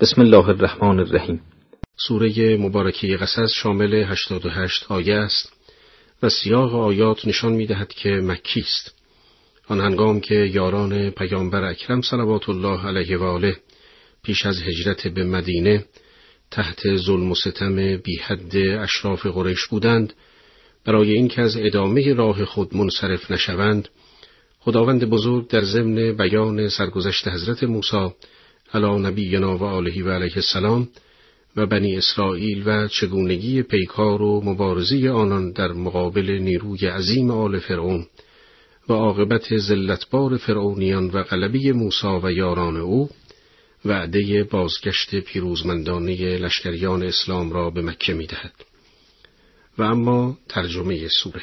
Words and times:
بسم 0.00 0.20
الله 0.20 0.48
الرحمن 0.48 1.00
الرحیم 1.00 1.40
سوره 1.96 2.56
مبارکه 2.56 3.16
قصص 3.16 3.52
شامل 3.52 3.94
88 3.94 4.86
آیه 4.88 5.14
است 5.14 5.52
و 6.22 6.28
سیاق 6.28 6.74
آیات 6.74 7.26
نشان 7.26 7.52
می 7.52 7.66
دهد 7.66 7.88
که 7.88 8.10
مکی 8.10 8.60
است. 8.60 8.94
آن 9.68 9.80
هنگام 9.80 10.20
که 10.20 10.34
یاران 10.34 11.10
پیامبر 11.10 11.64
اکرم 11.64 12.00
صلوات 12.00 12.48
الله 12.48 12.86
علیه 12.86 13.18
و 13.18 13.22
آله 13.22 13.56
پیش 14.22 14.46
از 14.46 14.62
هجرت 14.62 15.08
به 15.08 15.24
مدینه 15.24 15.84
تحت 16.50 16.96
ظلم 16.96 17.30
و 17.30 17.34
ستم 17.34 17.96
بی 17.96 18.16
حد 18.16 18.56
اشراف 18.56 19.26
قریش 19.26 19.66
بودند 19.66 20.12
برای 20.84 21.12
اینکه 21.12 21.42
از 21.42 21.56
ادامه 21.56 22.14
راه 22.14 22.44
خود 22.44 22.76
منصرف 22.76 23.30
نشوند 23.30 23.88
خداوند 24.60 25.04
بزرگ 25.04 25.48
در 25.48 25.64
ضمن 25.64 26.12
بیان 26.16 26.68
سرگذشت 26.68 27.28
حضرت 27.28 27.64
موسی 27.64 28.10
علی 28.74 28.98
نبینا 28.98 29.56
و 29.56 29.64
آله 29.64 30.04
و 30.04 30.10
علیه 30.10 30.36
السلام 30.36 30.88
و 31.56 31.66
بنی 31.66 31.96
اسرائیل 31.96 32.62
و 32.66 32.88
چگونگی 32.88 33.62
پیکار 33.62 34.22
و 34.22 34.40
مبارزی 34.44 35.08
آنان 35.08 35.52
در 35.52 35.72
مقابل 35.72 36.30
نیروی 36.30 36.86
عظیم 36.86 37.30
آل 37.30 37.58
فرعون 37.58 38.06
و 38.88 38.92
عاقبت 38.92 39.56
زلتبار 39.56 40.36
فرعونیان 40.36 41.06
و 41.06 41.22
غلبی 41.22 41.72
موسی 41.72 42.20
و 42.22 42.30
یاران 42.30 42.76
او 42.76 43.10
وعده 43.84 44.44
بازگشت 44.44 45.14
پیروزمندانه 45.14 46.38
لشکریان 46.38 47.02
اسلام 47.02 47.52
را 47.52 47.70
به 47.70 47.82
مکه 47.82 48.14
می 48.14 48.26
دهد. 48.26 48.52
و 49.78 49.82
اما 49.82 50.38
ترجمه 50.48 51.08
سوره 51.22 51.42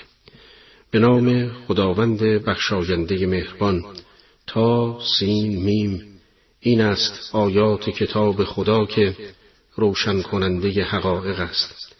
به 0.92 1.00
نام 1.00 1.50
خداوند 1.50 2.20
بخشاینده 2.20 3.28
مهربان 3.28 3.84
تا 4.48 5.00
سین 5.20 5.64
میم 5.64 6.17
این 6.60 6.82
است 6.82 7.36
آیات 7.36 7.90
کتاب 7.90 8.44
خدا 8.44 8.86
که 8.86 9.16
روشن 9.76 10.22
کننده 10.22 10.84
حقایق 10.84 11.40
است. 11.40 11.96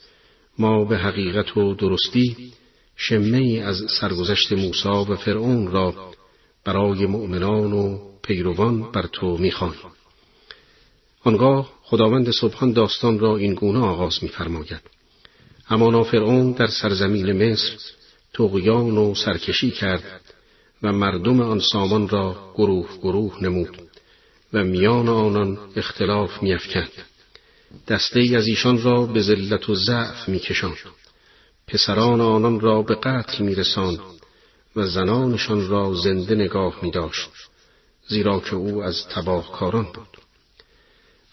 ما 0.60 0.86
به 0.86 0.98
حقیقت 0.98 1.58
و 1.58 1.76
درستی 1.76 2.54
شمه 2.96 3.62
از 3.66 3.82
سرگذشت 4.00 4.52
موسی 4.54 4.88
و 4.90 5.16
فرعون 5.16 5.72
را 5.72 6.12
برای 6.66 7.06
مؤمنان 7.06 7.74
و 7.74 8.00
پیروان 8.24 8.92
بر 8.92 9.08
تو 9.14 9.38
می‌خوانیم 9.38 9.80
آنگاه 11.24 11.70
خداوند 11.84 12.32
سبحان 12.32 12.72
داستان 12.74 13.20
را 13.20 13.38
این 13.38 13.54
گونه 13.54 13.80
آغاز 13.80 14.24
میفرماید. 14.24 14.82
اما 15.70 16.04
فرعون 16.04 16.52
در 16.52 16.68
سرزمین 16.68 17.52
مصر 17.52 17.78
تقیان 18.34 18.98
و 18.98 19.16
سرکشی 19.16 19.72
کرد 19.72 20.22
و 20.84 20.94
مردم 20.94 21.42
آن 21.42 21.60
سامان 21.60 22.10
را 22.10 22.54
گروه 22.56 22.98
گروه 23.02 23.44
نمود. 23.44 23.87
و 24.54 24.64
میان 24.64 25.10
آنان 25.10 25.58
اختلاف 25.76 26.44
میافکند. 26.44 26.92
دسته 27.88 28.20
ای 28.20 28.36
از 28.36 28.48
ایشان 28.48 28.82
را 28.82 29.06
به 29.06 29.22
ذلت 29.22 29.70
و 29.70 29.76
ضعف 29.76 30.30
میکشاند. 30.30 30.78
پسران 31.68 32.22
آنان 32.22 32.60
را 32.60 32.82
به 32.82 32.96
قتل 32.96 33.44
میرساند 33.44 34.00
و 34.76 34.86
زنانشان 34.86 35.68
را 35.68 35.94
زنده 35.94 36.36
نگاه 36.36 36.80
میداشت 36.82 37.30
زیرا 38.08 38.40
که 38.40 38.56
او 38.56 38.84
از 38.84 39.08
تباهکاران 39.08 39.84
بود. 39.84 40.18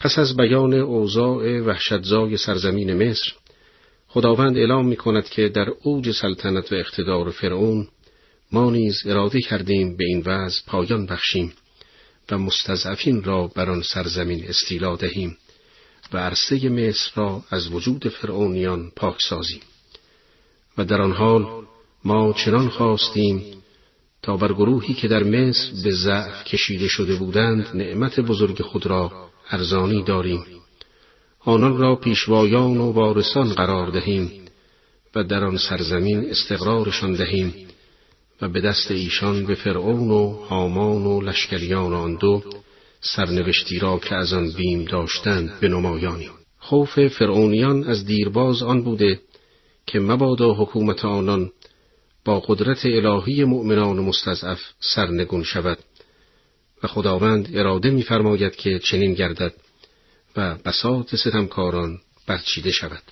پس 0.00 0.18
از 0.18 0.36
بیان 0.36 0.74
اوضاع 0.74 1.60
وحشتزای 1.60 2.36
سرزمین 2.36 3.08
مصر 3.08 3.32
خداوند 4.08 4.56
اعلام 4.56 4.88
می 4.88 4.96
کند 4.96 5.28
که 5.28 5.48
در 5.48 5.68
اوج 5.82 6.10
سلطنت 6.10 6.72
و 6.72 6.74
اقتدار 6.74 7.30
فرعون 7.30 7.88
ما 8.52 8.70
نیز 8.70 9.06
اراده 9.06 9.40
کردیم 9.40 9.96
به 9.96 10.04
این 10.04 10.22
وضع 10.26 10.62
پایان 10.66 11.06
بخشیم. 11.06 11.52
و 12.30 12.38
مستضعفین 12.38 13.22
را 13.22 13.46
بر 13.46 13.70
آن 13.70 13.82
سرزمین 13.82 14.44
استیلا 14.48 14.96
دهیم 14.96 15.36
و 16.12 16.18
عرصه 16.18 16.68
مصر 16.68 17.10
را 17.14 17.42
از 17.50 17.68
وجود 17.68 18.08
فرعونیان 18.08 18.92
پاک 18.96 19.16
سازیم. 19.28 19.60
و 20.78 20.84
در 20.84 21.02
آن 21.02 21.12
حال 21.12 21.66
ما 22.04 22.32
چنان 22.32 22.68
خواستیم 22.68 23.42
تا 24.22 24.36
بر 24.36 24.52
گروهی 24.52 24.94
که 24.94 25.08
در 25.08 25.22
مصر 25.22 25.70
به 25.84 25.90
ضعف 25.90 26.44
کشیده 26.44 26.88
شده 26.88 27.16
بودند 27.16 27.66
نعمت 27.74 28.20
بزرگ 28.20 28.62
خود 28.62 28.86
را 28.86 29.30
ارزانی 29.50 30.02
داریم. 30.02 30.44
آنان 31.40 31.76
را 31.78 31.96
پیشوایان 31.96 32.76
و 32.76 32.92
وارثان 32.92 33.52
قرار 33.52 33.90
دهیم 33.90 34.44
و 35.14 35.24
در 35.24 35.44
آن 35.44 35.56
سرزمین 35.56 36.30
استقرارشان 36.30 37.12
دهیم 37.12 37.54
به 38.52 38.60
دست 38.60 38.90
ایشان 38.90 39.46
به 39.46 39.54
فرعون 39.54 40.10
و 40.10 40.32
هامان 40.32 41.06
و 41.06 41.20
لشکریان 41.20 41.94
آن 41.94 42.16
دو 42.16 42.42
سرنوشتی 43.00 43.78
را 43.78 43.98
که 43.98 44.14
از 44.14 44.32
آن 44.32 44.50
بیم 44.50 44.84
داشتند 44.84 45.60
به 45.60 45.68
نمایانی. 45.68 46.30
خوف 46.58 47.08
فرعونیان 47.08 47.84
از 47.84 48.04
دیرباز 48.04 48.62
آن 48.62 48.82
بوده 48.82 49.20
که 49.86 50.00
مبادا 50.00 50.54
حکومت 50.54 51.04
آنان 51.04 51.50
با 52.24 52.40
قدرت 52.40 52.86
الهی 52.86 53.44
مؤمنان 53.44 53.96
مستضعف 53.96 54.60
سرنگون 54.80 55.42
شود 55.42 55.78
و 56.82 56.86
خداوند 56.86 57.56
اراده 57.56 57.90
می‌فرماید 57.90 58.56
که 58.56 58.78
چنین 58.78 59.14
گردد 59.14 59.54
و 60.36 60.54
بساط 60.54 61.14
ستمکاران 61.14 61.98
برچیده 62.26 62.70
شود. 62.70 63.02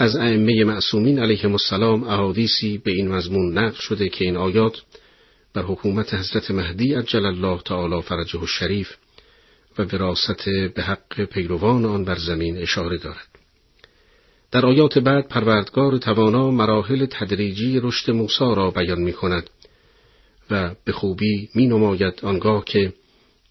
از 0.00 0.16
ائمه 0.16 0.64
معصومین 0.64 1.18
علیهم 1.18 1.52
السلام 1.52 2.04
احادیثی 2.04 2.78
به 2.78 2.90
این 2.90 3.08
مضمون 3.08 3.58
نقل 3.58 3.80
شده 3.80 4.08
که 4.08 4.24
این 4.24 4.36
آیات 4.36 4.82
بر 5.54 5.62
حکومت 5.62 6.14
حضرت 6.14 6.50
مهدی 6.50 6.94
عجل 6.94 7.26
الله 7.26 7.60
تعالی 7.62 8.02
فرجه 8.02 8.40
الشریف 8.40 8.96
و 9.78 9.82
وراست 9.82 10.48
به 10.74 10.82
حق 10.82 11.24
پیروان 11.24 11.84
آن 11.84 12.04
بر 12.04 12.18
زمین 12.18 12.58
اشاره 12.58 12.98
دارد. 12.98 13.28
در 14.50 14.66
آیات 14.66 14.98
بعد 14.98 15.28
پروردگار 15.28 15.98
توانا 15.98 16.50
مراحل 16.50 17.06
تدریجی 17.06 17.80
رشد 17.80 18.10
موسی 18.10 18.54
را 18.56 18.70
بیان 18.70 19.00
می 19.00 19.12
کند 19.12 19.50
و 20.50 20.74
به 20.84 20.92
خوبی 20.92 21.48
می 21.54 21.66
نماید 21.66 22.20
آنگاه 22.22 22.64
که 22.64 22.92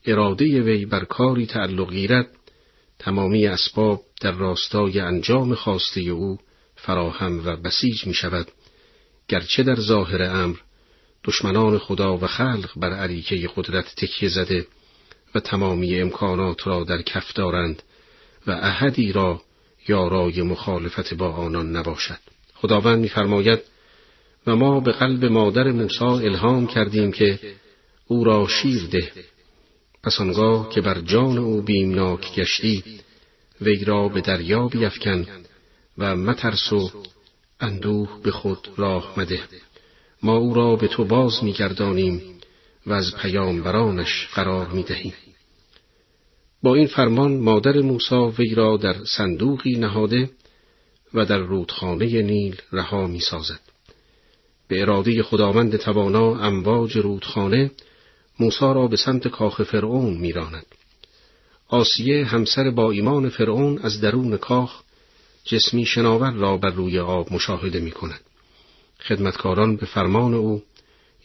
اراده 0.05 0.61
وی 0.61 0.85
بر 0.85 1.03
کاری 1.03 1.45
تعلق 1.45 1.91
گیرد 1.91 2.29
تمامی 2.99 3.47
اسباب 3.47 4.01
در 4.21 4.31
راستای 4.31 4.99
انجام 4.99 5.55
خواسته 5.55 6.01
او 6.01 6.39
فراهم 6.75 7.45
و 7.45 7.55
بسیج 7.55 8.07
می 8.07 8.13
شود 8.13 8.47
گرچه 9.27 9.63
در 9.63 9.75
ظاهر 9.75 10.23
امر 10.23 10.57
دشمنان 11.23 11.77
خدا 11.77 12.17
و 12.17 12.27
خلق 12.27 12.69
بر 12.75 12.93
عریکه 12.93 13.49
قدرت 13.55 13.95
تکیه 13.95 14.29
زده 14.29 14.67
و 15.35 15.39
تمامی 15.39 16.01
امکانات 16.01 16.67
را 16.67 16.83
در 16.83 17.01
کف 17.01 17.33
دارند 17.33 17.83
و 18.47 18.51
احدی 18.51 19.11
را 19.11 19.41
یارای 19.87 20.41
مخالفت 20.41 21.13
با 21.13 21.31
آنان 21.31 21.75
نباشد. 21.75 22.19
خداوند 22.55 22.99
می‌فرماید 22.99 23.59
و 24.47 24.55
ما 24.55 24.79
به 24.79 24.91
قلب 24.91 25.25
مادر 25.25 25.71
موسی 25.71 26.03
الهام 26.03 26.67
کردیم 26.67 27.11
که 27.11 27.39
او 28.07 28.23
را 28.23 28.47
شیر 28.47 28.87
ده. 28.91 29.11
پس 30.03 30.21
آنگاه 30.21 30.69
که 30.69 30.81
بر 30.81 31.01
جان 31.01 31.37
او 31.37 31.61
بیمناک 31.61 32.35
گشتی 32.35 32.83
وی 33.61 33.85
را 33.85 34.09
به 34.09 34.21
دریا 34.21 34.67
بیفکن 34.67 35.25
و 35.97 36.15
مترس 36.15 36.73
و 36.73 36.91
اندوه 37.59 38.21
به 38.23 38.31
خود 38.31 38.67
راه 38.77 39.13
مده 39.17 39.39
ما 40.23 40.37
او 40.37 40.53
را 40.53 40.75
به 40.75 40.87
تو 40.87 41.05
باز 41.05 41.43
میگردانیم 41.43 42.21
و 42.85 42.93
از 42.93 43.15
پیامبرانش 43.21 44.27
قرار 44.33 44.67
می‌دهیم 44.67 45.13
با 46.63 46.75
این 46.75 46.87
فرمان 46.87 47.37
مادر 47.37 47.81
موسی 47.81 48.15
وی 48.15 48.55
را 48.55 48.77
در 48.77 48.95
صندوقی 49.05 49.75
نهاده 49.75 50.29
و 51.13 51.25
در 51.25 51.37
رودخانه 51.37 52.21
نیل 52.21 52.55
رها 52.71 53.07
می 53.07 53.19
سازد. 53.19 53.59
به 54.67 54.81
اراده 54.81 55.23
خداوند 55.23 55.77
توانا 55.77 56.39
امواج 56.39 56.97
رودخانه 56.97 57.71
موسی 58.39 58.65
را 58.65 58.87
به 58.87 58.97
سمت 58.97 59.27
کاخ 59.27 59.63
فرعون 59.63 60.17
میراند. 60.17 60.65
آسیه 61.69 62.25
همسر 62.25 62.69
با 62.69 62.91
ایمان 62.91 63.29
فرعون 63.29 63.79
از 63.79 64.01
درون 64.01 64.37
کاخ 64.37 64.81
جسمی 65.45 65.85
شناور 65.85 66.31
را 66.31 66.57
بر 66.57 66.69
روی 66.69 66.99
آب 66.99 67.33
مشاهده 67.33 67.79
می 67.79 67.91
کند. 67.91 68.19
خدمتکاران 68.99 69.75
به 69.75 69.85
فرمان 69.85 70.33
او 70.33 70.63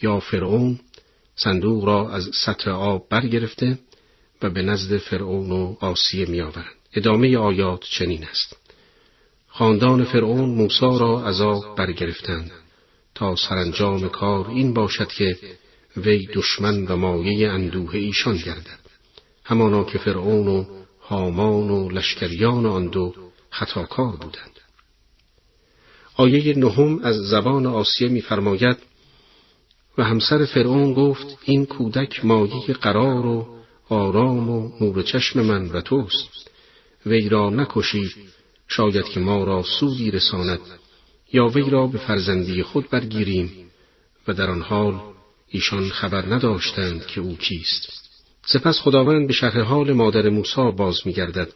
یا 0.02 0.20
فرعون 0.20 0.80
صندوق 1.36 1.84
را 1.84 2.10
از 2.10 2.30
سطح 2.34 2.70
آب 2.70 3.08
برگرفته 3.08 3.78
و 4.42 4.50
به 4.50 4.62
نزد 4.62 4.96
فرعون 4.96 5.50
و 5.50 5.76
آسیه 5.80 6.26
می 6.26 6.40
آورند. 6.40 6.74
ادامه 6.94 7.36
آیات 7.38 7.84
چنین 7.84 8.24
است. 8.24 8.56
خاندان 9.48 10.04
فرعون 10.04 10.50
موسی 10.50 10.98
را 10.98 11.24
از 11.24 11.40
آب 11.40 11.76
برگرفتند 11.76 12.50
تا 13.14 13.36
سرانجام 13.36 14.08
کار 14.08 14.48
این 14.48 14.74
باشد 14.74 15.08
که 15.08 15.38
وی 15.96 16.26
دشمن 16.26 16.86
و 16.86 16.96
مایه 16.96 17.50
اندوه 17.50 17.94
ایشان 17.94 18.36
گردد 18.36 18.81
همانا 19.44 19.84
که 19.84 19.98
فرعون 19.98 20.48
و 20.48 20.64
هامان 21.00 21.70
و 21.70 21.88
لشکریان 21.88 22.66
آن 22.66 22.86
دو 22.86 23.14
خطاکار 23.50 24.16
بودند. 24.16 24.60
آیه 26.16 26.58
نهم 26.58 26.98
از 26.98 27.16
زبان 27.16 27.66
آسیه 27.66 28.08
می‌فرماید 28.08 28.76
و 29.98 30.04
همسر 30.04 30.44
فرعون 30.44 30.94
گفت 30.94 31.38
این 31.42 31.66
کودک 31.66 32.24
مایه 32.24 32.66
قرار 32.66 33.26
و 33.26 33.58
آرام 33.88 34.50
و 34.50 34.70
نور 34.80 35.02
چشم 35.02 35.40
من 35.40 35.68
و 35.68 35.80
توست. 35.80 36.50
وی 37.06 37.28
را 37.28 37.50
نکشید 37.50 38.14
شاید 38.68 39.04
که 39.04 39.20
ما 39.20 39.44
را 39.44 39.62
سودی 39.62 40.10
رساند. 40.10 40.60
یا 41.32 41.46
وی 41.46 41.70
را 41.70 41.86
به 41.86 41.98
فرزندی 41.98 42.62
خود 42.62 42.90
برگیریم. 42.90 43.70
و 44.28 44.32
در 44.32 44.50
آن 44.50 44.62
حال 44.62 45.00
ایشان 45.48 45.88
خبر 45.88 46.26
نداشتند 46.34 47.06
که 47.06 47.20
او 47.20 47.36
کیست. 47.36 48.01
سپس 48.46 48.80
خداوند 48.80 49.26
به 49.26 49.32
شرح 49.32 49.60
حال 49.60 49.92
مادر 49.92 50.28
موسی 50.28 50.70
باز 50.76 51.00
میگردد. 51.04 51.52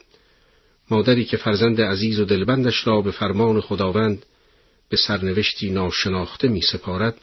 مادری 0.90 1.24
که 1.24 1.36
فرزند 1.36 1.80
عزیز 1.80 2.20
و 2.20 2.24
دلبندش 2.24 2.86
را 2.86 3.00
به 3.00 3.10
فرمان 3.10 3.60
خداوند 3.60 4.26
به 4.88 4.96
سرنوشتی 4.96 5.70
ناشناخته 5.70 6.48
می 6.48 6.60
سپارد 6.60 7.20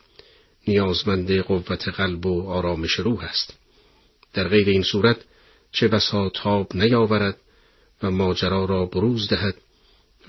نیازمند 0.68 1.32
قوت 1.40 1.88
قلب 1.88 2.26
و 2.26 2.50
آرامش 2.50 2.92
روح 2.92 3.24
است. 3.24 3.54
در 4.34 4.48
غیر 4.48 4.70
این 4.70 4.84
صورت 4.84 5.18
چه 5.72 5.88
بسا 5.88 6.30
تاب 6.30 6.76
نیاورد 6.76 7.38
و 8.04 8.12
ماجرا 8.12 8.66
را 8.66 8.86
بروز 8.86 9.30
دهد 9.30 9.56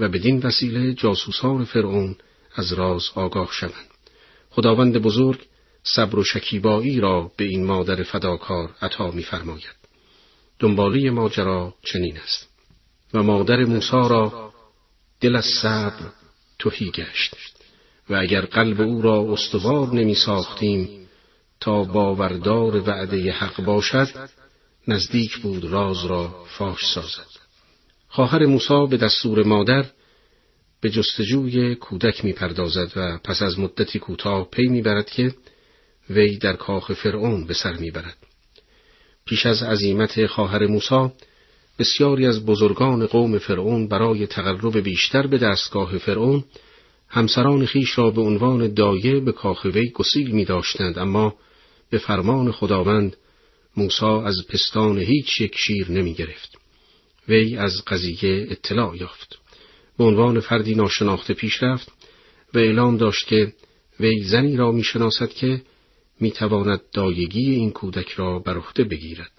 و 0.00 0.08
بدین 0.08 0.38
وسیله 0.38 0.94
جاسوسان 0.94 1.64
فرعون 1.64 2.16
از 2.54 2.72
راز 2.72 3.04
آگاه 3.14 3.48
شوند. 3.52 3.90
خداوند 4.50 4.98
بزرگ 4.98 5.40
صبر 5.84 6.18
و 6.18 6.24
شکیبایی 6.24 7.00
را 7.00 7.30
به 7.36 7.44
این 7.44 7.64
مادر 7.64 8.02
فداکار 8.02 8.74
عطا 8.82 9.10
می‌فرماید. 9.10 9.74
دنبالی 10.58 11.10
ماجرا 11.10 11.74
چنین 11.82 12.18
است. 12.18 12.48
و 13.14 13.22
مادر 13.22 13.64
موسی 13.64 13.90
را 13.92 14.52
دل 15.20 15.36
از 15.36 15.44
صبر 15.44 16.12
توهی 16.58 16.90
گشت. 16.90 17.34
و 18.10 18.14
اگر 18.14 18.40
قلب 18.40 18.80
او 18.80 19.02
را 19.02 19.32
استوار 19.32 19.94
نمی 19.94 20.14
ساختیم 20.14 21.08
تا 21.60 21.84
باوردار 21.84 22.76
وعده 22.76 23.32
حق 23.32 23.64
باشد 23.64 24.08
نزدیک 24.88 25.38
بود 25.38 25.64
راز 25.64 26.04
را 26.04 26.44
فاش 26.58 26.86
سازد. 26.86 27.26
خواهر 28.08 28.46
موسی 28.46 28.86
به 28.90 28.96
دستور 28.96 29.42
مادر 29.42 29.84
به 30.80 30.90
جستجوی 30.90 31.74
کودک 31.74 32.24
می 32.24 32.32
پردازد 32.32 32.92
و 32.96 33.18
پس 33.24 33.42
از 33.42 33.58
مدتی 33.58 33.98
کوتاه 33.98 34.50
پی 34.50 34.66
می 34.66 34.82
برد 34.82 35.10
که 35.10 35.34
وی 36.10 36.38
در 36.38 36.56
کاخ 36.56 36.92
فرعون 36.92 37.46
به 37.46 37.54
سر 37.54 37.72
می 37.72 37.90
برد. 37.90 38.16
پیش 39.26 39.46
از 39.46 39.62
عظیمت 39.62 40.26
خواهر 40.26 40.66
موسی 40.66 41.08
بسیاری 41.78 42.26
از 42.26 42.46
بزرگان 42.46 43.06
قوم 43.06 43.38
فرعون 43.38 43.88
برای 43.88 44.26
تقرب 44.26 44.78
بیشتر 44.78 45.26
به 45.26 45.38
دستگاه 45.38 45.98
فرعون 45.98 46.44
همسران 47.08 47.66
خیش 47.66 47.98
را 47.98 48.10
به 48.10 48.20
عنوان 48.20 48.74
دایه 48.74 49.20
به 49.20 49.32
کاخ 49.32 49.64
وی 49.64 49.90
گسیل 49.90 50.30
می 50.30 50.44
داشتند 50.44 50.98
اما 50.98 51.34
به 51.90 51.98
فرمان 51.98 52.52
خداوند 52.52 53.16
موسی 53.76 54.06
از 54.06 54.36
پستان 54.48 54.98
هیچ 54.98 55.40
یک 55.40 55.56
شیر 55.58 55.90
نمی 55.90 56.14
گرفت. 56.14 56.58
وی 57.28 57.56
از 57.56 57.84
قضیه 57.86 58.46
اطلاع 58.50 58.96
یافت. 58.96 59.38
به 59.98 60.04
عنوان 60.04 60.40
فردی 60.40 60.74
ناشناخته 60.74 61.34
پیش 61.34 61.62
رفت 61.62 61.88
و 62.54 62.58
اعلام 62.58 62.96
داشت 62.96 63.26
که 63.26 63.52
وی 64.00 64.24
زنی 64.24 64.56
را 64.56 64.72
می 64.72 64.84
شناسد 64.84 65.28
که 65.28 65.62
می 66.20 66.30
تواند 66.30 66.80
دایگی 66.92 67.50
این 67.50 67.70
کودک 67.70 68.08
را 68.08 68.38
بر 68.38 68.56
عهده 68.56 68.84
بگیرد. 68.84 69.30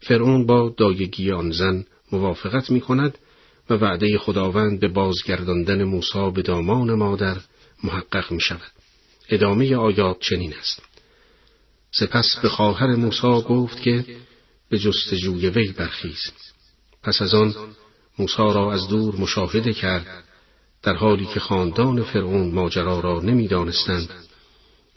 فرعون 0.00 0.46
با 0.46 0.74
دایگی 0.76 1.32
آن 1.32 1.50
زن 1.50 1.84
موافقت 2.12 2.70
می 2.70 2.80
کند 2.80 3.18
و 3.70 3.74
وعده 3.74 4.18
خداوند 4.18 4.80
به 4.80 4.88
بازگرداندن 4.88 5.84
موسی 5.84 6.30
به 6.34 6.42
دامان 6.42 6.94
مادر 6.94 7.36
محقق 7.84 8.32
می 8.32 8.40
شود. 8.40 8.72
ادامه 9.28 9.76
آیات 9.76 10.20
چنین 10.20 10.54
است. 10.54 10.82
سپس 11.90 12.36
به 12.42 12.48
خواهر 12.48 12.96
موسی 12.96 13.42
گفت 13.48 13.82
که 13.82 14.04
به 14.68 14.78
جستجوی 14.78 15.48
وی 15.48 15.72
برخیز. 15.72 16.32
پس 17.02 17.22
از 17.22 17.34
آن 17.34 17.54
موسی 18.18 18.36
را 18.36 18.72
از 18.72 18.88
دور 18.88 19.16
مشاهده 19.16 19.72
کرد 19.72 20.24
در 20.82 20.94
حالی 20.94 21.26
که 21.26 21.40
خاندان 21.40 22.02
فرعون 22.02 22.54
ماجرا 22.54 23.00
را 23.00 23.20
نمی‌دانستند 23.20 24.08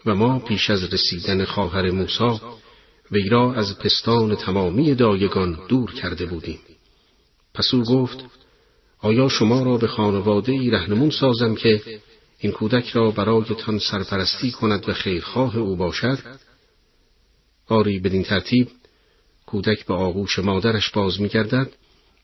و 0.05 0.15
ما 0.15 0.39
پیش 0.39 0.69
از 0.69 0.93
رسیدن 0.93 1.45
خواهر 1.45 1.91
موسی 1.91 2.39
وی 3.11 3.29
را 3.29 3.53
از 3.53 3.79
پستان 3.79 4.35
تمامی 4.35 4.95
دایگان 4.95 5.59
دور 5.67 5.93
کرده 5.93 6.25
بودیم. 6.25 6.59
پس 7.53 7.73
او 7.73 7.83
گفت 7.83 8.23
آیا 8.99 9.29
شما 9.29 9.63
را 9.63 9.77
به 9.77 9.87
خانواده 9.87 10.51
ای 10.51 10.69
رهنمون 10.69 11.09
سازم 11.09 11.55
که 11.55 12.01
این 12.39 12.51
کودک 12.51 12.89
را 12.89 13.11
برایتان 13.11 13.79
سرپرستی 13.79 14.51
کند 14.51 14.89
و 14.89 14.93
خیرخواه 14.93 15.57
او 15.57 15.75
باشد؟ 15.75 16.19
آری 17.67 17.99
بدین 17.99 18.23
ترتیب 18.23 18.67
کودک 19.45 19.85
به 19.85 19.93
آغوش 19.93 20.39
مادرش 20.39 20.89
باز 20.89 21.21
میگردد 21.21 21.71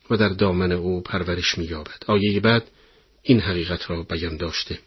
و 0.09 0.17
در 0.17 0.29
دامن 0.29 0.71
او 0.71 1.01
پرورش 1.01 1.57
مییابد. 1.57 2.03
آیه 2.07 2.39
بعد 2.39 2.63
این 3.23 3.39
حقیقت 3.39 3.89
را 3.89 4.03
بیان 4.03 4.37
داشته. 4.37 4.79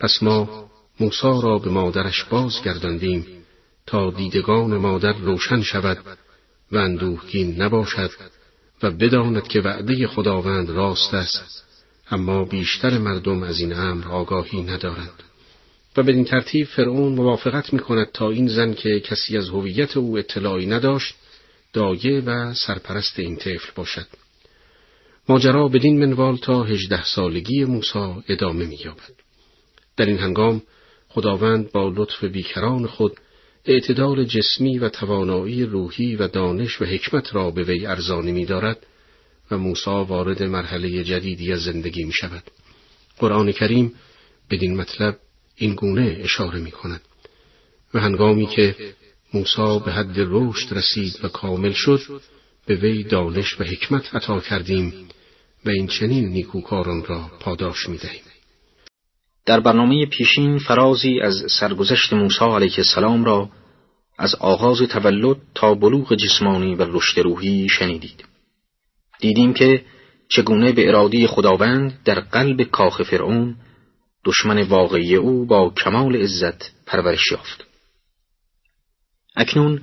پس 0.00 0.22
ما 0.22 0.70
موسی 1.00 1.40
را 1.42 1.58
به 1.58 1.70
مادرش 1.70 2.24
بازگرداندیم 2.24 3.26
تا 3.86 4.10
دیدگان 4.10 4.76
مادر 4.76 5.12
روشن 5.12 5.62
شود 5.62 5.98
و 6.72 6.76
اندوهگین 6.76 7.62
نباشد 7.62 8.10
و 8.82 8.90
بداند 8.90 9.48
که 9.48 9.60
وعده 9.60 10.06
خداوند 10.06 10.70
راست 10.70 11.14
است 11.14 11.64
اما 12.10 12.44
بیشتر 12.44 12.98
مردم 12.98 13.42
از 13.42 13.60
این 13.60 13.72
امر 13.72 14.08
آگاهی 14.08 14.62
ندارند 14.62 15.22
و 15.96 16.02
بدین 16.02 16.24
ترتیب 16.24 16.66
فرعون 16.66 17.12
موافقت 17.12 17.72
می 17.72 17.78
کند 17.78 18.12
تا 18.12 18.30
این 18.30 18.48
زن 18.48 18.74
که 18.74 19.00
کسی 19.00 19.38
از 19.38 19.48
هویت 19.48 19.96
او 19.96 20.18
اطلاعی 20.18 20.66
نداشت 20.66 21.14
دایه 21.72 22.20
و 22.20 22.54
سرپرست 22.54 23.18
این 23.18 23.36
طفل 23.36 23.70
باشد 23.74 24.06
ماجرا 25.28 25.68
بدین 25.68 26.04
منوال 26.04 26.36
تا 26.36 26.62
هجده 26.62 27.04
سالگی 27.04 27.64
موسی 27.64 28.14
ادامه 28.28 28.66
می‌یابد. 28.66 29.12
در 29.96 30.06
این 30.06 30.18
هنگام 30.18 30.62
خداوند 31.12 31.72
با 31.72 31.92
لطف 31.96 32.24
بیکران 32.24 32.86
خود 32.86 33.16
اعتدال 33.64 34.24
جسمی 34.24 34.78
و 34.78 34.88
توانایی 34.88 35.64
روحی 35.64 36.16
و 36.16 36.28
دانش 36.28 36.82
و 36.82 36.84
حکمت 36.84 37.34
را 37.34 37.50
به 37.50 37.62
وی 37.62 37.86
ارزانی 37.86 38.32
می 38.32 38.46
دارد 38.46 38.86
و 39.50 39.58
موسی 39.58 39.90
وارد 39.90 40.42
مرحله 40.42 41.04
جدیدی 41.04 41.52
از 41.52 41.62
زندگی 41.62 42.04
می 42.04 42.12
شود. 42.12 42.42
قرآن 43.18 43.52
کریم 43.52 43.94
بدین 44.50 44.76
مطلب 44.76 45.18
این 45.56 45.74
گونه 45.74 46.16
اشاره 46.20 46.60
می 46.60 46.70
کند 46.70 47.00
و 47.94 48.00
هنگامی 48.00 48.46
که 48.46 48.94
موسی 49.34 49.80
به 49.84 49.92
حد 49.92 50.14
رشد 50.16 50.74
رسید 50.74 51.24
و 51.24 51.28
کامل 51.28 51.72
شد 51.72 52.22
به 52.66 52.74
وی 52.74 53.04
دانش 53.04 53.60
و 53.60 53.64
حکمت 53.64 54.14
عطا 54.14 54.40
کردیم 54.40 55.08
و 55.64 55.70
این 55.70 55.86
چنین 55.86 56.28
نیکوکاران 56.28 57.04
را 57.04 57.30
پاداش 57.40 57.88
می 57.88 57.96
دهیم. 57.96 58.29
در 59.50 59.60
برنامه 59.60 60.06
پیشین 60.06 60.58
فرازی 60.58 61.20
از 61.20 61.34
سرگذشت 61.60 62.12
موسی 62.12 62.44
علیه 62.44 62.74
السلام 62.78 63.24
را 63.24 63.48
از 64.18 64.34
آغاز 64.34 64.82
تولد 64.82 65.36
تا 65.54 65.74
بلوغ 65.74 66.14
جسمانی 66.14 66.74
و 66.74 66.84
رشد 66.88 67.20
روحی 67.20 67.68
شنیدید. 67.68 68.24
دیدیم 69.20 69.54
که 69.54 69.84
چگونه 70.28 70.72
به 70.72 70.88
ارادی 70.88 71.26
خداوند 71.26 71.98
در 72.04 72.20
قلب 72.20 72.62
کاخ 72.62 73.02
فرعون 73.02 73.56
دشمن 74.24 74.62
واقعی 74.62 75.16
او 75.16 75.46
با 75.46 75.70
کمال 75.84 76.16
عزت 76.16 76.70
پرورش 76.86 77.32
یافت. 77.32 77.64
اکنون 79.36 79.82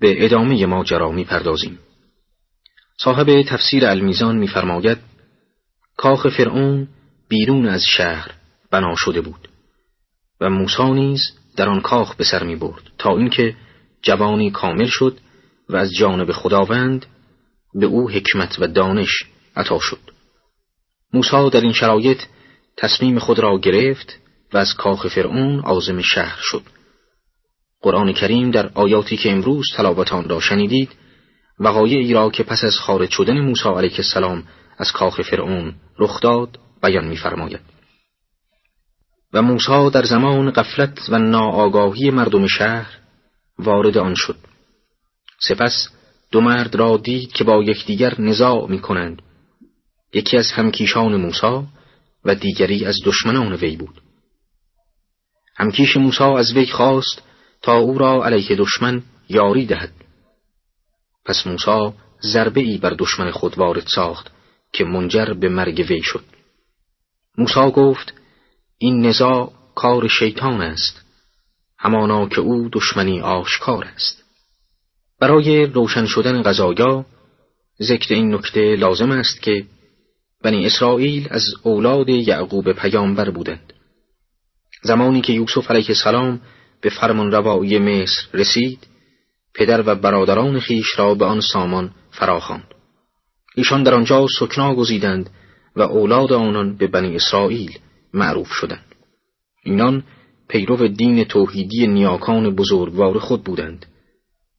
به 0.00 0.24
ادامه 0.24 0.66
ماجرا 0.66 1.12
می‌پردازیم. 1.12 1.78
صاحب 2.98 3.42
تفسیر 3.42 3.86
المیزان 3.86 4.36
میفرماید 4.36 4.98
کاخ 5.96 6.26
فرعون 6.28 6.88
بیرون 7.28 7.66
از 7.66 7.84
شهر 7.96 8.43
بنا 8.74 8.94
شده 8.96 9.20
بود. 9.20 9.48
و 10.40 10.50
موسی 10.50 10.90
نیز 10.90 11.20
در 11.56 11.68
آن 11.68 11.80
کاخ 11.80 12.16
به 12.16 12.24
سر 12.24 12.42
می 12.42 12.56
برد 12.56 12.82
تا 12.98 13.16
اینکه 13.16 13.56
جوانی 14.02 14.50
کامل 14.50 14.86
شد 14.86 15.18
و 15.68 15.76
از 15.76 15.92
جانب 15.92 16.32
خداوند 16.32 17.06
به 17.74 17.86
او 17.86 18.10
حکمت 18.10 18.56
و 18.58 18.66
دانش 18.66 19.24
عطا 19.56 19.78
شد. 19.80 19.98
موسی 21.12 21.50
در 21.50 21.60
این 21.60 21.72
شرایط 21.72 22.22
تصمیم 22.76 23.18
خود 23.18 23.38
را 23.38 23.58
گرفت 23.58 24.18
و 24.52 24.58
از 24.58 24.74
کاخ 24.74 25.06
فرعون 25.06 25.60
عازم 25.60 26.00
شهر 26.00 26.38
شد. 26.40 26.62
قرآن 27.80 28.12
کریم 28.12 28.50
در 28.50 28.70
آیاتی 28.74 29.16
که 29.16 29.32
امروز 29.32 29.64
تلاوت 29.76 30.12
آن 30.12 30.28
را 30.28 30.40
شنیدید 30.40 30.92
وقایعی 31.58 32.12
را 32.12 32.30
که 32.30 32.42
پس 32.42 32.64
از 32.64 32.78
خارج 32.78 33.10
شدن 33.10 33.40
موسی 33.40 33.68
علیه 33.68 33.96
السلام 33.96 34.44
از 34.78 34.92
کاخ 34.92 35.20
فرعون 35.20 35.74
رخ 35.98 36.20
داد 36.20 36.58
بیان 36.82 37.08
می‌فرماید. 37.08 37.73
و 39.34 39.42
موسی 39.42 39.90
در 39.90 40.02
زمان 40.02 40.50
قفلت 40.50 41.08
و 41.08 41.18
ناآگاهی 41.18 42.10
مردم 42.10 42.46
شهر 42.46 42.98
وارد 43.58 43.98
آن 43.98 44.14
شد. 44.14 44.36
سپس 45.40 45.88
دو 46.30 46.40
مرد 46.40 46.74
را 46.74 46.96
دید 46.96 47.32
که 47.32 47.44
با 47.44 47.62
یکدیگر 47.62 48.20
نزاع 48.20 48.70
می 48.70 48.80
کنند 48.80 49.22
یکی 50.12 50.36
از 50.36 50.52
همکیشان 50.52 51.16
موسی 51.16 51.66
و 52.24 52.34
دیگری 52.34 52.84
از 52.84 53.00
دشمنان 53.04 53.52
وی 53.52 53.76
بود. 53.76 54.00
همکیش 55.56 55.96
موسی 55.96 56.24
از 56.24 56.52
وی 56.52 56.66
خواست 56.66 57.22
تا 57.62 57.78
او 57.78 57.98
را 57.98 58.24
علیه 58.24 58.56
دشمن 58.56 59.02
یاری 59.28 59.66
دهد. 59.66 59.92
پس 61.24 61.46
موسی 61.46 61.92
ضربه 62.22 62.60
ای 62.60 62.78
بر 62.78 62.94
دشمن 62.98 63.30
خود 63.30 63.58
وارد 63.58 63.86
ساخت 63.86 64.30
که 64.72 64.84
منجر 64.84 65.32
به 65.32 65.48
مرگ 65.48 65.86
وی 65.88 66.02
شد. 66.02 66.24
موسی 67.38 67.70
گفت 67.70 68.14
این 68.78 69.06
نزاع 69.06 69.52
کار 69.74 70.08
شیطان 70.08 70.60
است 70.60 71.04
همانا 71.78 72.28
که 72.28 72.40
او 72.40 72.68
دشمنی 72.72 73.20
آشکار 73.20 73.84
است. 73.84 74.24
برای 75.20 75.66
روشن 75.66 76.06
شدن 76.06 76.42
قضایا 76.42 77.06
ذکر 77.82 78.14
این 78.14 78.34
نکته 78.34 78.76
لازم 78.76 79.10
است 79.10 79.42
که 79.42 79.64
بنی 80.42 80.66
اسرائیل 80.66 81.28
از 81.30 81.44
اولاد 81.62 82.08
یعقوب 82.08 82.72
پیامبر 82.72 83.30
بودند. 83.30 83.72
زمانی 84.82 85.20
که 85.20 85.32
یوسف 85.32 85.70
علیه 85.70 85.88
السلام 85.88 86.40
به 86.80 86.90
فرمان 86.90 87.32
روایی 87.32 87.78
مصر 87.78 88.22
رسید 88.34 88.86
پدر 89.54 89.82
و 89.86 89.94
برادران 89.94 90.60
خیش 90.60 90.98
را 90.98 91.14
به 91.14 91.24
آن 91.24 91.40
سامان 91.40 91.90
فراخواند. 92.10 92.74
ایشان 93.54 93.82
در 93.82 93.94
آنجا 93.94 94.26
سکنا 94.38 94.74
گزیدند 94.74 95.30
و 95.76 95.82
اولاد 95.82 96.32
آنان 96.32 96.76
به 96.76 96.86
بنی 96.86 97.16
اسرائیل. 97.16 97.78
معروف 98.14 98.48
شدند 98.52 98.94
اینان 99.64 100.02
پیرو 100.48 100.88
دین 100.88 101.24
توحیدی 101.24 101.86
نیاکان 101.86 102.54
بزرگوار 102.54 103.18
خود 103.18 103.44
بودند 103.44 103.86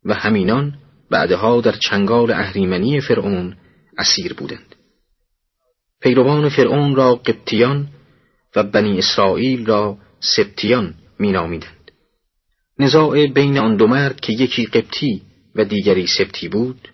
و 0.05 0.13
همینان 0.13 0.73
بعدها 1.09 1.61
در 1.61 1.71
چنگال 1.71 2.31
اهریمنی 2.31 3.01
فرعون 3.01 3.57
اسیر 3.97 4.33
بودند. 4.33 4.75
پیروان 6.01 6.49
فرعون 6.49 6.95
را 6.95 7.15
قبطیان 7.15 7.87
و 8.55 8.63
بنی 8.63 8.97
اسرائیل 8.97 9.65
را 9.65 9.97
سبتیان 10.19 10.93
مینامیدند. 11.19 11.91
نزاع 12.79 13.27
بین 13.27 13.57
آن 13.57 13.75
دو 13.75 13.87
مرد 13.87 14.19
که 14.19 14.33
یکی 14.33 14.65
قبطی 14.65 15.21
و 15.55 15.65
دیگری 15.65 16.07
سبتی 16.07 16.47
بود 16.47 16.87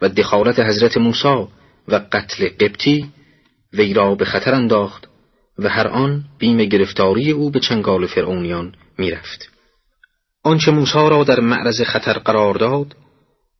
و 0.00 0.08
دخالت 0.08 0.60
حضرت 0.60 0.96
موسی 0.96 1.46
و 1.88 1.94
قتل 2.12 2.48
قبطی 2.48 3.10
وی 3.72 3.94
را 3.94 4.14
به 4.14 4.24
خطر 4.24 4.54
انداخت 4.54 5.09
و 5.60 5.68
هر 5.68 5.88
آن 5.88 6.24
بیم 6.38 6.56
گرفتاری 6.56 7.30
او 7.30 7.50
به 7.50 7.60
چنگال 7.60 8.06
فرعونیان 8.06 8.74
می‌رفت. 8.98 9.50
آنچه 10.42 10.70
موسی 10.70 11.08
را 11.10 11.24
در 11.24 11.40
معرض 11.40 11.80
خطر 11.80 12.12
قرار 12.12 12.54
داد 12.54 12.96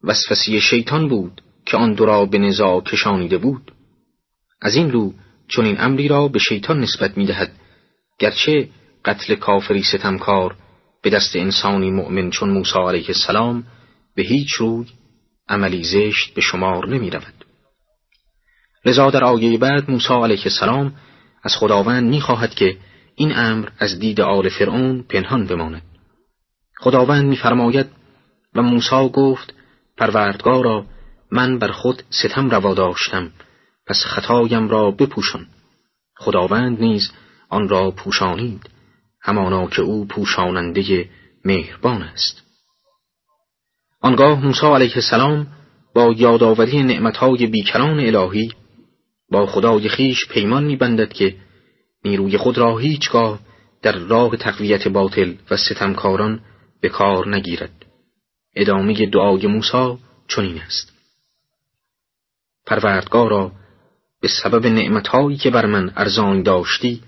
وسوسه 0.04 0.60
شیطان 0.60 1.08
بود 1.08 1.42
که 1.66 1.76
آن 1.76 1.94
دو 1.94 2.06
را 2.06 2.26
به 2.26 2.38
نزاع 2.38 2.80
کشانیده 2.80 3.38
بود 3.38 3.72
از 4.62 4.74
این 4.74 4.90
رو 4.90 5.14
چون 5.48 5.64
این 5.64 5.80
امری 5.80 6.08
را 6.08 6.28
به 6.28 6.38
شیطان 6.38 6.80
نسبت 6.80 7.18
می‌دهد 7.18 7.52
گرچه 8.18 8.68
قتل 9.04 9.34
کافری 9.34 9.82
ستمکار 9.82 10.56
به 11.02 11.10
دست 11.10 11.36
انسانی 11.36 11.90
مؤمن 11.90 12.30
چون 12.30 12.50
موسی 12.50 12.78
علیه 12.78 13.06
السلام 13.08 13.64
به 14.14 14.22
هیچ 14.22 14.52
روی 14.52 14.86
عملی 15.48 15.84
زشت 15.84 16.34
به 16.34 16.40
شمار 16.40 16.88
نمی 16.88 17.10
رود. 17.10 17.44
لذا 18.84 19.10
در 19.10 19.24
آیه 19.24 19.58
بعد 19.58 19.90
موسی 19.90 20.14
علیه 20.14 20.42
السلام 20.44 20.94
از 21.42 21.56
خداوند 21.56 22.08
می 22.08 22.20
خواهد 22.20 22.54
که 22.54 22.76
این 23.14 23.32
امر 23.36 23.68
از 23.78 23.98
دید 23.98 24.20
آل 24.20 24.48
فرعون 24.48 25.02
پنهان 25.02 25.46
بماند. 25.46 25.82
خداوند 26.80 27.24
میفرماید 27.24 27.86
و 28.54 28.62
موسی 28.62 29.08
گفت 29.12 29.54
پروردگارا 29.96 30.86
من 31.30 31.58
بر 31.58 31.72
خود 31.72 32.02
ستم 32.10 32.50
روا 32.50 32.74
داشتم 32.74 33.30
پس 33.86 34.04
خطایم 34.06 34.68
را 34.68 34.90
بپوشان 34.90 35.46
خداوند 36.16 36.80
نیز 36.80 37.12
آن 37.48 37.68
را 37.68 37.90
پوشانید 37.90 38.70
همانا 39.22 39.66
که 39.66 39.82
او 39.82 40.06
پوشاننده 40.06 41.08
مهربان 41.44 42.02
است 42.02 42.42
آنگاه 44.00 44.44
موسی 44.46 44.66
علیه 44.66 44.92
السلام 44.94 45.46
با 45.94 46.14
یادآوری 46.16 46.82
نعمتهای 46.82 47.46
بیکران 47.46 48.00
الهی 48.00 48.52
با 49.30 49.46
خدای 49.46 49.88
خیش 49.88 50.28
پیمان 50.28 50.64
میبندد 50.64 51.12
که 51.12 51.36
نیروی 52.04 52.36
خود 52.36 52.58
را 52.58 52.78
هیچگاه 52.78 53.40
در 53.82 53.92
راه 53.92 54.36
تقویت 54.36 54.88
باطل 54.88 55.34
و 55.50 55.56
ستمکاران 55.56 56.40
به 56.80 56.88
کار 56.88 57.36
نگیرد. 57.36 57.86
ادامه 58.56 59.06
دعای 59.06 59.46
موسی 59.46 59.98
چنین 60.28 60.58
است. 60.58 60.92
پروردگارا 62.66 63.52
به 64.20 64.28
سبب 64.28 64.66
نعمتهایی 64.66 65.36
که 65.36 65.50
بر 65.50 65.66
من 65.66 65.92
ارزانی 65.96 66.42
داشتی 66.42 67.02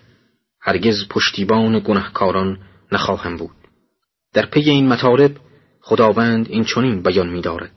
هرگز 0.61 1.09
پشتیبان 1.11 1.79
گنهکاران 1.79 2.59
نخواهم 2.93 3.37
بود. 3.37 3.57
در 4.33 4.47
پی 4.47 4.71
این 4.71 4.88
مطالب 4.88 5.37
خداوند 5.81 6.49
این 6.49 6.64
چنین 6.64 7.02
بیان 7.02 7.29
می‌دارد. 7.29 7.73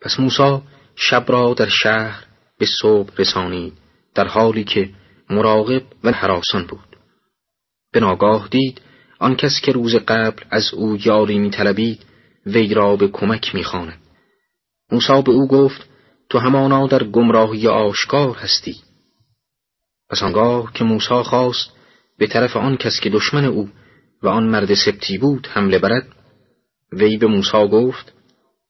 پس 0.00 0.20
موسی 0.20 0.62
شب 0.96 1.24
را 1.28 1.54
در 1.54 1.68
شهر 1.68 2.27
به 2.58 2.66
صبح 2.82 3.10
رسانید 3.18 3.72
در 4.14 4.28
حالی 4.28 4.64
که 4.64 4.90
مراقب 5.30 5.82
و 6.04 6.12
حراسان 6.12 6.66
بود. 6.66 6.96
به 7.92 8.00
ناگاه 8.00 8.48
دید 8.50 8.80
آن 9.18 9.36
کس 9.36 9.60
که 9.60 9.72
روز 9.72 9.94
قبل 9.94 10.42
از 10.50 10.74
او 10.74 10.96
یاری 11.04 11.38
میطلبید 11.38 12.06
وی 12.46 12.74
را 12.74 12.96
به 12.96 13.08
کمک 13.08 13.54
می‌خواند. 13.54 13.98
موسی 14.92 15.22
به 15.22 15.32
او 15.32 15.48
گفت 15.48 15.88
تو 16.30 16.38
همانا 16.38 16.86
در 16.86 17.04
گمراهی 17.04 17.68
آشکار 17.68 18.36
هستی. 18.36 18.76
پس 20.10 20.22
آنگاه 20.22 20.72
که 20.72 20.84
موسی 20.84 21.22
خواست 21.22 21.70
به 22.18 22.26
طرف 22.26 22.56
آن 22.56 22.76
کس 22.76 23.00
که 23.00 23.10
دشمن 23.10 23.44
او 23.44 23.70
و 24.22 24.28
آن 24.28 24.44
مرد 24.44 24.74
سبتی 24.74 25.18
بود 25.18 25.48
حمله 25.52 25.78
برد 25.78 26.08
وی 26.92 27.16
به 27.16 27.26
موسی 27.26 27.68
گفت 27.68 28.12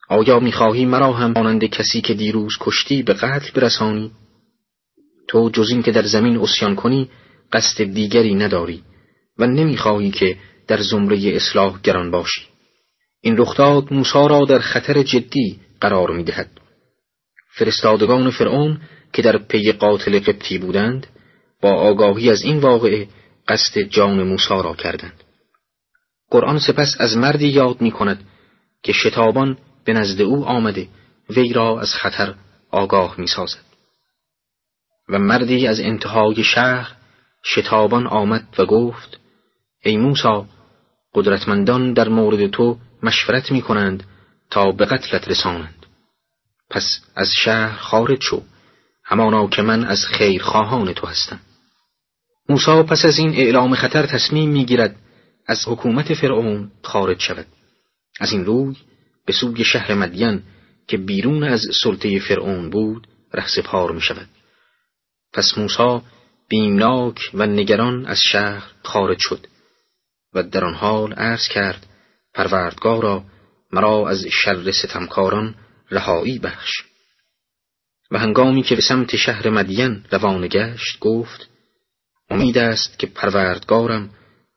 آیا 0.09 0.41
می‌خواهی 0.41 0.87
مرا 0.87 1.13
هم 1.13 1.33
مانند 1.37 1.65
کسی 1.65 2.01
که 2.01 2.15
دیروز 2.15 2.53
کشتی 2.61 3.03
به 3.03 3.13
قتل 3.13 3.51
برسانی؟ 3.55 4.11
تو 5.29 5.51
جز 5.51 5.71
این 5.71 5.83
که 5.83 5.93
در 5.93 6.03
زمین 6.03 6.37
اسیان 6.37 6.77
کنی 6.77 7.11
قصد 7.53 7.85
دیگری 7.85 8.35
نداری 8.35 8.83
و 9.39 9.47
نمی‌خواهی 9.47 10.11
که 10.11 10.37
در 10.69 10.83
زمره 10.83 11.37
اصلاح 11.37 11.81
گران 11.83 12.11
باشی. 12.11 12.41
این 13.21 13.37
رخداد 13.37 13.93
موسی 13.93 14.29
را 14.29 14.45
در 14.45 14.59
خطر 14.59 15.03
جدی 15.03 15.61
قرار 15.81 16.11
می‌دهد. 16.11 16.51
فرستادگان 17.51 18.31
فرعون 18.31 18.81
که 19.13 19.23
در 19.23 19.39
پی 19.39 19.73
قاتل 19.73 20.19
قبطی 20.19 20.59
بودند 20.59 21.07
با 21.63 21.71
آگاهی 21.71 22.31
از 22.31 22.43
این 22.43 22.59
واقعه 22.59 23.09
قصد 23.49 23.81
جان 23.81 24.23
موسی 24.23 24.49
را 24.49 24.75
کردند. 24.75 25.25
قرآن 26.31 26.59
سپس 26.59 26.97
از 26.99 27.17
مردی 27.17 27.49
یاد 27.49 27.81
می 27.81 27.91
کند 27.91 28.25
که 28.83 28.93
شتابان 28.93 29.59
به 29.89 29.95
نزد 29.95 30.21
او 30.21 30.45
آمده 30.45 30.89
وی 31.31 31.53
را 31.53 31.81
از 31.81 31.95
خطر 31.95 32.35
آگاه 32.71 33.15
می 33.19 33.27
سازد. 33.27 33.65
و 35.09 35.19
مردی 35.19 35.67
از 35.67 35.81
انتهای 35.81 36.45
شهر 36.45 36.93
شتابان 37.45 38.07
آمد 38.07 38.55
و 38.59 38.67
گفت 38.67 39.21
ای 39.85 39.97
موسی 39.97 40.45
قدرتمندان 41.15 41.93
در 41.93 42.09
مورد 42.09 42.47
تو 42.51 42.79
مشورت 43.03 43.53
می 43.53 43.63
کنند 43.63 44.05
تا 44.51 44.73
به 44.73 44.85
قتلت 44.85 45.29
رسانند. 45.29 45.87
پس 46.71 47.01
از 47.17 47.29
شهر 47.39 47.77
خارج 47.77 48.23
شو 48.23 48.43
همانا 49.05 49.47
که 49.47 49.63
من 49.63 49.85
از 49.85 50.05
خیر 50.07 50.43
خواهان 50.43 50.93
تو 50.93 51.07
هستم. 51.07 51.41
موسی 52.49 52.83
پس 52.83 53.05
از 53.05 53.19
این 53.19 53.31
اعلام 53.35 53.75
خطر 53.75 54.07
تصمیم 54.07 54.51
می‌گیرد 54.51 54.97
از 55.47 55.69
حکومت 55.69 56.15
فرعون 56.15 56.71
خارج 56.83 57.21
شود. 57.21 57.47
از 58.21 58.33
این 58.33 58.45
روی 58.45 58.77
به 59.29 59.35
سوی 59.35 59.65
شهر 59.65 59.95
مدین 59.95 60.43
که 60.87 60.97
بیرون 60.97 61.45
از 61.45 61.61
سلطه 61.83 62.19
فرعون 62.19 62.71
بود 62.71 63.07
رهسپار 63.35 63.93
می 63.93 64.01
شود 64.01 64.29
پس 65.33 65.59
موسی 65.59 66.01
بیمناک 66.49 67.31
و 67.35 67.47
نگران 67.47 68.07
از 68.07 68.21
شهر 68.21 68.73
خارج 68.83 69.19
شد 69.21 69.47
و 70.35 70.43
در 70.43 70.65
آن 70.65 70.75
حال 70.75 71.13
عرض 71.13 71.49
کرد 71.49 71.87
پروردگارا 72.35 73.25
مرا 73.73 74.09
از 74.09 74.27
شر 74.27 74.71
ستمکاران 74.71 75.55
رهایی 75.91 76.39
بخش. 76.39 76.73
و 78.11 78.19
هنگامی 78.19 78.63
که 78.63 78.75
به 78.75 78.83
سمت 78.83 79.17
شهر 79.17 79.51
مدین 79.51 80.05
روانه 80.11 80.49
گشت 80.49 80.99
گفت 81.01 81.49
امید 82.31 82.59
است 82.59 82.99
که 82.99 83.07
پروردگارم 83.07 84.11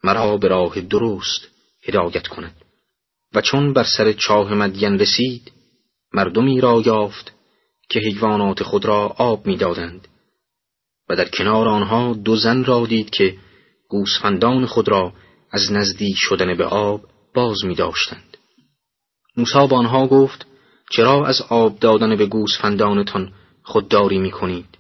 مرا 0.04 0.38
به 0.38 0.48
راه 0.48 0.82
درست 0.82 1.48
هدایت 1.84 2.28
کند. 2.28 2.61
و 3.36 3.42
چون 3.42 3.74
بر 3.74 3.84
سر 3.98 4.14
چاه 4.14 4.54
مدین 4.54 5.00
رسید 5.00 5.52
مردمی 6.14 6.62
را 6.62 6.82
یافت 6.86 7.32
که 7.90 8.00
حیوانات 8.00 8.64
خود 8.64 8.86
را 8.86 9.08
آب 9.08 9.48
می‌دادند 9.48 10.08
و 11.10 11.16
در 11.16 11.30
کنار 11.30 11.68
آنها 11.68 12.14
دو 12.14 12.36
زن 12.36 12.64
را 12.64 12.86
دید 12.86 13.10
که 13.10 13.38
گوسفندان 13.90 14.66
خود 14.66 14.90
را 14.90 15.14
از 15.52 15.72
نزدیک 15.72 16.16
شدن 16.18 16.58
به 16.58 16.66
آب 16.66 17.02
باز 17.34 17.66
می 17.66 17.76
داشتند. 17.76 18.38
موسی 19.38 19.68
با 19.68 19.78
آنها 19.78 20.08
گفت 20.08 20.46
چرا 20.92 21.26
از 21.26 21.42
آب 21.42 21.80
دادن 21.80 22.16
به 22.16 22.26
گوسفندانتان 22.26 23.34
خودداری 23.64 24.20
می 24.20 24.32
کنید؟ 24.32 24.78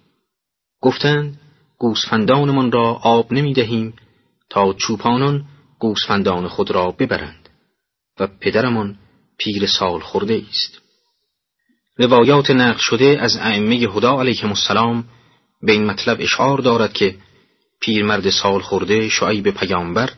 گفتند 0.81 1.39
گوسفندانمان 1.77 2.71
را 2.71 2.93
آب 2.93 3.33
نمی 3.33 3.53
دهیم 3.53 3.93
تا 4.49 4.73
چوپانان 4.73 5.45
گوسفندان 5.79 6.47
خود 6.47 6.71
را 6.71 6.91
ببرند 6.91 7.40
و 8.21 8.27
پدرمان 8.27 8.97
پیر 9.37 9.67
سال 9.67 9.99
خورده 9.99 10.41
است. 10.49 10.81
روایات 11.97 12.51
نقل 12.51 12.79
شده 12.79 13.17
از 13.21 13.37
ائمه 13.37 13.75
هدا 13.75 14.19
علیهم 14.19 14.49
السلام 14.49 15.03
به 15.61 15.71
این 15.71 15.85
مطلب 15.85 16.17
اشعار 16.21 16.57
دارد 16.57 16.93
که 16.93 17.15
پیرمرد 17.81 18.29
سال 18.29 18.61
خورده 18.61 19.09
شعیب 19.09 19.49
پیامبر 19.49 20.09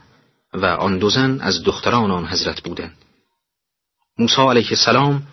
و 0.53 0.65
آن 0.65 0.97
دو 0.97 1.09
زن 1.09 1.41
از 1.41 1.63
دختران 1.63 2.11
آن 2.11 2.27
حضرت 2.27 2.61
بودند. 2.61 2.97
موسی 4.17 4.41
علیه 4.41 4.67
السلام 4.69 5.23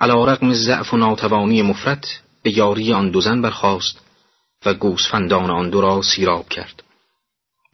علا 0.00 0.24
رقم 0.24 0.52
ضعف 0.52 0.94
و 0.94 0.96
ناتوانی 0.96 1.62
مفرد 1.62 2.06
به 2.42 2.58
یاری 2.58 2.92
آن 2.92 3.10
دو 3.10 3.20
زن 3.20 3.42
برخاست 3.42 4.00
و 4.66 4.74
گوسفندان 4.74 5.50
آن 5.50 5.70
دو 5.70 5.80
را 5.80 6.02
سیراب 6.02 6.48
کرد. 6.48 6.82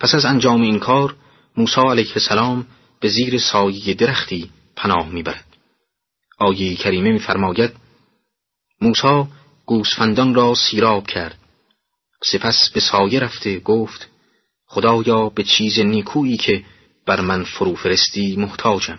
پس 0.00 0.14
از 0.14 0.25
انجام 0.25 0.62
این 0.62 0.78
کار 0.78 1.14
موسی 1.57 1.81
علیه 1.81 2.12
السلام 2.14 2.67
به 3.00 3.09
زیر 3.09 3.38
سایه 3.38 3.95
درختی 3.95 4.50
پناه 4.76 5.09
می‌برد. 5.09 5.45
آیه 6.38 6.76
کریمه 6.76 7.12
میفرماید 7.12 7.71
موسی 8.81 9.25
گوسفندان 9.67 10.35
را 10.35 10.55
سیراب 10.55 11.07
کرد. 11.07 11.38
سپس 12.23 12.71
به 12.75 12.81
سایه 12.81 13.21
رفته 13.21 13.59
گفت 13.59 14.09
خدایا 14.67 15.28
به 15.28 15.43
چیز 15.43 15.78
نیکویی 15.78 16.37
که 16.37 16.64
بر 17.07 17.21
من 17.21 17.45
فرو 17.45 17.75
فرستی 17.75 18.37
محتاجم. 18.37 18.99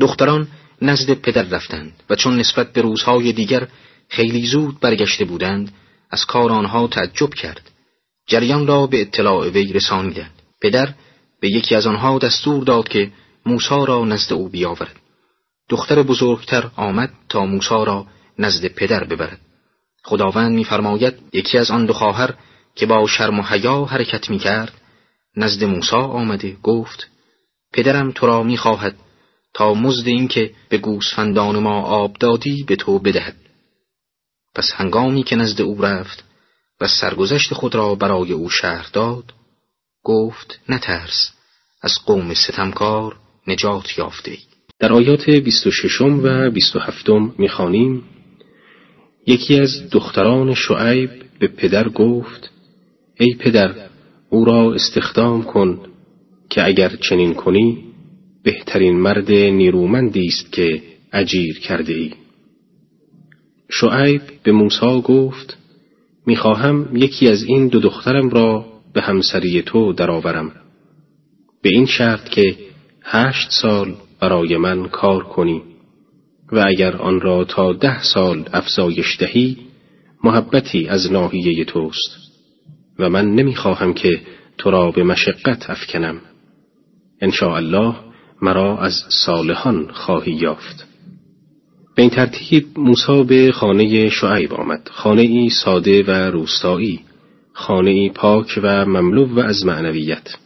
دختران 0.00 0.48
نزد 0.82 1.14
پدر 1.14 1.42
رفتند 1.42 2.02
و 2.10 2.16
چون 2.16 2.38
نسبت 2.38 2.72
به 2.72 2.80
روزهای 2.80 3.32
دیگر 3.32 3.68
خیلی 4.08 4.46
زود 4.46 4.80
برگشته 4.80 5.24
بودند 5.24 5.74
از 6.10 6.24
کار 6.24 6.52
آنها 6.52 6.88
تعجب 6.88 7.34
کرد. 7.34 7.70
جریان 8.26 8.66
را 8.66 8.86
به 8.86 9.00
اطلاع 9.00 9.48
وی 9.48 9.72
رسانیدند. 9.72 10.42
پدر 10.60 10.94
به 11.40 11.48
یکی 11.48 11.74
از 11.74 11.86
آنها 11.86 12.18
دستور 12.18 12.64
داد 12.64 12.88
که 12.88 13.12
موسا 13.46 13.84
را 13.84 14.04
نزد 14.04 14.32
او 14.32 14.48
بیاورد. 14.48 15.00
دختر 15.68 16.02
بزرگتر 16.02 16.70
آمد 16.76 17.12
تا 17.28 17.46
موسا 17.46 17.84
را 17.84 18.06
نزد 18.38 18.66
پدر 18.66 19.04
ببرد. 19.04 19.40
خداوند 20.04 20.52
میفرماید 20.52 21.14
یکی 21.32 21.58
از 21.58 21.70
آن 21.70 21.86
دو 21.86 21.92
خواهر 21.92 22.34
که 22.74 22.86
با 22.86 23.06
شرم 23.06 23.38
و 23.38 23.42
حیا 23.42 23.84
حرکت 23.84 24.30
می‌کرد 24.30 24.72
نزد 25.36 25.64
موسی 25.64 25.96
آمده 25.96 26.56
گفت 26.62 27.08
پدرم 27.72 28.12
تو 28.12 28.26
را 28.26 28.42
می‌خواهد 28.42 28.96
تا 29.54 29.74
مزد 29.74 30.08
این 30.08 30.28
که 30.28 30.54
به 30.68 30.78
گوسفندان 30.78 31.58
ما 31.58 31.82
آب 31.82 32.16
دادی 32.20 32.64
به 32.66 32.76
تو 32.76 32.98
بدهد. 32.98 33.36
پس 34.54 34.72
هنگامی 34.74 35.22
که 35.22 35.36
نزد 35.36 35.60
او 35.60 35.82
رفت 35.82 36.24
و 36.80 36.88
سرگذشت 36.88 37.54
خود 37.54 37.74
را 37.74 37.94
برای 37.94 38.32
او 38.32 38.50
شهر 38.50 38.88
داد 38.92 39.32
گفت 40.06 40.60
نترس 40.68 41.32
از 41.82 41.92
قوم 42.06 42.34
ستمکار 42.34 43.16
نجات 43.46 43.98
یافته 43.98 44.30
ای. 44.30 44.38
در 44.78 44.92
آیات 44.92 45.30
26 45.30 46.00
و 46.00 46.50
27 46.50 47.08
می‌خوانیم 47.38 48.02
یکی 49.26 49.60
از 49.60 49.90
دختران 49.90 50.54
شعیب 50.54 51.10
به 51.38 51.48
پدر 51.48 51.88
گفت 51.88 52.50
ای 53.20 53.34
پدر 53.34 53.74
او 54.30 54.44
را 54.44 54.74
استخدام 54.74 55.42
کن 55.42 55.80
که 56.50 56.66
اگر 56.66 56.96
چنین 56.96 57.34
کنی 57.34 57.84
بهترین 58.42 59.00
مرد 59.00 59.30
نیرومندی 59.32 60.26
است 60.26 60.52
که 60.52 60.82
اجیر 61.12 61.58
کرده 61.58 61.92
ای 61.92 62.12
شعیب 63.70 64.22
به 64.42 64.52
موسی 64.52 65.00
گفت 65.04 65.56
می‌خواهم 66.26 66.96
یکی 66.96 67.28
از 67.28 67.42
این 67.42 67.68
دو 67.68 67.80
دخترم 67.80 68.30
را 68.30 68.75
به 68.96 69.02
همسری 69.02 69.62
تو 69.62 69.92
درآورم. 69.92 70.52
به 71.62 71.68
این 71.68 71.86
شرط 71.86 72.28
که 72.28 72.56
هشت 73.02 73.48
سال 73.50 73.94
برای 74.20 74.56
من 74.56 74.88
کار 74.88 75.24
کنی 75.24 75.62
و 76.52 76.64
اگر 76.66 76.96
آن 76.96 77.20
را 77.20 77.44
تا 77.44 77.72
ده 77.72 78.02
سال 78.02 78.48
افزایش 78.52 79.16
دهی 79.20 79.56
محبتی 80.24 80.88
از 80.88 81.12
ناحیه 81.12 81.64
توست 81.64 82.16
و 82.98 83.10
من 83.10 83.34
نمی‌خواهم 83.34 83.94
که 83.94 84.20
تو 84.58 84.70
را 84.70 84.90
به 84.90 85.02
مشقت 85.04 85.70
افکنم. 85.70 86.20
ان 87.20 87.32
الله 87.42 87.94
مرا 88.42 88.78
از 88.78 88.94
صالحان 89.08 89.90
خواهی 89.92 90.32
یافت. 90.32 90.86
به 91.96 92.02
این 92.02 92.10
ترتیب 92.10 92.66
موسی 92.76 93.24
به 93.24 93.52
خانه 93.52 94.08
شعیب 94.08 94.54
آمد. 94.54 94.88
خانه 94.92 95.22
ای 95.22 95.50
ساده 95.50 96.02
و 96.02 96.10
روستایی. 96.10 97.05
خانه 97.58 98.10
پاک 98.10 98.60
و 98.62 98.86
مملو 98.86 99.26
و 99.26 99.40
از 99.40 99.66
معنویت 99.66 100.36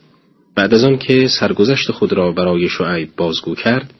بعد 0.54 0.74
از 0.74 0.84
آن 0.84 0.98
که 0.98 1.28
سرگذشت 1.28 1.90
خود 1.92 2.12
را 2.12 2.32
برای 2.32 2.68
شعیب 2.68 3.08
بازگو 3.16 3.54
کرد 3.54 3.94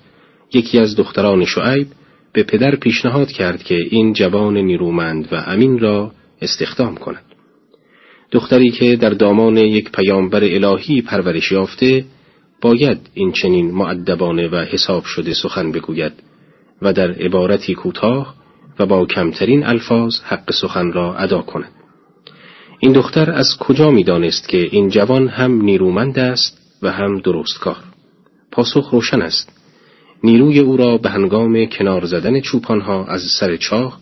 یکی 0.55 0.79
از 0.79 0.97
دختران 0.97 1.45
شعیب 1.45 1.87
به 2.33 2.43
پدر 2.43 2.77
پیشنهاد 2.77 3.33
کرد 3.33 3.63
که 3.63 3.75
این 3.91 4.13
جوان 4.13 4.57
نیرومند 4.57 5.29
و 5.33 5.37
امین 5.47 5.79
را 5.79 6.13
استخدام 6.43 6.97
کند. 6.97 7.25
دختری 8.33 8.71
که 8.71 8.97
در 8.97 9.11
دامان 9.11 9.57
یک 9.57 9.93
پیامبر 9.93 10.45
الهی 10.45 11.03
پرورش 11.03 11.53
یافته 11.53 12.05
باید 12.61 12.99
این 13.15 13.33
چنین 13.33 13.71
معدبانه 13.71 14.49
و 14.49 14.57
حساب 14.57 15.05
شده 15.05 15.35
سخن 15.35 15.73
بگوید 15.73 16.13
و 16.83 16.93
در 16.93 17.11
عبارتی 17.11 17.75
کوتاه 17.75 18.35
و 18.79 18.87
با 18.87 19.07
کمترین 19.07 19.65
الفاظ 19.65 20.21
حق 20.21 20.51
سخن 20.53 20.93
را 20.93 21.15
ادا 21.15 21.43
کند. 21.43 21.80
این 22.83 22.93
دختر 22.93 23.31
از 23.31 23.57
کجا 23.61 23.91
می 23.91 24.05
دانست 24.05 24.49
که 24.49 24.69
این 24.71 24.89
جوان 24.89 25.29
هم 25.29 25.63
نیرومند 25.63 26.19
است 26.19 26.59
و 26.83 26.93
هم 26.93 27.19
درستکار؟ 27.19 27.77
پاسخ 28.53 28.91
روشن 28.91 29.23
است. 29.23 29.53
نیروی 30.25 30.59
او 30.59 30.77
را 30.77 30.99
به 30.99 31.11
هنگام 31.11 31.67
کنار 31.67 32.05
زدن 32.05 32.41
چوپانها 32.41 33.05
از 33.05 33.23
سر 33.41 33.57
چاه 33.57 34.01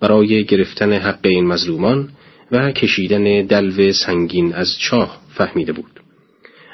برای 0.00 0.44
گرفتن 0.44 0.92
حق 0.92 1.18
این 1.22 1.46
مظلومان 1.46 2.08
و 2.52 2.72
کشیدن 2.72 3.46
دلو 3.46 3.92
سنگین 3.92 4.54
از 4.54 4.78
چاه 4.78 5.18
فهمیده 5.34 5.72
بود 5.72 6.00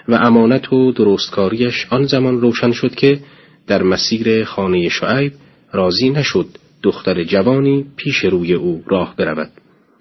و 0.09 0.15
امانت 0.15 0.73
و 0.73 0.93
درستکاریش 0.93 1.87
آن 1.91 2.07
زمان 2.07 2.41
روشن 2.41 2.73
شد 2.73 2.95
که 2.95 3.21
در 3.67 3.83
مسیر 3.83 4.45
خانه 4.45 4.89
شعیب 4.89 5.33
راضی 5.73 6.11
نشد 6.11 6.47
دختر 6.83 7.25
جوانی 7.25 7.87
پیش 7.97 8.25
روی 8.25 8.55
او 8.55 8.83
راه 8.87 9.15
برود 9.17 9.51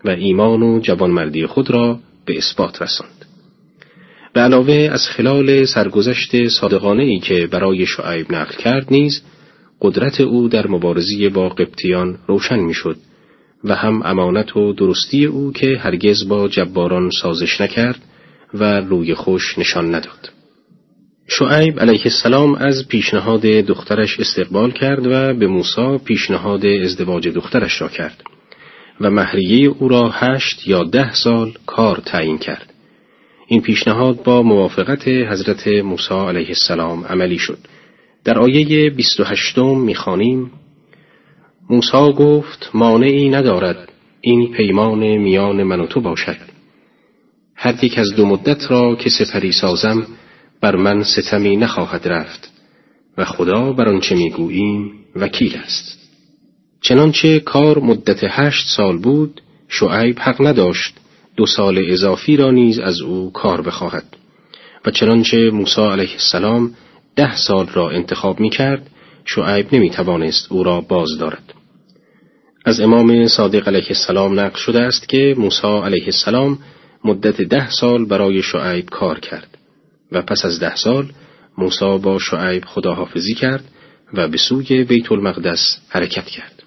و 0.05 0.09
ایمان 0.09 0.63
و 0.63 0.79
جوانمردی 0.79 1.45
خود 1.45 1.71
را 1.71 1.99
به 2.25 2.37
اثبات 2.37 2.81
رساند. 2.81 3.25
به 4.33 4.41
علاوه 4.41 4.89
از 4.91 5.07
خلال 5.07 5.65
سرگذشت 5.65 6.47
صادقانه 6.47 7.03
ای 7.03 7.19
که 7.19 7.47
برای 7.51 7.85
شعیب 7.85 8.31
نقل 8.31 8.55
کرد 8.55 8.87
نیز 8.91 9.21
قدرت 9.81 10.21
او 10.21 10.47
در 10.47 10.67
مبارزی 10.67 11.29
با 11.29 11.49
قبطیان 11.49 12.17
روشن 12.27 12.59
می‌شد 12.59 12.97
و 13.63 13.75
هم 13.75 14.01
امانت 14.05 14.57
و 14.57 14.73
درستی 14.73 15.25
او 15.25 15.53
که 15.53 15.77
هرگز 15.77 16.27
با 16.27 16.47
جباران 16.47 17.09
سازش 17.21 17.61
نکرد 17.61 17.99
و 18.53 18.81
روی 18.81 19.13
خوش 19.15 19.57
نشان 19.57 19.95
نداد. 19.95 20.31
شعیب 21.27 21.79
علیه 21.79 22.01
السلام 22.05 22.55
از 22.55 22.87
پیشنهاد 22.87 23.41
دخترش 23.41 24.19
استقبال 24.19 24.71
کرد 24.71 25.07
و 25.07 25.33
به 25.33 25.47
موسی 25.47 25.97
پیشنهاد 26.05 26.65
ازدواج 26.65 27.27
دخترش 27.27 27.81
را 27.81 27.87
کرد 27.87 28.23
و 29.01 29.09
مهریه 29.09 29.69
او 29.69 29.87
را 29.87 30.09
هشت 30.09 30.67
یا 30.67 30.83
ده 30.83 31.13
سال 31.13 31.53
کار 31.65 32.01
تعیین 32.05 32.37
کرد. 32.37 32.73
این 33.47 33.61
پیشنهاد 33.61 34.23
با 34.23 34.41
موافقت 34.41 35.07
حضرت 35.07 35.67
موسی 35.67 36.13
علیه 36.13 36.47
السلام 36.47 37.05
عملی 37.05 37.37
شد. 37.37 37.57
در 38.23 38.39
آیه 38.39 38.89
28 38.89 39.57
می‌خوانیم 39.57 40.51
موسی 41.69 42.13
گفت 42.17 42.69
مانعی 42.73 43.29
ندارد 43.29 43.91
این 44.21 44.51
پیمان 44.51 45.17
میان 45.17 45.63
من 45.63 45.79
و 45.79 45.87
تو 45.87 46.01
باشد 46.01 46.37
هر 47.55 47.83
یک 47.83 47.99
از 47.99 48.15
دو 48.15 48.25
مدت 48.25 48.71
را 48.71 48.95
که 48.95 49.09
سپری 49.09 49.51
سازم 49.51 50.07
بر 50.61 50.75
من 50.75 51.03
ستمی 51.03 51.55
نخواهد 51.55 52.07
رفت 52.07 52.51
و 53.17 53.25
خدا 53.25 53.73
بر 53.73 53.89
آنچه 53.89 54.15
می‌گوییم 54.15 54.91
وکیل 55.15 55.55
است 55.55 55.98
چنانچه 56.81 57.39
کار 57.39 57.79
مدت 57.79 58.19
هشت 58.23 58.67
سال 58.67 58.97
بود 58.97 59.41
شعیب 59.67 60.19
حق 60.19 60.47
نداشت 60.47 60.95
دو 61.35 61.45
سال 61.45 61.85
اضافی 61.87 62.37
را 62.37 62.51
نیز 62.51 62.79
از 62.79 63.01
او 63.01 63.31
کار 63.31 63.61
بخواهد 63.61 64.03
و 64.85 64.91
چنانچه 64.91 65.37
موسی 65.53 65.81
علیه 65.81 66.11
السلام 66.11 66.75
ده 67.15 67.35
سال 67.35 67.67
را 67.67 67.89
انتخاب 67.89 68.39
می 68.39 68.49
کرد 68.49 68.89
شعیب 69.25 69.75
نمی 69.75 69.89
توانست 69.89 70.51
او 70.51 70.63
را 70.63 70.81
باز 70.81 71.09
دارد 71.19 71.53
از 72.65 72.79
امام 72.79 73.27
صادق 73.27 73.67
علیه 73.67 73.87
السلام 73.89 74.39
نقل 74.39 74.57
شده 74.57 74.81
است 74.81 75.09
که 75.09 75.35
موسی 75.37 75.67
علیه 75.67 76.05
السلام 76.05 76.59
مدت 77.05 77.41
ده 77.41 77.69
سال 77.69 78.05
برای 78.05 78.41
شعیب 78.41 78.89
کار 78.89 79.19
کرد 79.19 79.57
و 80.11 80.21
پس 80.21 80.45
از 80.45 80.59
ده 80.59 80.75
سال 80.75 81.11
موسی 81.57 81.97
با 81.97 82.19
شعیب 82.19 82.65
خداحافظی 82.65 83.33
کرد 83.33 83.63
و 84.13 84.27
به 84.27 84.37
سوی 84.37 84.83
بیت 84.83 85.11
المقدس 85.11 85.77
حرکت 85.89 86.25
کرد. 86.25 86.58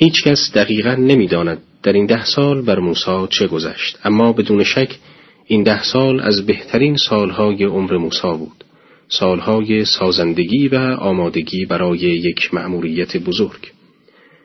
هیچ 0.00 0.24
کس 0.24 0.52
دقیقا 0.54 0.94
نمی‌داند 0.94 1.58
در 1.82 1.92
این 1.92 2.06
ده 2.06 2.24
سال 2.24 2.62
بر 2.62 2.78
موسی 2.78 3.26
چه 3.30 3.46
گذشت. 3.46 3.98
اما 4.04 4.32
بدون 4.32 4.64
شک 4.64 4.98
این 5.46 5.62
ده 5.62 5.82
سال 5.82 6.20
از 6.20 6.46
بهترین 6.46 6.96
سالهای 6.96 7.64
عمر 7.64 7.96
موسی 7.96 8.28
بود. 8.38 8.64
سالهای 9.08 9.84
سازندگی 9.84 10.68
و 10.68 10.76
آمادگی 10.98 11.66
برای 11.66 11.98
یک 11.98 12.54
مأموریت 12.54 13.16
بزرگ. 13.16 13.72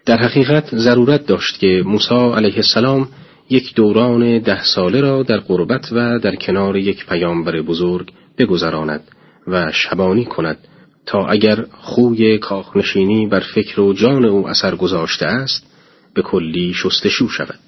در 0.05 0.17
حقیقت 0.17 0.75
ضرورت 0.75 1.25
داشت 1.25 1.59
که 1.59 1.83
موسی 1.85 2.15
علیه 2.15 2.55
السلام 2.55 3.09
یک 3.49 3.75
دوران 3.75 4.39
ده 4.39 4.63
ساله 4.63 5.01
را 5.01 5.23
در 5.23 5.37
قربت 5.37 5.89
و 5.91 6.19
در 6.19 6.35
کنار 6.35 6.77
یک 6.77 7.05
پیامبر 7.05 7.61
بزرگ 7.61 8.11
بگذراند 8.37 9.03
و 9.47 9.71
شبانی 9.71 10.25
کند 10.25 10.57
تا 11.05 11.27
اگر 11.27 11.65
خوی 11.71 12.37
کاخنشینی 12.37 13.27
بر 13.27 13.39
فکر 13.55 13.79
و 13.79 13.93
جان 13.93 14.25
او 14.25 14.47
اثر 14.47 14.75
گذاشته 14.75 15.25
است 15.25 15.73
به 16.13 16.21
کلی 16.21 16.73
شستشو 16.73 17.27
شود. 17.27 17.59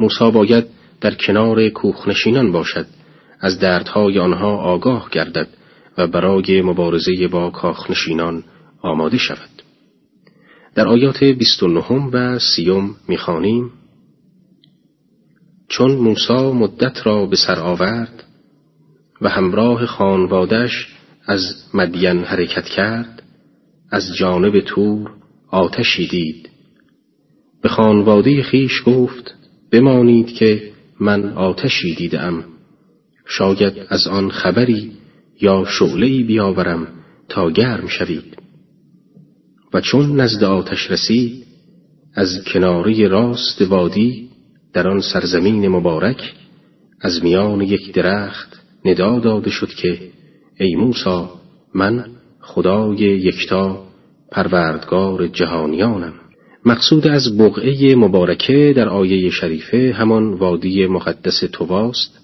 موسی 0.00 0.30
باید 0.30 0.66
در 1.00 1.14
کنار 1.14 1.68
کوخنشینان 1.68 2.52
باشد 2.52 2.86
از 3.40 3.60
دردهای 3.60 4.18
آنها 4.18 4.56
آگاه 4.56 5.08
گردد 5.10 5.48
و 5.98 6.06
برای 6.06 6.62
مبارزه 6.62 7.28
با 7.28 7.50
کاخنشینان 7.50 8.44
آماده 8.82 9.18
شود. 9.18 9.62
در 10.74 10.88
آیات 10.88 11.24
29 11.24 11.92
و 12.12 12.38
سیوم 12.38 12.96
می‌خوانیم 13.08 13.72
چون 15.68 15.90
موسی 15.90 16.52
مدت 16.52 17.06
را 17.06 17.26
به 17.26 17.36
سر 17.36 17.60
آورد 17.60 18.24
و 19.20 19.28
همراه 19.28 19.86
خانوادش 19.86 20.95
از 21.26 21.64
مدین 21.74 22.24
حرکت 22.24 22.64
کرد 22.64 23.22
از 23.90 24.14
جانب 24.14 24.60
تور 24.60 25.10
آتشی 25.50 26.06
دید. 26.06 26.48
به 27.62 27.68
خانواده 27.68 28.42
خیش 28.42 28.82
گفت 28.86 29.34
بمانید 29.72 30.26
که 30.26 30.72
من 31.00 31.32
آتشی 31.32 31.94
دیدم. 31.94 32.44
شاید 33.26 33.72
از 33.88 34.06
آن 34.06 34.30
خبری 34.30 34.92
یا 35.40 35.64
شعله‌ای 35.64 36.22
بیاورم 36.22 36.88
تا 37.28 37.50
گرم 37.50 37.86
شوید. 37.86 38.36
و 39.72 39.80
چون 39.80 40.20
نزد 40.20 40.44
آتش 40.44 40.90
رسید 40.90 41.46
از 42.14 42.44
کناری 42.44 43.08
راست 43.08 43.62
وادی 43.62 44.28
در 44.72 44.88
آن 44.88 45.00
سرزمین 45.00 45.68
مبارک 45.68 46.34
از 47.00 47.24
میان 47.24 47.60
یک 47.60 47.92
درخت 47.92 48.60
ندا 48.84 49.18
داده 49.18 49.50
شد 49.50 49.68
که 49.68 49.98
ای 50.58 50.74
موسا 50.74 51.30
من 51.74 52.04
خدای 52.40 52.96
یکتا 52.98 53.82
پروردگار 54.32 55.26
جهانیانم. 55.26 56.12
مقصود 56.64 57.06
از 57.06 57.38
بقعه 57.38 57.94
مبارکه 57.94 58.72
در 58.76 58.88
آیه 58.88 59.30
شریفه 59.30 59.92
همان 59.96 60.34
وادی 60.34 60.86
مقدس 60.86 61.40
تواست 61.52 62.18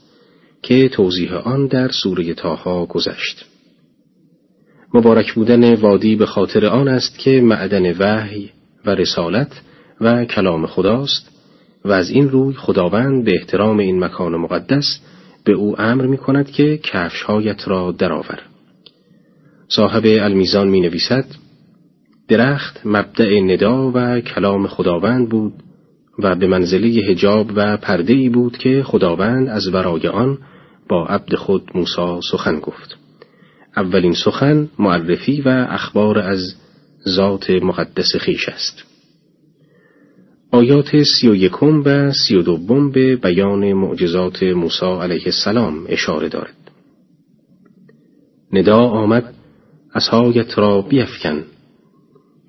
که 0.63 0.89
توضیح 0.89 1.35
آن 1.35 1.67
در 1.67 1.89
سوره 1.89 2.35
تاها 2.35 2.87
گذشت. 2.87 3.45
مبارک 4.95 5.33
بودن 5.35 5.75
وادی 5.75 6.17
به 6.17 6.27
خاطر 6.27 6.67
آن 6.67 6.89
است 6.89 7.19
که 7.19 7.41
معدن 7.41 7.93
وحی 7.99 8.51
و 8.87 8.91
رسالت 8.91 9.61
و 10.01 10.25
کلام 10.25 10.67
خداست 10.67 11.31
و 11.85 11.93
از 11.93 12.11
این 12.11 12.29
روی 12.29 12.55
خداوند 12.55 13.25
به 13.25 13.33
احترام 13.35 13.79
این 13.79 14.05
مکان 14.05 14.37
مقدس 14.37 15.01
به 15.45 15.53
او 15.53 15.81
امر 15.81 16.07
می 16.07 16.19
کند 16.19 16.51
که 16.51 16.79
کفشهایت 16.79 17.69
را 17.69 17.93
درآور. 17.93 18.43
صاحب 19.69 20.03
المیزان 20.07 20.69
می 20.69 20.81
نویسد 20.81 21.25
درخت 22.29 22.81
مبدع 22.85 23.41
ندا 23.41 23.93
و 23.95 24.21
کلام 24.21 24.67
خداوند 24.67 25.29
بود 25.29 25.53
و 26.19 26.35
به 26.35 26.47
منزله 26.47 26.89
هجاب 26.89 27.51
و 27.55 27.77
پرده 27.77 28.13
ای 28.13 28.29
بود 28.29 28.59
که 28.59 28.83
خداوند 28.83 29.49
از 29.49 29.69
ورای 29.69 30.09
آن 30.09 30.39
با 30.89 31.07
عبد 31.07 31.35
خود 31.35 31.71
موسی 31.75 32.21
سخن 32.31 32.59
گفت 32.61 32.97
اولین 33.77 34.15
سخن 34.15 34.69
معرفی 34.79 35.41
و 35.41 35.67
اخبار 35.71 36.19
از 36.19 36.55
ذات 37.09 37.51
مقدس 37.51 38.17
خیش 38.21 38.49
است 38.49 38.92
آیات 40.55 41.03
سی 41.03 41.29
و 41.29 41.35
یکم 41.35 41.83
و 41.85 42.13
سی 42.13 42.37
و 42.37 42.43
دوم 42.43 42.91
به 42.91 43.17
بیان 43.17 43.73
معجزات 43.73 44.43
موسی 44.43 44.87
علیه 44.87 45.23
السلام 45.27 45.85
اشاره 45.89 46.29
دارد. 46.29 46.57
ندا 48.53 48.79
آمد 48.79 49.35
اسایت 49.95 50.59
را 50.59 50.83
بیفکن. 50.83 51.45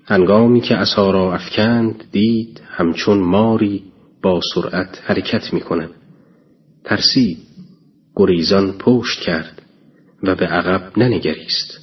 هنگامی 0.04 0.60
که 0.60 0.76
اصا 0.76 1.10
را 1.10 1.34
افکند 1.34 2.04
دید 2.12 2.60
همچون 2.66 3.18
ماری 3.18 3.82
با 4.22 4.40
سرعت 4.54 5.02
حرکت 5.04 5.52
می 5.52 5.60
کند 5.60 5.90
ترسید 6.84 7.38
گریزان 8.16 8.72
پشت 8.72 9.20
کرد 9.20 9.62
و 10.22 10.34
به 10.34 10.46
عقب 10.46 10.98
ننگریست. 10.98 11.78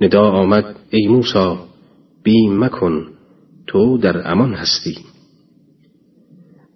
ندا 0.00 0.30
آمد 0.30 0.76
ای 0.90 1.08
موسا 1.08 1.66
بیم 2.22 2.64
مکن 2.64 3.06
تو 3.66 3.98
در 3.98 4.30
امان 4.32 4.54
هستی. 4.54 4.98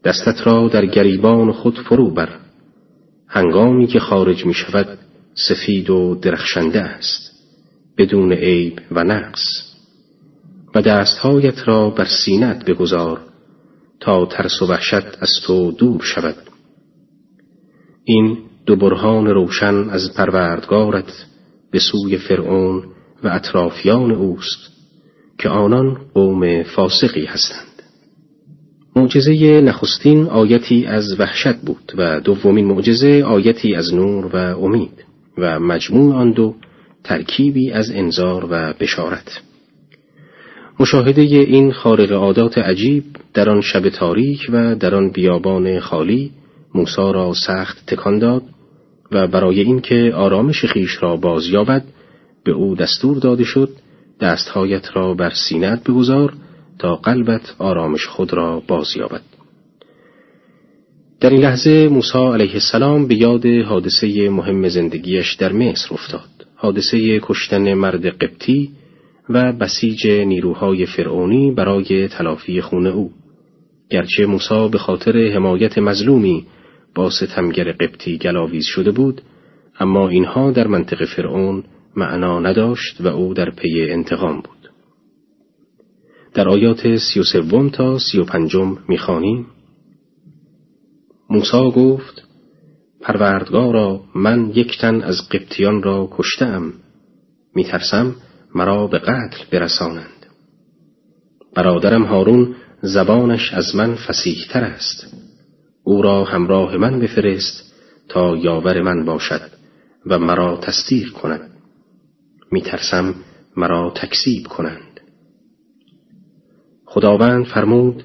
دستت 0.04 0.46
را 0.46 0.68
در 0.68 0.86
گریبان 0.86 1.52
خود 1.52 1.78
فرو 1.78 2.10
بر. 2.10 2.28
هنگامی 3.28 3.86
که 3.86 4.00
خارج 4.00 4.46
می 4.46 4.54
شود 4.54 4.98
سفید 5.34 5.90
و 5.90 6.14
درخشنده 6.14 6.80
است 6.80 7.32
بدون 7.98 8.32
عیب 8.32 8.80
و 8.90 9.04
نقص. 9.04 9.72
و 10.74 10.82
دستهایت 10.82 11.68
را 11.68 11.90
بر 11.90 12.04
سینت 12.24 12.64
بگذار 12.64 13.20
تا 14.00 14.26
ترس 14.26 14.62
و 14.62 14.66
وحشت 14.66 15.22
از 15.22 15.30
تو 15.46 15.72
دور 15.72 16.02
شود. 16.02 16.36
این 18.04 18.38
دو 18.66 18.76
برهان 18.76 19.26
روشن 19.26 19.90
از 19.90 20.14
پروردگارت 20.14 21.26
به 21.70 21.78
سوی 21.78 22.18
فرعون 22.18 22.84
و 23.24 23.28
اطرافیان 23.28 24.12
اوست 24.12 24.70
که 25.38 25.48
آنان 25.48 25.94
قوم 26.14 26.62
فاسقی 26.62 27.24
هستند. 27.24 27.71
معجزه 28.96 29.60
نخستین 29.60 30.26
آیتی 30.26 30.86
از 30.86 31.20
وحشت 31.20 31.56
بود 31.56 31.92
و 31.96 32.20
دومین 32.20 32.66
معجزه 32.66 33.22
آیتی 33.22 33.74
از 33.74 33.94
نور 33.94 34.26
و 34.26 34.64
امید 34.64 35.04
و 35.38 35.60
مجموع 35.60 36.14
آن 36.14 36.32
دو 36.32 36.54
ترکیبی 37.04 37.70
از 37.70 37.90
انذار 37.90 38.46
و 38.50 38.74
بشارت. 38.80 39.40
مشاهده 40.80 41.22
این 41.22 41.72
خارق 41.72 42.12
عادات 42.12 42.58
عجیب 42.58 43.04
در 43.34 43.50
آن 43.50 43.60
شب 43.60 43.88
تاریک 43.88 44.46
و 44.52 44.74
در 44.74 44.94
آن 44.94 45.10
بیابان 45.10 45.80
خالی 45.80 46.30
موسی 46.74 47.12
را 47.12 47.32
سخت 47.46 47.86
تکان 47.86 48.18
داد 48.18 48.42
و 49.12 49.26
برای 49.26 49.60
اینکه 49.60 50.12
آرامش 50.14 50.64
خیش 50.64 51.02
را 51.02 51.16
بازیابد 51.16 51.84
به 52.44 52.52
او 52.52 52.74
دستور 52.74 53.18
داده 53.18 53.44
شد 53.44 53.68
دستهایت 54.20 54.96
را 54.96 55.14
بر 55.14 55.30
سینت 55.30 55.84
بگذار 55.84 56.32
تا 56.82 56.96
قلبت 56.96 57.54
آرامش 57.58 58.06
خود 58.06 58.32
را 58.32 58.62
بازیابد 58.68 59.22
در 61.20 61.30
این 61.30 61.40
لحظه 61.40 61.88
موسی 61.88 62.18
علیه 62.18 62.54
السلام 62.54 63.06
به 63.06 63.14
یاد 63.14 63.46
حادثه 63.46 64.30
مهم 64.30 64.68
زندگیش 64.68 65.34
در 65.34 65.52
مصر 65.52 65.94
افتاد. 65.94 66.28
حادثه 66.56 67.20
کشتن 67.22 67.74
مرد 67.74 68.06
قبطی 68.06 68.70
و 69.28 69.52
بسیج 69.52 70.06
نیروهای 70.06 70.86
فرعونی 70.86 71.50
برای 71.50 72.08
تلافی 72.08 72.60
خون 72.60 72.86
او. 72.86 73.10
گرچه 73.90 74.26
موسی 74.26 74.68
به 74.72 74.78
خاطر 74.78 75.18
حمایت 75.34 75.78
مظلومی 75.78 76.46
با 76.94 77.10
ستمگر 77.10 77.72
قبطی 77.72 78.18
گلاویز 78.18 78.64
شده 78.64 78.90
بود 78.90 79.22
اما 79.80 80.08
اینها 80.08 80.50
در 80.50 80.66
منطق 80.66 81.04
فرعون 81.04 81.64
معنا 81.96 82.40
نداشت 82.40 83.00
و 83.00 83.06
او 83.06 83.34
در 83.34 83.50
پی 83.50 83.90
انتقام 83.90 84.36
بود. 84.36 84.61
در 86.34 86.48
آیات 86.48 86.96
سی 86.96 87.20
و 87.20 87.22
سوم 87.22 87.68
تا 87.68 87.98
سی 87.98 88.18
و 88.18 88.24
پنجم 88.24 88.78
می‌خوانیم. 88.88 89.46
موسا 91.30 91.70
گفت 91.70 92.22
پروردگارا 93.00 94.00
من 94.14 94.50
یک 94.54 94.78
تن 94.78 95.02
از 95.02 95.28
قبطیان 95.28 95.82
را 95.82 96.08
کشتم 96.10 96.72
میترسم 97.54 98.16
مرا 98.54 98.86
به 98.86 98.98
قتل 98.98 99.44
برسانند. 99.52 100.26
برادرم 101.54 102.04
هارون 102.04 102.54
زبانش 102.82 103.52
از 103.52 103.76
من 103.76 103.94
فسیحتر 103.94 104.64
است. 104.64 105.06
او 105.84 106.02
را 106.02 106.24
همراه 106.24 106.76
من 106.76 107.00
بفرست 107.00 107.74
تا 108.08 108.36
یاور 108.36 108.82
من 108.82 109.04
باشد 109.04 109.50
و 110.06 110.18
مرا 110.18 110.56
تصدیق 110.56 111.12
کند. 111.12 111.50
میترسم 112.50 113.14
مرا 113.56 113.90
تکسیب 113.96 114.46
کنند. 114.46 114.91
خداوند 116.94 117.46
فرمود 117.46 118.02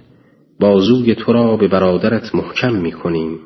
بازوی 0.60 1.16
تو 1.16 1.34
را 1.34 1.58
به 1.58 1.68
برادرت 1.68 2.36
محکم 2.36 2.76
می 2.76 2.92
کنیم 2.92 3.40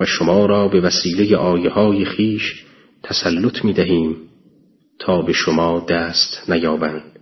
و 0.00 0.04
شما 0.04 0.46
را 0.46 0.68
به 0.68 0.80
وسیله 0.80 1.36
آیه 1.36 1.70
های 1.70 2.04
خیش 2.04 2.64
تسلط 3.02 3.64
می 3.64 3.72
دهیم 3.72 4.16
تا 4.98 5.22
به 5.22 5.32
شما 5.32 5.86
دست 5.88 6.50
نیابند. 6.50 7.18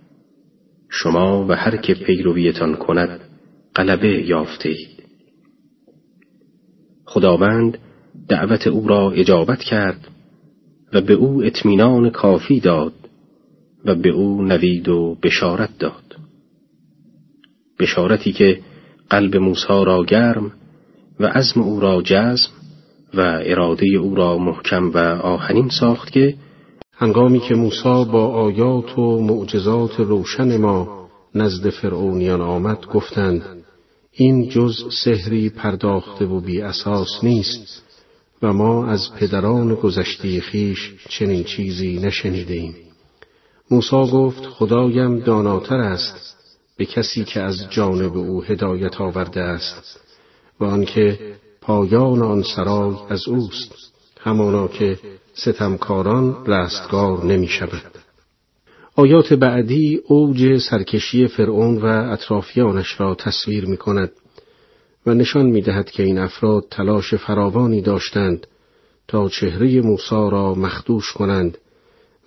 شما 0.89 1.45
و 1.49 1.55
هر 1.55 1.77
که 1.77 1.93
پیرویتان 1.93 2.75
کند 2.75 3.19
غلبه 3.75 4.27
یافته 4.27 4.69
اید 4.69 5.03
خداوند 7.05 7.77
دعوت 8.29 8.67
او 8.67 8.87
را 8.87 9.11
اجابت 9.11 9.59
کرد 9.59 10.07
و 10.93 11.01
به 11.01 11.13
او 11.13 11.43
اطمینان 11.43 12.09
کافی 12.09 12.59
داد 12.59 12.93
و 13.85 13.95
به 13.95 14.09
او 14.09 14.41
نوید 14.41 14.89
و 14.89 15.17
بشارت 15.23 15.77
داد. 15.79 16.02
بشارتی 17.79 18.31
که 18.31 18.59
قلب 19.09 19.35
موسی 19.35 19.85
را 19.85 20.05
گرم 20.05 20.51
و 21.19 21.25
عزم 21.25 21.61
او 21.61 21.79
را 21.79 22.01
جزم 22.01 22.51
و 23.13 23.39
اراده 23.43 23.87
او 23.97 24.15
را 24.15 24.37
محکم 24.37 24.91
و 24.91 24.97
آهنین 25.21 25.69
ساخت 25.69 26.11
که 26.11 26.35
هنگامی 26.93 27.39
که 27.39 27.55
موسی 27.55 28.05
با 28.11 28.27
آیات 28.27 28.99
و 28.99 29.21
معجزات 29.21 29.99
روشن 29.99 30.57
ما 30.57 31.09
نزد 31.35 31.69
فرعونیان 31.69 32.41
آمد 32.41 32.85
گفتند 32.85 33.41
این 34.11 34.49
جز 34.49 34.75
سحری 35.03 35.49
پرداخته 35.49 36.25
و 36.25 36.39
بی 36.39 36.61
اساس 36.61 37.23
نیست 37.23 37.83
و 38.41 38.53
ما 38.53 38.87
از 38.87 39.13
پدران 39.19 39.75
گذشته 39.75 40.41
خیش 40.41 40.93
چنین 41.09 41.43
چیزی 41.43 41.99
نشنیده 41.99 42.53
ایم. 42.53 42.75
موسی 43.71 44.11
گفت 44.11 44.45
خدایم 44.45 45.19
داناتر 45.19 45.77
است 45.77 46.32
به 46.77 46.85
کسی 46.85 47.23
که 47.23 47.41
از 47.41 47.69
جانب 47.69 48.17
او 48.17 48.43
هدایت 48.43 49.01
آورده 49.01 49.41
است 49.41 49.99
و 50.59 50.65
آنکه 50.65 51.19
پایان 51.61 52.21
آن 52.21 52.43
سرای 52.55 52.95
از 53.09 53.27
اوست 53.27 53.93
همانا 54.19 54.67
که 54.67 54.99
ستمکاران 55.33 56.45
رستگار 56.45 57.25
نمی 57.25 57.47
شود. 57.47 57.91
آیات 58.95 59.33
بعدی 59.33 60.01
اوج 60.07 60.57
سرکشی 60.57 61.27
فرعون 61.27 61.77
و 61.77 62.11
اطرافیانش 62.11 62.99
را 62.99 63.15
تصویر 63.15 63.65
می 63.65 63.77
کند 63.77 64.11
و 65.05 65.13
نشان 65.13 65.45
می 65.45 65.61
دهد 65.61 65.91
که 65.91 66.03
این 66.03 66.17
افراد 66.17 66.63
تلاش 66.71 67.13
فراوانی 67.13 67.81
داشتند 67.81 68.47
تا 69.07 69.29
چهره 69.29 69.81
موسا 69.81 70.29
را 70.29 70.55
مخدوش 70.55 71.11
کنند 71.11 71.57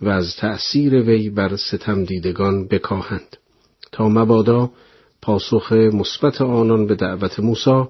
و 0.01 0.09
از 0.09 0.37
تأثیر 0.37 0.95
وی 0.95 1.31
بر 1.31 1.57
ستم 1.57 2.05
دیدگان 2.05 2.69
بکاهند 2.69 3.37
تا 3.93 4.09
مبادا 4.09 4.71
پاسخ 5.23 5.73
مثبت 5.73 6.43
آنان 6.43 6.87
به 6.87 6.95
دعوت 6.95 7.41
موسی 7.41 7.85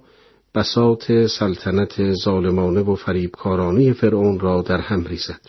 بساط 0.55 1.13
سلطنت 1.39 2.13
ظالمانه 2.13 2.81
و 2.81 2.95
فریبکارانه 2.95 3.93
فرعون 3.93 4.41
را 4.41 4.63
در 4.63 4.81
هم 4.81 5.05
ریزد. 5.05 5.41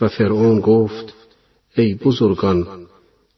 و 0.00 0.08
فرعون 0.08 0.60
گفت 0.60 1.14
ای 1.76 1.94
بزرگان 1.94 2.66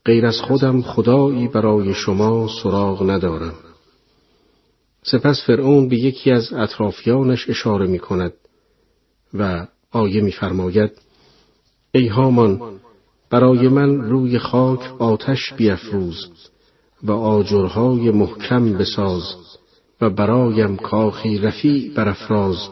غیر 0.05 0.27
از 0.27 0.41
خودم 0.41 0.83
خدایی 0.83 1.49
برای 1.49 1.95
شما 1.95 2.49
سراغ 2.63 3.11
ندارم. 3.11 3.55
سپس 5.03 5.43
فرعون 5.47 5.89
به 5.89 5.97
یکی 5.97 6.31
از 6.31 6.53
اطرافیانش 6.53 7.51
اشاره 7.51 7.87
می 7.87 7.99
کند 7.99 8.33
و 9.35 9.67
آیه 9.91 10.21
میفرماید 10.21 10.91
ای 11.93 12.07
هامان 12.07 12.81
برای 13.31 13.69
من 13.69 14.01
روی 14.01 14.39
خاک 14.39 14.81
آتش 14.99 15.53
بیافروز 15.53 16.27
و 17.03 17.13
آجرهای 17.13 18.11
محکم 18.11 18.73
بساز 18.73 19.35
و 20.01 20.11
برایم 20.11 20.77
کاخی 20.77 21.39
رفیع 21.39 21.95
برافراز. 21.95 22.69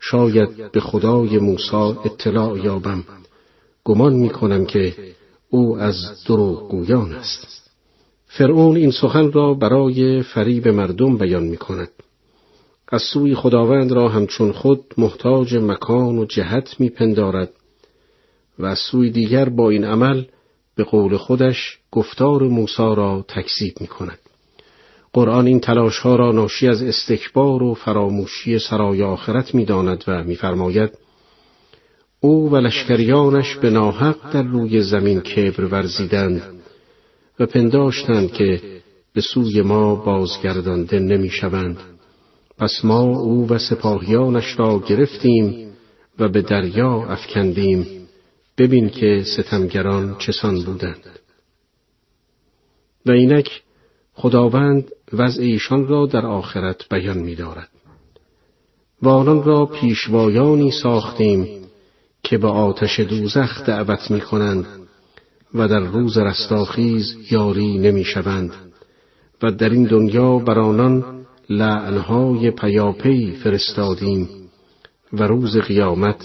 شاید 0.00 0.72
به 0.72 0.80
خدای 0.80 1.38
موسی 1.38 1.76
اطلاع 2.04 2.58
یابم. 2.58 3.04
گمان 3.84 4.12
می 4.12 4.30
کنم 4.30 4.66
که 4.66 4.94
او 5.50 5.78
از 5.78 6.24
دروغگویان 6.26 7.12
است. 7.12 7.70
فرعون 8.26 8.76
این 8.76 8.90
سخن 8.90 9.32
را 9.32 9.54
برای 9.54 10.22
فریب 10.22 10.68
مردم 10.68 11.16
بیان 11.16 11.42
می 11.42 11.56
کند 11.56 11.90
از 12.88 13.02
سوی 13.02 13.34
خداوند 13.34 13.92
را 13.92 14.08
همچون 14.08 14.52
خود 14.52 14.94
محتاج 14.98 15.56
مکان 15.56 16.18
و 16.18 16.24
جهت 16.24 16.80
میپندارد. 16.80 17.50
و 18.58 18.66
از 18.66 18.78
سوی 18.78 19.10
دیگر 19.10 19.48
با 19.48 19.70
این 19.70 19.84
عمل 19.84 20.24
به 20.76 20.84
قول 20.84 21.16
خودش 21.16 21.78
گفتار 21.90 22.42
موسی 22.42 22.94
را 22.96 23.24
تکذیب 23.28 23.74
می 23.80 23.86
کند. 23.86 24.18
قرآن 25.12 25.46
این 25.46 25.60
تلاش 25.60 25.98
ها 25.98 26.16
را 26.16 26.32
ناشی 26.32 26.68
از 26.68 26.82
استکبار 26.82 27.62
و 27.62 27.74
فراموشی 27.74 28.58
سرای 28.58 29.02
آخرت 29.02 29.54
می 29.54 29.64
داند 29.64 30.04
و 30.06 30.24
میفرماید 30.24 30.90
او 32.20 32.50
و 32.50 32.56
لشکریانش 32.56 33.56
به 33.56 33.70
ناحق 33.70 34.32
در 34.32 34.42
روی 34.42 34.82
زمین 34.82 35.20
کبر 35.20 35.64
ورزیدند 35.64 36.42
و 37.38 37.46
پنداشتند 37.46 38.32
که 38.32 38.60
به 39.14 39.20
سوی 39.20 39.62
ما 39.62 39.94
بازگردانده 39.94 40.98
نمی‌شوند. 40.98 41.76
پس 42.58 42.84
ما 42.84 43.00
او 43.00 43.48
و 43.48 43.58
سپاهیانش 43.58 44.58
را 44.58 44.78
گرفتیم 44.78 45.72
و 46.18 46.28
به 46.28 46.42
دریا 46.42 47.06
افکندیم 47.08 48.03
ببین 48.58 48.88
که 48.88 49.24
ستمگران 49.36 50.16
چسان 50.18 50.62
بودند 50.62 51.18
و 53.06 53.10
اینک 53.10 53.62
خداوند 54.14 54.92
وضع 55.12 55.42
ایشان 55.42 55.86
را 55.88 56.06
در 56.06 56.26
آخرت 56.26 56.88
بیان 56.88 57.18
می 57.18 57.34
دارد. 57.34 57.68
و 59.02 59.08
آنان 59.08 59.44
را 59.44 59.66
پیشوایانی 59.66 60.70
ساختیم 60.70 61.46
که 62.22 62.38
به 62.38 62.48
آتش 62.48 63.00
دوزخ 63.00 63.64
دعوت 63.66 64.10
می 64.10 64.20
کنند 64.20 64.66
و 65.54 65.68
در 65.68 65.80
روز 65.80 66.18
رستاخیز 66.18 67.16
یاری 67.30 67.78
نمی 67.78 68.04
شوند 68.04 68.52
و 69.42 69.50
در 69.50 69.68
این 69.68 69.84
دنیا 69.84 70.38
بر 70.38 70.58
آنان 70.58 71.26
لعنهای 71.50 72.50
پیاپی 72.50 73.32
فرستادیم 73.32 74.28
و 75.12 75.22
روز 75.22 75.56
قیامت 75.56 76.16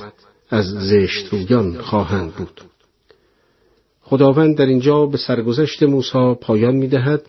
از 0.49 0.65
زشت 0.65 1.33
رویان 1.33 1.81
خواهند 1.81 2.33
بود. 2.33 2.61
خداوند 4.01 4.57
در 4.57 4.65
اینجا 4.65 5.05
به 5.05 5.17
سرگذشت 5.17 5.83
موسی 5.83 6.35
پایان 6.41 6.75
می 6.75 6.87
دهد 6.87 7.21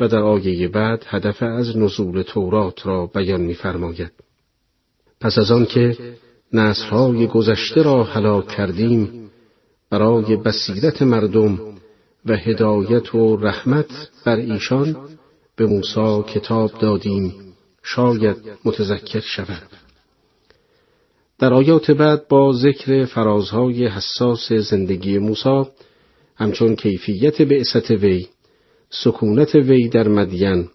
و 0.00 0.08
در 0.08 0.18
آیه 0.18 0.68
بعد 0.68 1.04
هدف 1.06 1.42
از 1.42 1.76
نزول 1.76 2.22
تورات 2.22 2.86
را 2.86 3.06
بیان 3.06 3.40
می‌فرماید. 3.40 4.12
پس 5.20 5.38
از 5.38 5.50
آن 5.50 5.66
که 5.66 5.96
نسلهای 6.52 7.26
گذشته 7.26 7.82
را 7.82 8.04
هلاک 8.04 8.48
کردیم 8.48 9.30
برای 9.90 10.36
بصیرت 10.36 11.02
مردم 11.02 11.58
و 12.26 12.36
هدایت 12.36 13.14
و 13.14 13.36
رحمت 13.36 14.10
بر 14.24 14.36
ایشان 14.36 14.96
به 15.56 15.66
موسی 15.66 16.22
کتاب 16.22 16.78
دادیم 16.78 17.34
شاید 17.82 18.36
متذکر 18.64 19.20
شود 19.20 19.81
در 21.42 21.54
آیات 21.54 21.90
بعد 21.90 22.28
با 22.28 22.52
ذکر 22.52 23.04
فرازهای 23.04 23.86
حساس 23.86 24.52
زندگی 24.52 25.18
موسی 25.18 25.64
همچون 26.36 26.76
کیفیت 26.76 27.42
بعثت 27.42 27.90
وی 27.90 28.26
سکونت 28.90 29.54
وی 29.54 29.88
در 29.88 30.08
مدین 30.08 30.68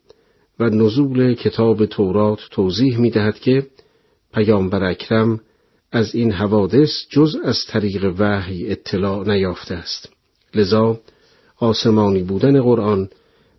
و 0.60 0.70
نزول 0.70 1.34
کتاب 1.34 1.86
تورات 1.86 2.40
توضیح 2.52 2.98
می 2.98 3.10
دهد 3.10 3.40
که 3.40 3.68
پیامبر 4.34 4.84
اکرم 4.84 5.40
از 5.92 6.16
این 6.16 6.32
حوادث 6.32 6.92
جز 7.10 7.36
از 7.44 7.58
طریق 7.68 8.14
وحی 8.18 8.72
اطلاع 8.72 9.28
نیافته 9.28 9.76
است. 9.76 10.10
لذا 10.56 11.00
آسمانی 11.58 12.24
بودن 12.24 12.62
قرآن 12.62 13.10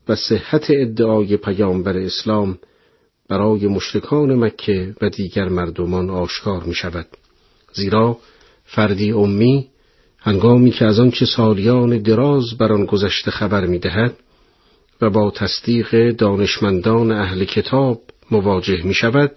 و 0.09 0.14
صحت 0.14 0.66
ادعای 0.71 1.37
پیامبر 1.37 1.99
اسلام 1.99 2.59
برای 3.28 3.66
مشرکان 3.66 4.34
مکه 4.34 4.94
و 5.00 5.08
دیگر 5.08 5.48
مردمان 5.48 6.10
آشکار 6.10 6.62
می 6.62 6.74
شود. 6.74 7.06
زیرا 7.72 8.18
فردی 8.64 9.12
امی 9.12 9.68
هنگامی 10.18 10.70
که 10.70 10.84
از 10.84 11.00
آنچه 11.00 11.26
سالیان 11.26 11.98
دراز 11.98 12.58
بر 12.58 12.72
آن 12.72 12.84
گذشته 12.84 13.30
خبر 13.30 13.66
می 13.66 13.78
دهد 13.78 14.16
و 15.00 15.10
با 15.10 15.30
تصدیق 15.30 16.10
دانشمندان 16.10 17.12
اهل 17.12 17.44
کتاب 17.44 18.02
مواجه 18.30 18.82
می 18.82 18.94
شود 18.94 19.32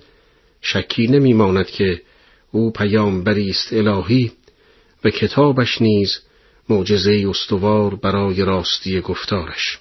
شکی 0.61 1.07
نمی 1.07 1.33
ماند 1.33 1.67
که 1.67 2.01
او 2.51 2.71
پیامبری 2.71 3.49
است 3.49 3.73
الهی 3.73 4.31
و 5.03 5.09
کتابش 5.09 5.81
نیز 5.81 6.19
معجزه 6.69 7.25
استوار 7.29 7.95
برای 7.95 8.45
راستی 8.45 9.01
گفتارش 9.01 9.79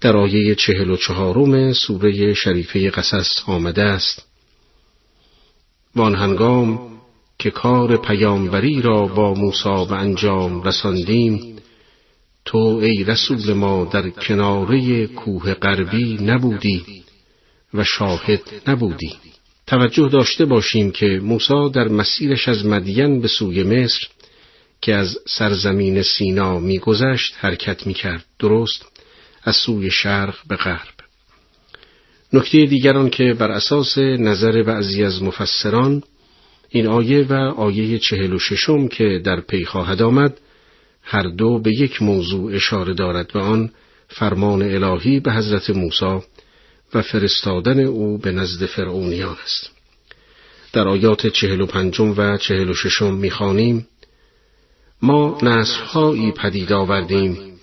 در 0.00 0.16
آیه 0.16 0.54
چهل 0.54 0.90
و 0.90 0.96
چهارم 0.96 1.72
سوره 1.72 2.34
شریفه 2.34 2.90
قصص 2.90 3.42
آمده 3.46 3.82
است. 3.82 4.26
وان 5.96 6.14
هنگام 6.14 6.78
که 7.38 7.50
کار 7.50 7.96
پیامبری 7.96 8.82
را 8.82 9.06
با 9.06 9.34
موسا 9.34 9.84
و 9.84 9.92
انجام 9.92 10.62
رساندیم 10.62 11.56
تو 12.44 12.58
ای 12.58 13.04
رسول 13.04 13.52
ما 13.52 13.84
در 13.84 14.10
کناره 14.10 15.06
کوه 15.06 15.54
غربی 15.54 16.18
نبودی 16.22 17.02
و 17.74 17.84
شاهد 17.84 18.40
نبودی. 18.66 19.12
توجه 19.66 20.08
داشته 20.08 20.44
باشیم 20.44 20.90
که 20.90 21.20
موسی 21.22 21.70
در 21.74 21.88
مسیرش 21.88 22.48
از 22.48 22.66
مدین 22.66 23.20
به 23.20 23.28
سوی 23.28 23.62
مصر 23.62 24.06
که 24.80 24.94
از 24.94 25.18
سرزمین 25.26 26.02
سینا 26.02 26.58
میگذشت 26.58 27.34
حرکت 27.38 27.86
می‌کرد. 27.86 28.24
درست؟ 28.38 28.95
از 29.46 29.56
سوی 29.56 29.90
شرق 29.90 30.34
به 30.48 30.56
غرب 30.56 30.94
نکته 32.32 32.64
دیگران 32.64 33.10
که 33.10 33.34
بر 33.34 33.50
اساس 33.50 33.98
نظر 33.98 34.62
بعضی 34.62 35.04
از 35.04 35.22
مفسران 35.22 36.02
این 36.68 36.86
آیه 36.86 37.26
و 37.28 37.32
آیه 37.56 37.98
چهل 37.98 38.32
و 38.32 38.38
ششم 38.38 38.88
که 38.88 39.20
در 39.24 39.40
پی 39.40 39.64
خواهد 39.64 40.02
آمد 40.02 40.40
هر 41.02 41.22
دو 41.22 41.58
به 41.58 41.70
یک 41.70 42.02
موضوع 42.02 42.54
اشاره 42.54 42.94
دارد 42.94 43.36
و 43.36 43.38
آن 43.38 43.70
فرمان 44.08 44.62
الهی 44.62 45.20
به 45.20 45.32
حضرت 45.32 45.70
موسی 45.70 46.20
و 46.94 47.02
فرستادن 47.02 47.80
او 47.80 48.18
به 48.18 48.32
نزد 48.32 48.66
فرعونیان 48.66 49.36
است. 49.44 49.70
در 50.72 50.88
آیات 50.88 51.26
چهل 51.26 51.60
و 51.60 51.66
پنجم 51.66 52.14
و 52.16 52.36
چهل 52.36 52.70
و 52.70 52.74
ششم 52.74 53.14
می‌خوانیم 53.14 53.86
ما 55.02 55.38
نسلهایی 55.42 56.32
پدید 56.32 56.72
آوردیم 56.72 57.55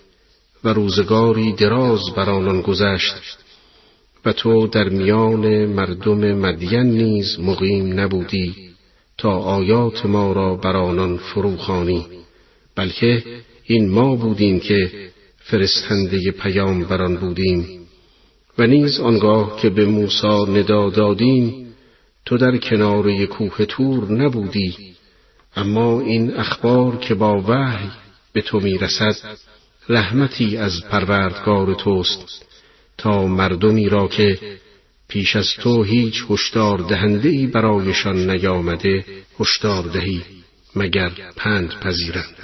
و 0.64 0.70
روزگاری 0.70 1.54
دراز 1.54 2.02
بر 2.16 2.30
آنان 2.30 2.62
گذشت. 2.62 3.14
و 4.26 4.34
تو 4.34 4.68
در 4.68 4.90
میان 4.90 5.66
مردم 5.66 6.34
مدین 6.34 6.80
نیز 6.82 7.40
مقیم 7.40 8.00
نبودی 8.00 8.56
تا 9.18 9.32
آیات 9.32 10.06
ما 10.06 10.34
را 10.34 10.56
بر 10.56 10.76
آنان 10.76 11.18
فروخانی 11.18 12.06
بلکه 12.76 13.24
این 13.64 13.90
ما 13.90 14.16
بودیم 14.16 14.60
که 14.60 14.92
فرستنده 15.38 16.32
پیام 16.32 16.84
بران 16.84 17.16
بودیم. 17.16 17.88
و 18.58 18.68
نیز 18.68 19.00
آنگاه 19.00 19.62
که 19.62 19.70
به 19.70 19.86
موسی 19.86 20.44
ندا 20.48 20.90
دادیم 20.90 21.74
تو 22.26 22.38
در 22.38 22.58
کنار 22.58 23.26
کوه 23.26 23.66
تور 23.66 24.12
نبودی. 24.12 24.76
اما 25.56 26.02
این 26.02 26.34
اخبار 26.34 26.98
که 26.98 27.16
با 27.16 27.44
وحی 27.48 27.90
به 28.34 28.42
تو 28.42 28.60
می‌رسد 28.60 29.16
رحمتی 29.90 30.58
از 30.58 30.84
پروردگار 30.84 31.74
توست 31.74 32.46
تا 32.98 33.28
مردمی 33.28 33.90
را 33.90 34.08
که 34.08 34.40
پیش 35.08 35.36
از 35.36 35.50
تو 35.60 35.84
هیچ 35.84 36.24
هشدار 36.30 36.78
دهنده 36.78 37.30
ای 37.30 37.48
برایشان 37.48 38.30
نیامده 38.30 39.06
هشدار 39.40 39.84
دهی 39.84 40.22
مگر 40.76 41.12
پند 41.36 41.70
پذیرند 41.70 42.36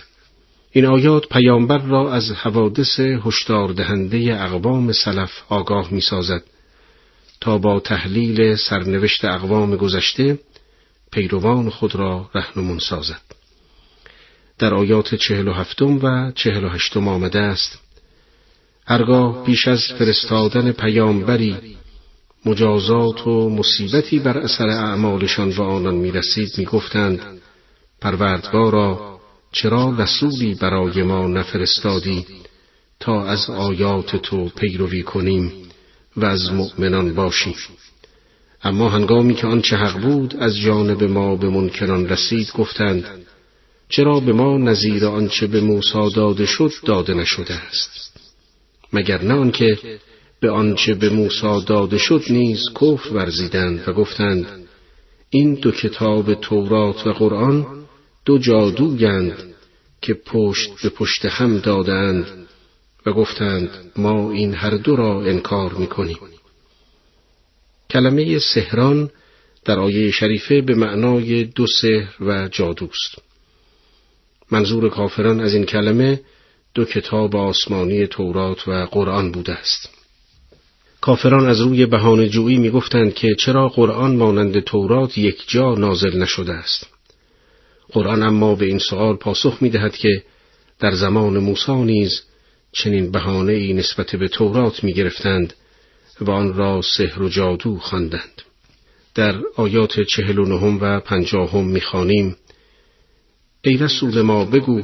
این 0.72 0.86
آیات 0.86 1.30
پیامبر 1.30 1.78
را 1.78 2.14
از 2.14 2.32
حوادث 2.32 3.00
هشدار 3.00 3.70
دهنده 3.70 4.44
اقوام 4.44 4.92
سلف 4.92 5.32
آگاه 5.50 5.94
می 5.94 6.02
سازد 6.02 6.44
تا 7.42 7.58
با 7.58 7.80
تحلیل 7.80 8.56
سرنوشت 8.56 9.26
اقوام 9.26 9.76
گذشته 9.76 10.40
پیروان 11.12 11.70
خود 11.70 11.96
را 11.96 12.30
رهنمون 12.36 12.80
سازد. 12.80 13.39
در 14.60 14.74
آیات 14.74 15.16
چهل 15.16 15.48
و 15.48 15.54
هفتم 15.54 16.00
و 16.04 16.32
چهل 16.32 16.64
و 16.64 16.70
هشتم 16.70 17.08
آمده 17.08 17.40
است. 17.40 17.80
هرگاه 18.88 19.44
پیش 19.44 19.68
از 19.68 19.84
فرستادن 20.00 20.72
پیامبری 20.72 21.56
مجازات 22.46 23.28
و 23.28 23.50
مصیبتی 23.50 24.20
بر 24.20 24.38
اثر 24.38 24.68
اعمالشان 24.68 25.50
و 25.50 25.62
آنان 25.62 25.96
می 25.96 26.12
رسید 26.12 26.50
می 26.58 26.66
گفتند 26.66 27.22
پروردگارا 28.02 29.20
چرا 29.52 29.96
رسولی 30.00 30.56
برای 30.56 31.04
ما 31.04 31.28
نفرستادی 31.28 32.26
تا 33.00 33.26
از 33.26 33.50
آیات 33.50 34.16
تو 34.16 34.50
پیروی 34.50 35.04
کنیم 35.04 35.52
و 36.18 36.26
از 36.26 36.52
مؤمنان 36.52 37.14
باشیم؟ 37.14 37.56
اما 38.64 38.90
هنگامی 38.90 39.34
که 39.36 39.48
آنچه 39.48 39.78
حق 39.78 40.02
بود 40.02 40.36
از 40.36 40.58
جانب 40.58 41.04
ما 41.04 41.36
به 41.36 41.50
منکران 41.50 42.10
رسید 42.10 42.52
گفتند 42.52 43.06
چرا 43.90 44.20
به 44.20 44.34
ما 44.34 44.58
نظیر 44.58 45.06
آنچه 45.06 45.48
به 45.48 45.62
موسی 45.62 46.12
داده 46.16 46.46
شد 46.46 46.72
داده 46.86 47.14
نشده 47.14 47.54
است؟ 47.54 48.20
مگر 48.94 49.22
نه 49.24 49.34
آنکه 49.34 50.00
به 50.40 50.52
آنچه 50.52 50.94
به 50.94 51.10
موسی 51.10 51.66
داده 51.66 51.98
شد 51.98 52.24
نیز 52.30 52.60
کفر 52.82 53.14
ورزیدند 53.14 53.84
و 53.88 53.94
گفتند 53.94 54.46
این 55.30 55.54
دو 55.54 55.72
کتاب 55.72 56.34
تورات 56.34 57.08
و 57.08 57.14
قرآن 57.14 57.66
دو 58.26 58.38
جادوگند 58.38 59.54
که 60.02 60.14
پشت 60.14 60.70
به 60.84 60.90
پشت 60.90 61.26
هم 61.26 61.60
دادند 61.60 62.48
و 63.06 63.14
گفتند 63.14 63.92
ما 63.96 64.32
این 64.32 64.54
هر 64.54 64.78
دو 64.78 64.96
را 64.96 65.24
انکار 65.24 65.74
می‌کنیم. 65.74 66.18
کلمه 67.90 68.40
سهران 68.40 69.10
در 69.66 69.80
آیه 69.80 70.12
شریفه 70.12 70.62
به 70.62 70.76
معنای 70.76 71.44
دو 71.44 71.66
سحر 71.82 72.24
و 72.24 72.48
جادوست. 72.48 73.29
منظور 74.52 74.90
کافران 74.90 75.40
از 75.40 75.54
این 75.54 75.66
کلمه 75.66 76.22
دو 76.74 76.86
کتاب 76.86 77.36
آسمانی 77.36 78.08
تورات 78.08 78.68
و 78.68 78.86
قرآن 78.92 79.32
بوده 79.32 79.54
است 79.54 79.90
کافران 81.02 81.50
از 81.50 81.62
روی 81.62 81.86
بهانه 81.86 82.30
جویی 82.30 82.58
می 82.58 82.70
گفتند 82.70 83.14
که 83.14 83.36
چرا 83.36 83.70
قرآن 83.70 84.16
مانند 84.16 84.60
تورات 84.60 85.18
یک 85.18 85.44
جا 85.48 85.74
نازل 85.74 86.18
نشده 86.18 86.54
است 86.54 86.88
قرآن 87.92 88.24
اما 88.24 88.56
به 88.56 88.66
این 88.66 88.80
سوال 88.80 89.16
پاسخ 89.16 89.58
می 89.62 89.70
دهد 89.70 89.98
که 89.98 90.24
در 90.80 90.92
زمان 90.92 91.38
موسی 91.38 91.72
نیز 91.72 92.22
چنین 92.72 93.12
بهانه 93.12 93.54
ای 93.54 93.74
نسبت 93.74 94.16
به 94.16 94.28
تورات 94.28 94.84
می 94.84 94.94
گرفتند 94.94 95.54
و 96.22 96.32
آن 96.32 96.54
را 96.54 96.82
سحر 96.82 97.22
و 97.22 97.30
جادو 97.30 97.78
خواندند. 97.78 98.42
در 99.16 99.36
آیات 99.56 100.00
چهل 100.00 100.40
و 100.40 100.46
نهم 100.46 100.78
و 100.82 101.00
پنجاهم 101.00 101.68
می 101.68 101.82
خانیم 101.82 102.38
ای 103.62 103.78
رسول 103.78 104.22
ما 104.22 104.46
بگو 104.46 104.82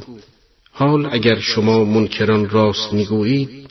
حال 0.72 1.08
اگر 1.12 1.40
شما 1.40 1.84
منکران 1.84 2.50
راست 2.50 2.92
می‌گویید 2.92 3.66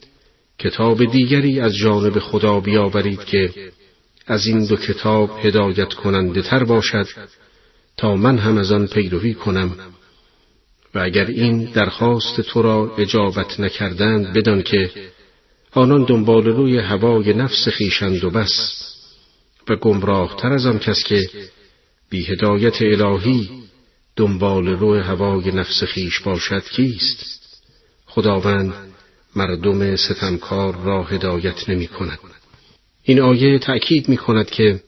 کتاب 0.59 1.05
دیگری 1.05 1.59
از 1.59 1.75
جانب 1.75 2.19
خدا 2.19 2.59
بیاورید 2.59 3.23
که 3.23 3.53
از 4.27 4.45
این 4.45 4.65
دو 4.65 4.75
کتاب 4.75 5.39
هدایت 5.43 5.93
کننده 5.93 6.41
تر 6.41 6.63
باشد 6.63 7.07
تا 7.97 8.15
من 8.15 8.37
هم 8.37 8.57
از 8.57 8.71
آن 8.71 8.87
پیروی 8.87 9.33
کنم. 9.33 9.71
و 10.95 10.99
اگر 10.99 11.25
این 11.25 11.65
درخواست 11.65 12.41
تو 12.41 12.61
را 12.61 12.95
اجابت 12.97 13.59
نکردند 13.59 14.33
بدان 14.33 14.61
که 14.61 14.91
آنان 15.71 16.03
دنبال 16.03 16.45
روی 16.45 16.77
هوای 16.77 17.33
نفس 17.33 17.67
خیشند 17.67 18.23
و 18.23 18.29
بس 18.29 18.81
و 19.69 19.75
گمراه 19.75 20.35
تر 20.37 20.53
از 20.53 20.65
آن 20.65 20.79
کس 20.79 21.03
که 21.03 21.29
بی 22.09 22.25
هدایت 22.25 22.81
الهی 22.81 23.64
دنبال 24.15 24.67
روی 24.67 24.99
هوای 24.99 25.51
نفس 25.51 25.83
خیش 25.83 26.19
باشد 26.19 26.63
کیست 26.63 27.35
خداوند 28.05 28.73
مردم 29.35 29.95
ستمکار 29.95 30.75
را 30.75 31.03
هدایت 31.03 31.69
نمی 31.69 31.87
کند. 31.87 32.19
این 33.03 33.21
آیه 33.21 33.59
تأکید 33.59 34.09
می 34.09 34.17
کند 34.17 34.49
که 34.49 34.79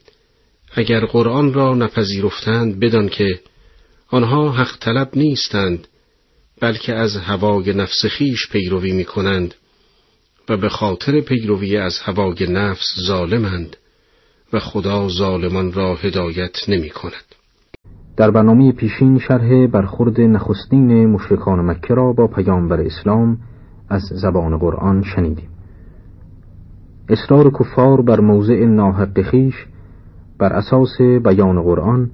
اگر 0.72 1.06
قرآن 1.06 1.54
را 1.54 1.76
نپذیرفتند 1.76 2.80
بدان 2.80 3.10
که 3.10 3.40
آنها 4.08 4.52
حق 4.52 4.78
طلب 4.80 5.10
نیستند 5.14 5.88
بلکه 6.60 6.94
از 6.94 7.16
هوای 7.18 7.74
نفس 7.74 8.06
خیش 8.06 8.48
پیروی 8.48 8.92
می 8.92 9.06
کنند 9.06 9.56
و 10.50 10.58
به 10.58 10.70
خاطر 10.70 11.22
پیروی 11.22 11.78
از 11.78 12.00
هوای 12.00 12.48
نفس 12.48 12.96
ظالمند 13.08 13.78
و 14.54 14.60
خدا 14.60 15.10
ظالمان 15.10 15.74
را 15.74 15.96
هدایت 15.96 16.70
نمی 16.70 16.90
کند. 16.90 17.37
در 18.18 18.32
برنامه 18.32 18.72
پیشین 18.72 19.20
شرح 19.20 19.68
برخورد 19.68 20.22
نخستین 20.22 21.06
مشرکان 21.06 21.66
مکه 21.66 21.94
را 21.94 22.14
با 22.14 22.28
پیامبر 22.28 22.82
اسلام 22.82 23.38
از 23.90 24.02
زبان 24.02 24.58
قرآن 24.58 25.02
شنیدیم. 25.02 25.50
اصرار 27.10 27.52
کفار 27.52 28.02
بر 28.02 28.20
موضع 28.20 28.66
ناحق 28.66 29.22
خیش 29.22 29.66
بر 30.40 30.54
اساس 30.54 31.02
بیان 31.02 31.62
قرآن 31.62 32.10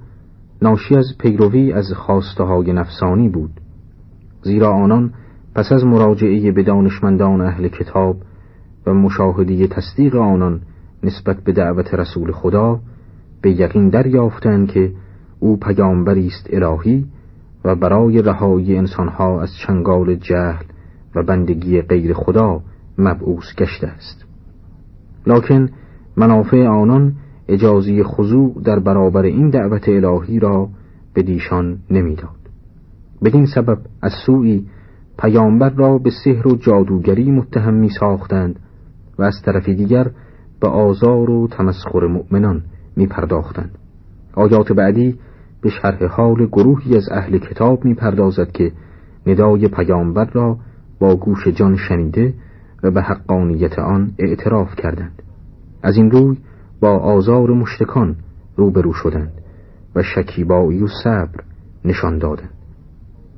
ناشی 0.62 0.96
از 0.96 1.06
پیروی 1.18 1.72
از 1.72 1.92
خواسته 1.92 2.44
های 2.44 2.72
نفسانی 2.72 3.28
بود 3.28 3.50
زیرا 4.42 4.70
آنان 4.70 5.12
پس 5.54 5.72
از 5.72 5.84
مراجعه 5.84 6.52
به 6.52 6.62
دانشمندان 6.62 7.40
اهل 7.40 7.68
کتاب 7.68 8.16
و 8.86 8.94
مشاهده 8.94 9.66
تصدیق 9.66 10.14
آنان 10.14 10.60
نسبت 11.02 11.36
به 11.44 11.52
دعوت 11.52 11.94
رسول 11.94 12.32
خدا 12.32 12.80
به 13.42 13.50
یقین 13.50 13.88
دریافتند 13.88 14.68
که 14.68 14.92
او 15.44 15.56
پیامبری 15.56 16.26
است 16.26 16.48
الهی 16.52 17.06
و 17.64 17.74
برای 17.74 18.22
رهایی 18.22 18.76
انسانها 18.76 19.42
از 19.42 19.50
چنگال 19.66 20.14
جهل 20.14 20.64
و 21.14 21.22
بندگی 21.22 21.82
غیر 21.82 22.12
خدا 22.14 22.60
مبعوث 22.98 23.54
گشته 23.58 23.86
است 23.86 24.24
لکن 25.26 25.68
منافع 26.16 26.66
آنان 26.66 27.12
اجازی 27.48 28.02
خضوع 28.02 28.62
در 28.64 28.78
برابر 28.78 29.22
این 29.22 29.50
دعوت 29.50 29.88
الهی 29.88 30.38
را 30.38 30.68
به 31.14 31.22
دیشان 31.22 31.78
نمی‌داد 31.90 32.40
بدین 33.24 33.46
سبب 33.46 33.78
از 34.02 34.12
سوی 34.26 34.64
پیامبر 35.18 35.70
را 35.70 35.98
به 35.98 36.10
سحر 36.24 36.48
و 36.48 36.56
جادوگری 36.56 37.30
متهم 37.30 37.74
می 37.74 37.88
ساختند 38.00 38.58
و 39.18 39.22
از 39.22 39.34
طرف 39.44 39.68
دیگر 39.68 40.10
به 40.60 40.68
آزار 40.68 41.30
و 41.30 41.48
تمسخر 41.48 42.06
مؤمنان 42.06 42.62
می 42.96 43.06
پرداختند. 43.06 43.78
آیات 44.34 44.72
بعدی 44.72 45.18
به 45.64 45.70
شرح 45.70 46.04
حال 46.04 46.46
گروهی 46.46 46.96
از 46.96 47.08
اهل 47.10 47.38
کتاب 47.38 47.84
می 47.84 47.94
پردازد 47.94 48.52
که 48.52 48.72
ندای 49.26 49.68
پیامبر 49.68 50.30
را 50.32 50.56
با 50.98 51.16
گوش 51.16 51.48
جان 51.48 51.76
شنیده 51.76 52.34
و 52.82 52.90
به 52.90 53.02
حقانیت 53.02 53.78
آن 53.78 54.12
اعتراف 54.18 54.76
کردند. 54.76 55.22
از 55.82 55.96
این 55.96 56.10
روی 56.10 56.36
با 56.80 56.98
آزار 56.98 57.50
مشتکان 57.50 58.16
روبرو 58.56 58.92
شدند 58.92 59.32
و 59.94 60.02
شکیبایی 60.02 60.82
و 60.82 60.86
صبر 61.04 61.40
نشان 61.84 62.18
دادند. 62.18 62.50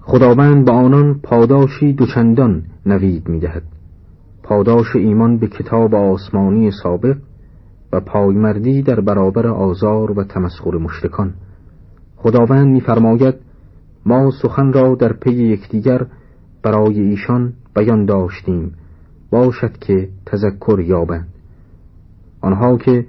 خداوند 0.01 0.65
به 0.65 0.73
آنان 0.73 1.21
پاداشی 1.23 1.93
دوچندان 1.93 2.63
نوید 2.87 3.29
می 3.29 3.41
دهد. 3.41 3.63
پاداش 4.43 4.97
ایمان 4.97 5.39
به 5.39 5.47
کتاب 5.47 5.95
آسمانی 5.95 6.71
سابق 6.83 7.17
و 7.93 8.01
پایمردی 8.01 8.83
در 8.83 9.01
برابر 9.01 9.47
آزار 9.47 10.19
و 10.19 10.25
تمسخر 10.25 10.71
مشتکان 10.71 11.35
خداوند 12.17 12.67
میفرماید 12.67 13.35
ما 14.07 14.31
سخن 14.43 14.73
را 14.73 14.95
در 14.95 15.13
پی 15.13 15.33
یکدیگر 15.33 16.07
برای 16.63 17.01
ایشان 17.01 17.53
بیان 17.75 18.05
داشتیم. 18.05 18.73
باشد 19.31 19.79
که 19.79 20.09
تذکر 20.27 20.81
یابند. 20.81 21.29
آنها 22.41 22.77
که 22.79 23.07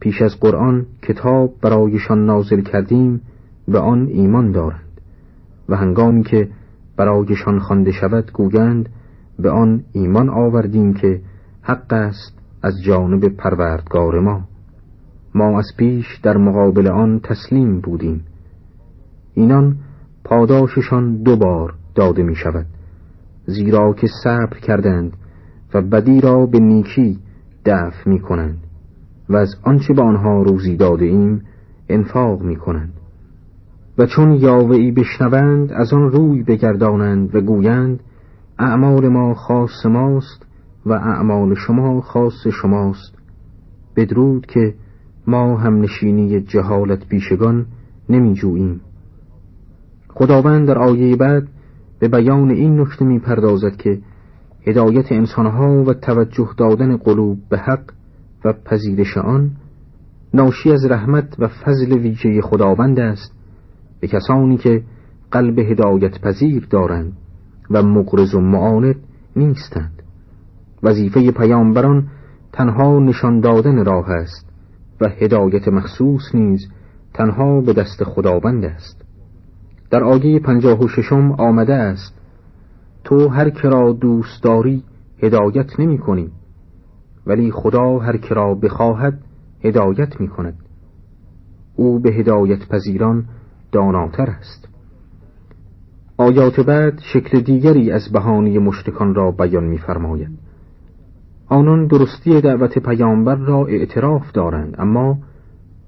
پیش 0.00 0.22
از 0.22 0.40
قرآن 0.40 0.86
کتاب 1.02 1.54
برایشان 1.62 2.26
نازل 2.26 2.60
کردیم 2.60 3.20
به 3.68 3.78
آن 3.78 4.06
ایمان 4.06 4.52
دارند. 4.52 5.00
و 5.68 5.76
هنگامی 5.76 6.22
که 6.22 6.48
برایشان 6.96 7.58
خوانده 7.58 7.92
شود 7.92 8.32
گویند 8.32 8.88
به 9.38 9.50
آن 9.50 9.84
ایمان 9.92 10.28
آوردیم 10.28 10.94
که 10.94 11.20
حق 11.62 11.92
است 11.92 12.38
از 12.62 12.82
جانب 12.82 13.28
پروردگار 13.28 14.20
ما. 14.20 14.40
ما 15.34 15.58
از 15.58 15.66
پیش 15.76 16.06
در 16.22 16.36
مقابل 16.36 16.88
آن 16.88 17.20
تسلیم 17.20 17.80
بودیم. 17.80 18.24
اینان 19.34 19.76
پاداششان 20.24 21.22
دو 21.22 21.36
بار 21.36 21.74
داده 21.94 22.22
می 22.22 22.34
شود 22.36 22.66
زیرا 23.46 23.92
که 23.92 24.06
صبر 24.24 24.58
کردند 24.62 25.12
و 25.74 25.82
بدی 25.82 26.20
را 26.20 26.46
به 26.46 26.58
نیکی 26.58 27.18
دفع 27.64 28.10
می 28.10 28.20
کنند 28.20 28.58
و 29.28 29.36
از 29.36 29.54
آنچه 29.62 29.94
به 29.94 30.02
آنها 30.02 30.42
روزی 30.42 30.76
داده 30.76 31.04
ایم 31.04 31.42
انفاق 31.88 32.42
می 32.42 32.56
کنند 32.56 32.92
و 33.98 34.06
چون 34.06 34.32
یاوهی 34.32 34.92
بشنوند 34.92 35.72
از 35.72 35.92
آن 35.92 36.10
روی 36.10 36.42
بگردانند 36.42 37.34
و 37.34 37.40
گویند 37.40 38.00
اعمال 38.58 39.08
ما 39.08 39.34
خاص 39.34 39.86
ماست 39.86 40.46
و 40.86 40.92
اعمال 40.92 41.54
شما 41.54 42.00
خاص 42.00 42.46
شماست. 42.62 43.14
بدرود 43.96 44.46
که 44.46 44.74
ما 45.26 45.56
هم 45.56 45.80
نشینی 45.80 46.40
جهالت 46.40 47.08
بیشگان 47.08 47.66
نمی 48.08 48.34
جوییم 48.34 48.80
خداوند 50.20 50.68
در 50.68 50.78
آیه 50.78 51.16
بعد 51.16 51.48
به 51.98 52.08
بیان 52.08 52.50
این 52.50 52.80
نکته 52.80 53.04
می 53.04 53.18
پردازد 53.18 53.76
که 53.76 53.98
هدایت 54.66 55.12
انسانها 55.12 55.84
و 55.84 55.94
توجه 55.94 56.48
دادن 56.56 56.96
قلوب 56.96 57.38
به 57.50 57.58
حق 57.58 57.82
و 58.44 58.52
پذیرش 58.52 59.18
آن 59.18 59.50
ناشی 60.34 60.72
از 60.72 60.86
رحمت 60.86 61.36
و 61.38 61.48
فضل 61.48 61.92
ویژه 61.98 62.40
خداوند 62.42 63.00
است 63.00 63.32
به 64.00 64.08
کسانی 64.08 64.56
که 64.56 64.82
قلب 65.30 65.58
هدایت 65.58 66.20
پذیر 66.20 66.66
دارند 66.70 67.12
و 67.70 67.82
مقرز 67.82 68.34
و 68.34 68.40
معاند 68.40 68.96
نیستند. 69.36 70.02
وظیفه 70.82 71.30
پیامبران 71.30 72.06
تنها 72.52 72.98
نشان 72.98 73.40
دادن 73.40 73.84
راه 73.84 74.10
است 74.10 74.46
و 75.00 75.08
هدایت 75.08 75.68
مخصوص 75.68 76.34
نیز 76.34 76.68
تنها 77.14 77.60
به 77.60 77.72
دست 77.72 78.04
خداوند 78.04 78.64
است. 78.64 78.99
در 79.90 80.04
آیه 80.04 80.38
پنجاه 80.38 80.84
و 80.84 80.88
ششم 80.88 81.32
آمده 81.32 81.74
است 81.74 82.14
تو 83.04 83.28
هر 83.28 83.50
کرا 83.50 83.92
دوست 83.92 84.42
داری 84.42 84.82
هدایت 85.22 85.80
نمی 85.80 85.98
کنی 85.98 86.30
ولی 87.26 87.50
خدا 87.50 87.98
هر 87.98 88.16
کرا 88.16 88.54
بخواهد 88.54 89.18
هدایت 89.64 90.20
می 90.20 90.28
کند 90.28 90.54
او 91.76 91.98
به 91.98 92.10
هدایت 92.10 92.68
پذیران 92.68 93.24
داناتر 93.72 94.30
است 94.30 94.68
آیات 96.16 96.60
بعد 96.60 97.00
شکل 97.12 97.40
دیگری 97.40 97.90
از 97.90 98.12
بهانی 98.12 98.58
مشتکان 98.58 99.14
را 99.14 99.30
بیان 99.30 99.64
می‌فرماید. 99.64 100.38
آنان 101.48 101.86
درستی 101.86 102.40
دعوت 102.40 102.78
پیامبر 102.78 103.34
را 103.34 103.66
اعتراف 103.66 104.32
دارند 104.32 104.74
اما 104.78 105.18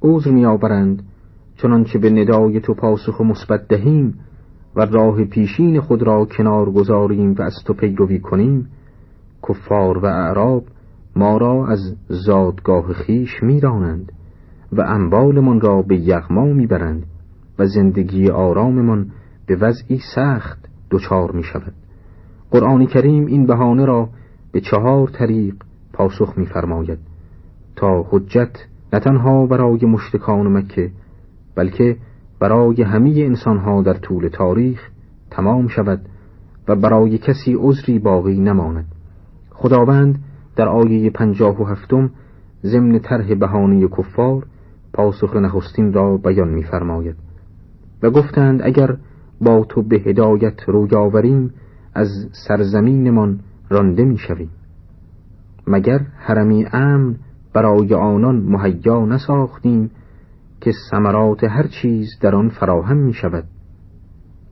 عذر 0.03 0.31
میآورند 0.31 1.03
چنانچه 1.57 1.99
به 1.99 2.11
ندای 2.11 2.61
تو 2.61 2.75
پاسخ 2.75 3.21
مثبت 3.21 3.69
دهیم 3.69 4.19
و 4.77 4.87
راه 4.87 5.25
پیشین 5.25 5.81
خود 5.81 6.03
را 6.03 6.25
کنار 6.25 6.71
گذاریم 6.71 7.35
و 7.39 7.43
از 7.43 7.55
تو 7.67 7.75
پیروی 7.75 8.21
کنیم 8.21 8.69
کفار 9.49 9.99
و 9.99 10.07
اعراب 10.07 10.65
ما 11.17 11.37
را 11.37 11.67
از 11.67 11.97
زادگاه 12.09 12.93
خیش 12.93 13.43
میرانند 13.43 14.13
و 14.73 14.81
انبالمان 14.81 15.61
را 15.61 15.83
به 15.83 15.97
یغما 15.97 16.45
می‌برند 16.45 17.07
و 17.59 17.67
زندگی 17.67 18.29
آراممان 18.29 19.11
به 19.47 19.57
وضعی 19.57 20.01
سخت 20.15 20.69
دچار 20.91 21.33
می 21.33 21.43
شود 21.43 21.73
قرآن 22.51 22.87
کریم 22.87 23.27
این 23.27 23.47
بهانه 23.47 23.85
را 23.85 24.09
به 24.53 24.61
چهار 24.61 25.09
طریق 25.09 25.55
پاسخ 25.93 26.39
می‌فرماید 26.39 26.99
تا 27.77 28.07
حجت 28.11 28.59
نه 28.93 29.01
تنها 29.01 29.47
برای 29.47 29.87
مشتکان 29.87 30.53
مکه 30.53 30.91
بلکه 31.55 31.97
برای 32.41 32.83
همه 32.83 33.11
انسانها 33.11 33.83
در 33.83 33.95
طول 33.95 34.29
تاریخ 34.29 34.91
تمام 35.31 35.69
شود 35.69 36.01
و 36.69 36.77
برای 36.77 37.19
کسی 37.19 37.57
عذری 37.59 37.99
باقی 37.99 38.41
نماند. 38.41 38.87
خداوند 39.51 40.19
در 40.57 40.69
آیه 40.69 41.11
پنجاه 41.11 41.63
و 41.63 41.65
هفتم 41.65 42.11
ضمن 42.65 42.99
طرح 42.99 43.35
بهانه 43.35 43.89
کفار 43.89 44.47
پاسخ 44.93 45.37
نخستین 45.37 45.93
را 45.93 46.17
بیان 46.17 46.49
می‌فرماید. 46.49 47.17
و 48.03 48.11
گفتند 48.11 48.63
اگر 48.63 48.97
با 49.41 49.65
تو 49.69 49.83
به 49.83 49.97
هدایت 49.97 50.69
روی 50.69 50.97
آوریم 50.97 51.51
از 51.95 52.09
سرزمینمان 52.47 53.41
رانده 53.71 54.05
می‌شویم. 54.05 54.51
مگر 55.67 56.01
حرمی 56.17 56.67
امن 56.73 57.17
برای 57.53 57.95
آنان 57.95 58.37
مهیا 58.37 59.07
نساختیم 59.07 59.91
که 60.63 60.73
ثمرات 60.91 61.45
هر 61.45 61.67
چیز 61.67 62.19
در 62.21 62.35
آن 62.35 62.49
فراهم 62.49 62.97
می 62.97 63.13
شود 63.13 63.45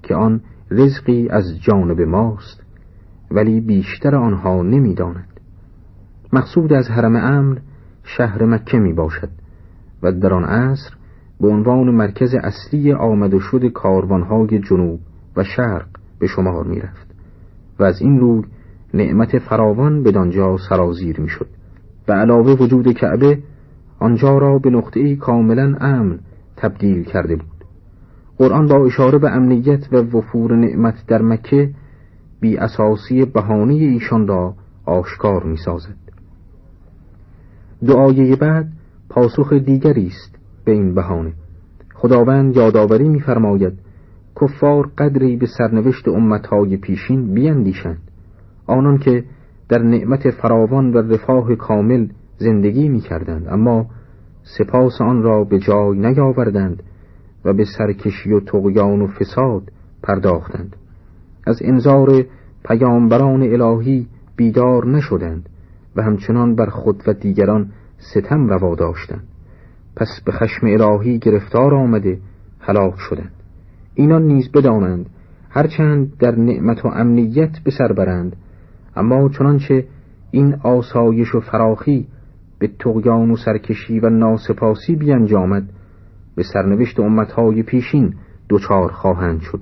که 0.03 0.15
آن 0.15 0.41
رزقی 0.71 1.29
از 1.29 1.45
جانب 1.61 2.01
ماست 2.01 2.63
ولی 3.31 3.61
بیشتر 3.61 4.17
آنها 4.17 4.63
نمی 4.63 4.95
داند. 4.95 5.41
مقصود 6.33 6.73
از 6.73 6.89
حرم 6.89 7.17
امن 7.17 7.59
شهر 8.05 8.45
مکه 8.45 8.79
می 8.79 8.93
باشد 8.93 9.29
و 10.03 10.13
در 10.13 10.35
آن 10.35 10.45
عصر 10.45 10.95
به 11.41 11.49
عنوان 11.49 11.91
مرکز 11.91 12.35
اصلی 12.35 12.93
آمد 12.93 13.35
و 13.35 13.41
شد 13.41 13.67
کاروانهای 13.67 14.59
جنوب 14.59 15.01
و 15.37 15.45
شرق 15.45 15.87
به 16.19 16.27
شمار 16.27 16.67
می 16.67 16.81
رفت 16.81 17.07
و 17.79 17.85
از 17.85 18.01
این 18.01 18.21
روی 18.21 18.45
نعمت 18.95 19.39
فراوان 19.39 20.03
به 20.03 20.13
دانجا 20.13 20.57
سرازیر 20.69 21.21
می 21.21 21.29
شد 21.29 21.47
و 22.09 22.13
علاوه 22.13 22.53
وجود 22.53 22.93
کعبه 22.93 23.39
آنجا 24.01 24.39
را 24.39 24.59
به 24.59 24.71
نقطه 24.71 25.17
کاملا 25.17 25.77
امن 25.81 26.19
تبدیل 26.57 27.05
کرده 27.05 27.37
بود. 27.37 27.65
قرآن 28.39 28.67
با 28.67 28.87
اشاره 28.87 29.19
به 29.19 29.31
امنیت 29.31 29.93
و 29.93 29.97
وفور 29.97 30.57
نعمت 30.57 30.95
در 31.07 31.23
مکه 31.23 31.71
بی 32.41 32.57
اساسی 32.57 33.25
بهانه 33.25 33.75
ایشان 33.75 34.29
را 34.29 34.55
آشکار 34.85 35.45
می 35.45 35.57
سازد 35.57 35.97
دعای 37.87 38.37
بعد 38.37 38.69
پاسخ 39.09 39.53
دیگری 39.53 40.07
است 40.07 40.37
به 40.65 40.73
این 40.73 40.95
بهانه. 40.95 41.33
خداوند 41.95 42.57
یادآوری 42.57 43.09
می‌فرماید 43.09 43.73
کفار 44.41 44.91
قدری 44.99 45.37
به 45.37 45.47
سرنوشت 45.59 46.09
امتهای 46.09 46.77
پیشین 46.77 47.35
بیندیشند 47.35 48.01
آنان 48.67 48.99
که 48.99 49.25
در 49.69 49.83
نعمت 49.83 50.31
فراوان 50.31 50.93
و 50.93 50.99
رفاه 50.99 51.55
کامل 51.55 52.07
زندگی 52.41 52.89
می 52.89 53.01
کردند 53.01 53.49
اما 53.49 53.87
سپاس 54.59 55.01
آن 55.01 55.23
را 55.23 55.45
به 55.45 55.59
جای 55.59 55.99
نیاوردند 55.99 56.83
و 57.45 57.53
به 57.53 57.65
سرکشی 57.79 58.33
و 58.33 58.41
تقیان 58.41 59.03
و 59.03 59.07
فساد 59.07 59.63
پرداختند. 60.03 60.77
از 61.47 61.59
انظار 61.63 62.25
پیامبران 62.65 63.43
الهی 63.43 64.07
بیدار 64.37 64.87
نشدند 64.87 65.49
و 65.97 66.03
همچنان 66.03 66.55
بر 66.55 66.67
خود 66.67 67.03
و 67.07 67.13
دیگران 67.13 67.71
ستم 67.99 68.47
روا 68.47 68.75
داشتند. 68.75 69.29
پس 69.97 70.21
به 70.25 70.33
خشم 70.33 70.67
الهی 70.67 71.19
گرفتار 71.19 71.75
آمده 71.75 72.19
هلاک 72.61 72.95
شدند. 72.99 73.33
اینان 73.95 74.23
نیز 74.23 74.53
بدانند 74.53 75.07
هرچند 75.51 76.19
در 76.19 76.37
نعمت 76.37 76.85
و 76.85 76.89
امنیت 76.89 77.59
به 77.65 77.71
سر 77.71 77.93
برند 77.93 78.37
اما 78.97 79.29
چنانچه 79.29 79.85
این 80.31 80.55
آسایش 80.55 81.35
و 81.35 81.41
فراخی 81.41 82.07
به 82.61 82.69
تقیان 82.79 83.31
و 83.31 83.37
سرکشی 83.37 84.01
و 84.01 84.09
ناسپاسی 84.09 84.97
بیانجامد 84.97 85.69
به 86.35 86.43
سرنوشت 86.43 87.01
امتهای 87.01 87.63
پیشین 87.63 88.15
دچار 88.51 88.93
خواهند 88.93 89.41
شد. 89.41 89.61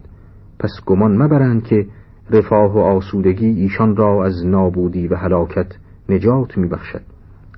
پس 0.58 0.70
گمان 0.86 1.22
مبرند 1.22 1.64
که 1.64 1.86
رفاه 2.30 2.74
و 2.74 2.78
آسودگی 2.78 3.46
ایشان 3.46 3.96
را 3.96 4.24
از 4.24 4.46
نابودی 4.46 5.08
و 5.08 5.16
هلاکت 5.16 5.66
نجات 6.08 6.58
میبخشد. 6.58 7.02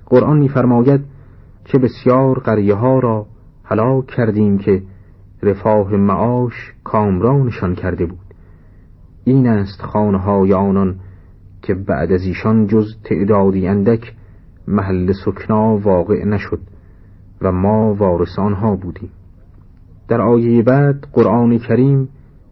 قرآن 0.05 0.39
میفرماید 0.39 1.01
چه 1.65 1.77
بسیار 1.77 2.39
قریه 2.39 2.75
ها 2.75 2.99
را 2.99 3.25
هلاک 3.63 4.07
کردیم 4.07 4.57
که 4.57 4.81
رفاه 5.43 5.95
معاش 5.95 6.73
کامرانشان 6.83 7.75
کرده 7.75 8.05
بود. 8.05 8.19
این 9.23 9.47
است 9.47 9.81
خانه 9.81 10.17
های 10.17 10.53
آنان 10.53 10.95
که 11.61 11.73
بعد 11.73 12.11
از 12.11 12.23
ایشان 12.23 12.67
جز 12.67 12.85
تعدادی 13.03 13.67
اندک 13.67 14.13
محل 14.67 15.11
سکنا 15.25 15.77
واقع 15.77 16.25
نشد 16.25 16.59
و 17.41 17.51
ما 17.51 17.93
وارثان 17.93 18.53
ها 18.53 18.75
بودیم. 18.75 19.09
در 20.07 20.21
آیه 20.21 20.63
بعد 20.63 21.07
قرآن 21.13 21.57
کریم 21.57 22.09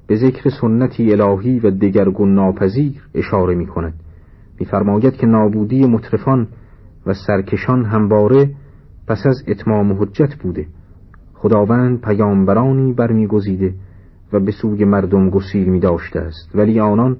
به 0.07 0.15
ذکر 0.15 0.49
سنتی 0.61 1.11
الهی 1.11 1.59
و 1.59 1.71
دگرگون 1.71 2.35
ناپذیر 2.35 3.01
اشاره 3.15 3.55
می 3.55 3.67
کند 3.67 3.93
میفرماید 4.59 5.13
که 5.13 5.27
نابودی 5.27 5.85
مطرفان 5.85 6.47
و 7.05 7.13
سرکشان 7.13 7.85
همواره 7.85 8.49
پس 9.07 9.25
از 9.25 9.43
اتمام 9.47 9.93
حجت 10.01 10.35
بوده. 10.43 10.67
خداوند 11.33 12.01
پیامبرانی 12.01 12.93
برمیگزیده 12.93 13.73
و 14.33 14.39
به 14.39 14.51
سوی 14.51 14.85
مردم 14.85 15.29
گسیل 15.29 15.69
می 15.69 15.79
داشته 15.79 16.19
است. 16.19 16.55
ولی 16.55 16.79
آنان 16.79 17.17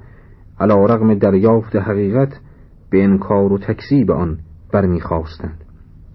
علا 0.59 0.85
رغم 0.85 1.13
دریافت 1.13 1.75
حقیقت 1.75 2.39
به 2.89 3.03
انکار 3.03 3.53
و 3.53 3.57
تکذیب 3.57 4.11
آن 4.11 4.37
برمیخواستند 4.71 5.63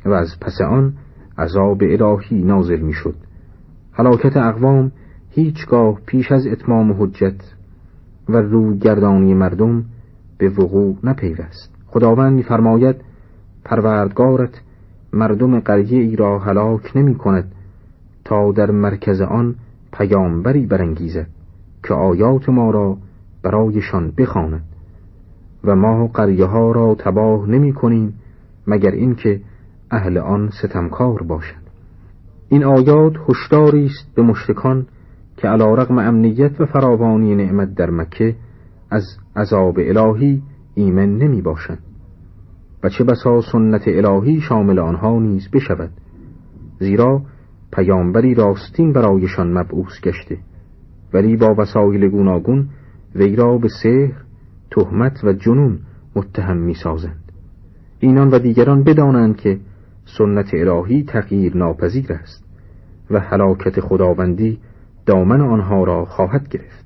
و 0.05 0.11
از 0.11 0.29
پس 0.41 0.61
آن 0.61 0.93
عذاب 1.39 1.83
الهی 1.83 2.43
نازل 2.43 2.81
می‌شد. 2.81 3.15
هلاکت 3.93 4.37
اقوام 4.37 4.93
هیچگاه 5.31 6.01
پیش 6.07 6.33
از 6.33 6.47
اتمام 6.47 7.03
حجت 7.03 7.55
و 8.29 8.37
رو 8.37 8.77
گردانی 8.77 9.35
مردم 9.35 9.85
به 10.39 10.49
وقوع 10.49 10.97
نپیوست. 11.05 11.71
خداوند 11.87 12.33
میفرماید 12.33 12.97
پروردگارت 13.65 14.61
مردم 15.13 15.61
قریه 15.61 16.03
ای 16.03 16.17
را 16.17 16.39
هلاک 16.39 16.97
نمی 16.97 17.15
کند 17.15 17.53
تا 18.25 18.53
در 18.53 18.71
مرکز 18.71 19.21
آن 19.21 19.55
پیامبری 19.93 20.67
برانگیزد 20.67 21.27
که 21.83 21.95
آیات 21.95 22.49
ما 22.49 22.71
را 22.71 22.97
برایشان 23.43 24.13
بخواند 24.19 24.63
و 25.65 25.77
ما 25.77 26.07
قریه 26.07 26.45
ها 26.45 26.73
را 26.73 26.95
تباه 26.95 27.51
نمی 27.51 27.73
کنیم 27.73 28.15
مگر 28.67 28.91
اینکه 28.91 29.41
اهل 29.91 30.19
آن 30.19 30.51
ستمکار 30.51 31.23
باشد. 31.23 31.65
این 32.49 32.65
آیات 32.65 33.13
هشداری 33.29 33.87
است 33.87 34.15
به 34.15 34.23
مشرکان 34.23 34.87
که 35.37 35.49
علا 35.49 35.75
رغم 35.75 35.99
امنیت 35.99 36.61
و 36.61 36.67
فراوانی 36.67 37.35
نعمت 37.35 37.75
در 37.75 37.91
مکه 37.91 38.37
از 38.91 39.05
عذاب 39.37 39.79
الهی 39.79 40.43
ایمن 40.75 41.19
نمی 41.19 41.43
باشند 41.43 41.79
و 42.85 42.89
چه 42.89 43.05
بسا 43.05 43.41
سنت 43.53 43.83
الهی 43.87 44.41
شامل 44.41 44.79
آنها 44.79 45.19
نیز 45.19 45.49
بشود 45.51 45.91
زیرا 46.79 47.23
پیامبری 47.73 48.35
راستین 48.35 48.93
برایشان 48.93 49.53
مبعوث 49.59 50.01
گشته 50.03 50.39
ولی 51.13 51.37
با 51.37 51.55
وسایل 51.59 52.09
گوناگون 52.09 52.69
وی 53.15 53.37
را 53.37 53.59
به 53.59 53.69
سحر 53.83 54.13
تهمت 54.71 55.25
و 55.25 55.33
جنون 55.33 55.79
متهم 56.17 56.57
می 56.57 56.75
سازند 56.75 57.24
اینان 58.05 58.31
و 58.31 58.39
دیگران 58.39 58.83
بدانند 58.83 59.37
که 59.37 59.59
سنت 60.19 60.55
الهی 60.55 61.03
تغییر 61.03 61.57
ناپذیر 61.57 62.13
است 62.13 62.45
و 63.11 63.21
حلاکت 63.21 63.81
خداوندی 63.81 64.59
دامن 65.07 65.41
آنها 65.41 65.85
را 65.85 66.05
خواهد 66.05 66.49
گرفت. 66.49 66.85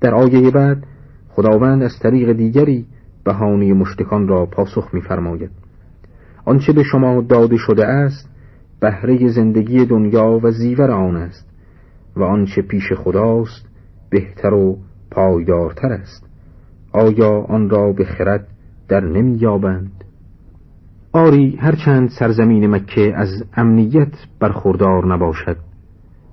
در 0.00 0.14
آیه 0.14 0.50
بعد 0.50 0.84
خداوند 1.28 1.82
از 1.82 1.98
طریق 2.02 2.32
دیگری 2.32 2.86
بهانه 3.24 3.72
مشتکان 3.72 4.28
را 4.28 4.46
پاسخ 4.46 4.94
می‌فرماید. 4.94 5.50
آنچه 6.44 6.72
به 6.72 6.82
شما 6.82 7.20
داده 7.20 7.56
شده 7.56 7.86
است 7.86 8.28
بهره 8.80 9.28
زندگی 9.28 9.84
دنیا 9.84 10.40
و 10.42 10.50
زیور 10.50 10.90
آن 10.90 11.16
است 11.16 11.48
و 12.16 12.22
آنچه 12.22 12.62
پیش 12.62 12.92
خداست 12.92 13.66
بهتر 14.10 14.54
و 14.54 14.78
پایدارتر 15.10 15.92
است. 15.92 16.26
آیا 16.92 17.40
آن 17.40 17.70
را 17.70 17.92
به 17.92 18.04
خرد 18.04 18.46
در 18.88 19.00
نمییابند؟ 19.00 20.04
آری 21.12 21.56
هرچند 21.60 22.08
سرزمین 22.08 22.66
مکه 22.66 23.12
از 23.16 23.44
امنیت 23.56 24.12
برخوردار 24.40 25.14
نباشد 25.14 25.56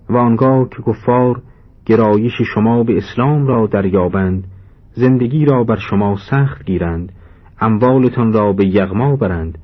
و 0.09 0.17
آنگاه 0.17 0.69
که 0.69 0.83
کفار 0.87 1.41
گرایش 1.85 2.41
شما 2.53 2.83
به 2.83 2.97
اسلام 2.97 3.47
را 3.47 3.67
دریابند 3.67 4.43
زندگی 4.93 5.45
را 5.45 5.63
بر 5.63 5.75
شما 5.75 6.17
سخت 6.31 6.65
گیرند 6.65 7.11
اموالتان 7.61 8.33
را 8.33 8.53
به 8.53 8.65
یغما 8.67 9.15
برند 9.15 9.57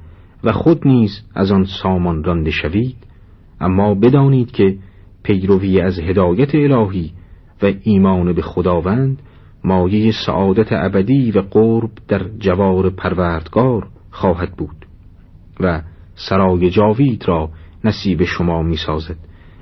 و 0.43 0.51
خود 0.51 0.87
نیز 0.87 1.11
از 1.35 1.51
آن 1.51 1.65
سامان 1.83 2.23
رانده 2.23 2.51
شوید. 2.51 2.97
اما 3.61 3.93
بدانید 3.93 4.51
که 4.51 4.77
پیروی 5.23 5.81
از 5.81 5.99
هدایت 5.99 6.55
الهی 6.55 7.11
و 7.63 7.71
ایمان 7.83 8.33
به 8.33 8.41
خداوند 8.41 9.21
مایه 9.63 10.11
سعادت 10.25 10.67
ابدی 10.71 11.31
و 11.31 11.41
قرب 11.41 11.91
در 12.07 12.23
جوار 12.39 12.89
پروردگار 12.89 13.87
خواهد 14.11 14.51
بود. 14.51 14.82
و 15.59 15.81
سرای 16.15 16.69
جاوید 16.69 17.27
را 17.27 17.49
نصیب 17.83 18.23
شما 18.23 18.63
می 18.63 18.77
سازد 18.77 19.17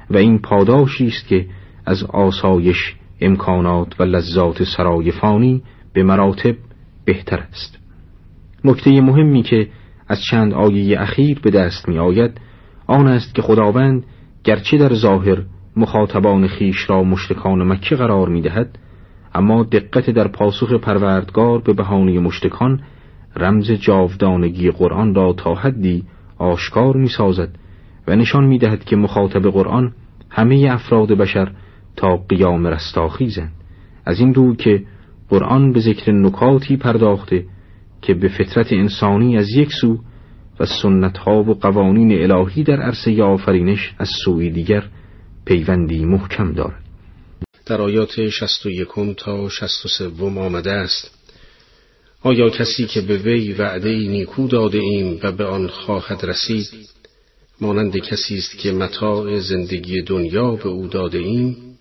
و 0.10 0.18
این 0.18 0.40
پاداشی 0.40 1.08
است 1.08 1.28
که 1.28 1.46
از 1.86 2.04
آسایش 2.04 2.96
امکانات 3.22 4.00
و 4.00 4.04
لذات 4.04 4.64
سرای 4.64 5.12
فانی 5.12 5.64
به 5.94 6.04
مراتب 6.04 6.56
بهتر 7.06 7.40
است. 7.40 7.78
نکته 8.66 9.02
مهمی 9.02 9.44
که 9.44 9.68
از 10.08 10.22
چند 10.22 10.54
آیه 10.54 11.02
اخیر 11.02 11.40
به 11.40 11.52
دست 11.52 11.90
می 11.90 12.00
آید 12.00 12.42
آن 12.88 13.08
است 13.08 13.36
که 13.36 13.42
خداوند 13.42 14.04
گرچه 14.44 14.78
در 14.78 14.94
ظاهر 14.94 15.44
مخاطبان 15.76 16.48
خیش 16.48 16.90
را 16.90 17.04
مشتکان 17.04 17.68
مکه 17.68 17.96
قرار 17.96 18.30
می 18.30 18.42
دهد 18.42 18.78
اما 19.36 19.64
دقت 19.64 20.10
در 20.10 20.28
پاسخ 20.28 20.74
پروردگار 20.74 21.62
به 21.62 21.74
بهانه 21.74 22.20
مشتکان 22.20 22.82
رمز 23.36 23.72
جاودانگی 23.72 24.72
قرآن 24.72 25.16
را 25.16 25.34
تا 25.34 25.56
حدی 25.56 26.04
آشکار 26.38 26.98
می 26.98 27.08
سازد 27.08 27.50
و 28.08 28.16
نشان 28.16 28.46
می 28.46 28.58
دهد 28.58 28.84
که 28.84 28.96
مخاطب 28.96 29.50
قرآن 29.50 29.94
همه 30.30 30.68
افراد 30.72 31.08
بشر 31.08 31.52
تا 31.96 32.18
قیام 32.18 32.68
رستاخیزند. 32.68 33.52
از 34.06 34.20
این 34.20 34.32
دو 34.32 34.56
که 34.56 34.84
قرآن 35.30 35.74
به 35.74 35.80
ذکر 35.80 36.12
نکاتی 36.12 36.78
پرداخته 36.78 37.46
که 38.02 38.14
به 38.14 38.28
فطرت 38.28 38.74
انسانی 38.74 39.38
از 39.38 39.50
یک 39.50 39.74
سو 39.82 39.98
و 40.60 40.66
سنتها 40.66 41.44
و 41.44 41.54
قوانین 41.54 42.32
الهی 42.32 42.64
در 42.64 42.82
عرصه 42.82 43.24
آفرینش 43.24 43.94
از 43.98 44.10
سوی 44.26 44.50
دیگر 44.50 44.84
پیوندی 45.46 46.06
محکم 46.06 46.54
دارد. 46.54 46.82
در 47.66 47.82
آیات 47.82 48.30
61 48.30 48.88
تا 49.18 49.50
63 49.50 50.12
آمده 50.40 50.72
است. 50.72 51.21
آیا 52.24 52.50
کسی 52.50 52.86
که 52.86 53.02
به 53.02 53.18
وی 53.18 53.54
وعده 53.54 53.90
نیکو 53.90 54.48
داده 54.48 54.78
ایم 54.78 55.20
و 55.24 55.32
به 55.32 55.46
آن 55.46 55.68
خواهد 55.68 56.26
رسید؟ 56.26 56.68
مانند 57.62 57.98
کسی 57.98 58.38
است 58.38 58.58
که 58.58 58.72
متاع 58.72 59.40
زندگی 59.40 60.02
دنیا 60.02 60.52
به 60.52 60.70
او 60.70 60.88
داده 60.88 61.18
ایم. 61.18 61.78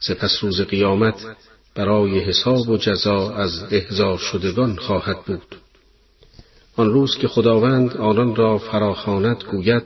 سپس 0.00 0.38
روز 0.42 0.60
قیامت 0.60 1.14
برای 1.74 2.20
حساب 2.20 2.68
و 2.68 2.76
جزا 2.76 3.30
از 3.30 3.64
احضار 3.70 4.18
شدگان 4.18 4.76
خواهد 4.76 5.24
بود. 5.26 5.56
آن 6.76 6.90
روز 6.90 7.18
که 7.18 7.28
خداوند 7.28 7.96
آنان 7.96 8.36
را 8.36 8.58
فراخواند 8.58 9.44
گوید 9.50 9.82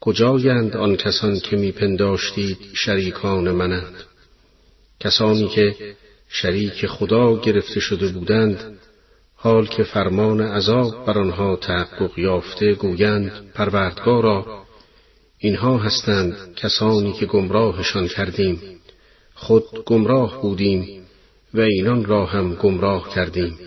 کجایند 0.00 0.76
آن 0.76 0.96
کسان 0.96 1.40
که 1.40 1.56
میپنداشتید 1.56 2.58
شریکان 2.74 3.50
منند 3.50 3.94
کسانی 5.00 5.48
که 5.48 5.94
شریک 6.28 6.86
خدا 6.86 7.40
گرفته 7.40 7.80
شده 7.80 8.08
بودند 8.08 8.78
حال 9.44 9.66
که 9.66 9.82
فرمان 9.82 10.40
عذاب 10.40 11.06
بر 11.06 11.18
آنها 11.18 11.56
تحقق 11.56 12.18
یافته 12.18 12.74
گویند 12.74 13.32
پروردگارا 13.54 14.64
اینها 15.38 15.78
هستند 15.78 16.36
کسانی 16.56 17.12
که 17.12 17.26
گمراهشان 17.26 18.08
کردیم 18.08 18.60
خود 19.34 19.64
گمراه 19.86 20.42
بودیم 20.42 21.02
و 21.54 21.60
اینان 21.60 22.04
را 22.04 22.26
هم 22.26 22.54
گمراه 22.54 23.14
کردیم. 23.14 23.58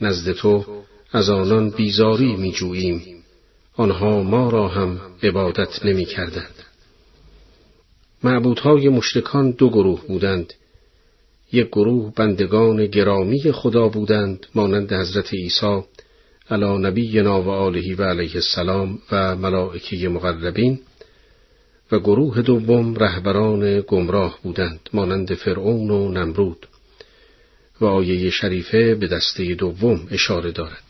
نزد 0.00 0.32
تو 0.32 0.64
از 1.12 1.30
آنان 1.30 1.70
بیزاری 1.70 2.36
می 2.36 2.52
جوییم 2.52 3.24
آنها 3.76 4.22
ما 4.22 4.50
را 4.50 4.68
هم 4.68 5.00
عبادت 5.22 5.84
نمی 5.84 6.04
کردند 6.04 6.54
معبودهای 8.22 8.88
مشرکان 8.88 9.50
دو 9.50 9.70
گروه 9.70 10.00
بودند 10.06 10.52
یک 11.54 11.68
گروه 11.68 12.12
بندگان 12.16 12.86
گرامی 12.86 13.52
خدا 13.52 13.88
بودند 13.88 14.46
مانند 14.54 14.92
حضرت 14.92 15.34
عیسی 15.34 15.82
علی 16.50 16.78
نبینا 16.78 17.42
و 17.42 17.48
آله 17.48 17.96
و 17.96 18.02
علیه 18.02 18.34
السلام 18.34 18.98
و 19.12 19.36
ملائکه 19.36 20.08
مقربین 20.08 20.80
و 21.92 21.98
گروه 21.98 22.42
دوم 22.42 22.94
رهبران 22.94 23.80
گمراه 23.80 24.38
بودند 24.42 24.80
مانند 24.92 25.34
فرعون 25.34 25.90
و 25.90 26.08
نمرود 26.08 26.66
و 27.80 27.84
آیه 27.84 28.30
شریفه 28.30 28.94
به 28.94 29.06
دسته 29.06 29.54
دوم 29.54 30.00
اشاره 30.10 30.52
دارد. 30.52 30.84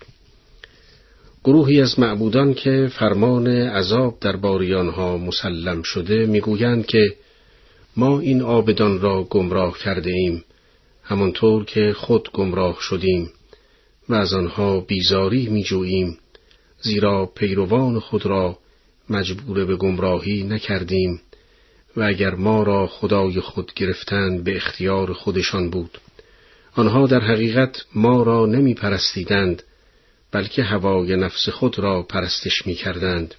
گروهی 1.44 1.80
از 1.80 1.98
معبودان 1.98 2.54
که 2.54 2.90
فرمان 2.98 3.46
عذاب 3.48 4.18
در 4.20 4.36
باریانها 4.36 5.18
مسلم 5.18 5.82
شده 5.82 6.26
می‌گویند 6.26 6.86
که 6.86 7.14
ما 7.96 8.20
این 8.20 8.42
آبدان 8.42 9.00
را 9.00 9.22
گمراه 9.30 9.78
کرده 9.78 10.10
ایم 10.10 10.44
همانطور 11.04 11.64
که 11.64 11.92
خود 11.96 12.30
گمراه 12.32 12.76
شدیم 12.80 13.30
و 14.08 14.14
از 14.14 14.32
آنها 14.32 14.80
بیزاری 14.80 15.48
می 15.48 15.62
جوییم 15.62 16.18
زیرا 16.80 17.26
پیروان 17.26 18.00
خود 18.00 18.26
را 18.26 18.58
مجبور 19.10 19.64
به 19.64 19.76
گمراهی 19.76 20.42
نکردیم 20.42 21.20
و 21.96 22.02
اگر 22.02 22.34
ما 22.34 22.62
را 22.62 22.86
خدای 22.86 23.40
خود 23.40 23.72
گرفتند 23.74 24.44
به 24.44 24.56
اختیار 24.56 25.12
خودشان 25.12 25.70
بود. 25.70 25.98
آنها 26.76 27.06
در 27.06 27.20
حقیقت 27.20 27.84
ما 27.94 28.22
را 28.22 28.46
نمی 28.46 28.74
پرستیدند 28.74 29.62
بلکه 30.32 30.62
هوای 30.62 31.16
نفس 31.16 31.48
خود 31.48 31.78
را 31.78 32.02
پرستش 32.02 32.66
می 32.66 32.74
کردند 32.74 33.34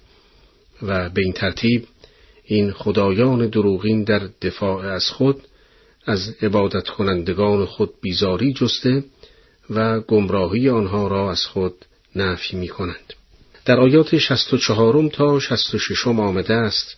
و 0.82 1.08
به 1.08 1.22
این 1.22 1.32
ترتیب 1.32 1.86
این 2.44 2.72
خدایان 2.72 3.46
دروغین 3.46 4.04
در 4.04 4.28
دفاع 4.42 4.86
از 4.86 5.04
خود 5.10 5.42
از 6.06 6.34
عبادت 6.42 6.88
کنندگان 6.88 7.64
خود 7.64 8.00
بیزاری 8.00 8.52
جسته 8.52 9.04
و 9.70 10.00
گمراهی 10.00 10.68
آنها 10.68 11.08
را 11.08 11.30
از 11.30 11.46
خود 11.46 11.74
نفی 12.16 12.56
می 12.56 12.68
کنند. 12.68 13.12
در 13.64 13.80
آیات 13.80 14.18
64 14.18 15.08
تا 15.08 15.40
66 15.40 16.06
آمده 16.06 16.54
است 16.54 16.96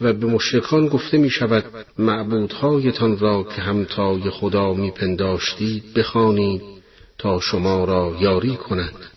و 0.00 0.12
به 0.12 0.26
مشرکان 0.26 0.88
گفته 0.88 1.18
می 1.18 1.30
شود 1.30 1.64
معبودهایتان 1.98 3.18
را 3.18 3.42
که 3.42 3.62
همتای 3.62 4.30
خدا 4.30 4.74
می 4.74 4.90
پنداشتید 4.90 5.94
بخوانید 5.94 6.62
تا 7.18 7.40
شما 7.40 7.84
را 7.84 8.16
یاری 8.20 8.56
کنند 8.56 9.10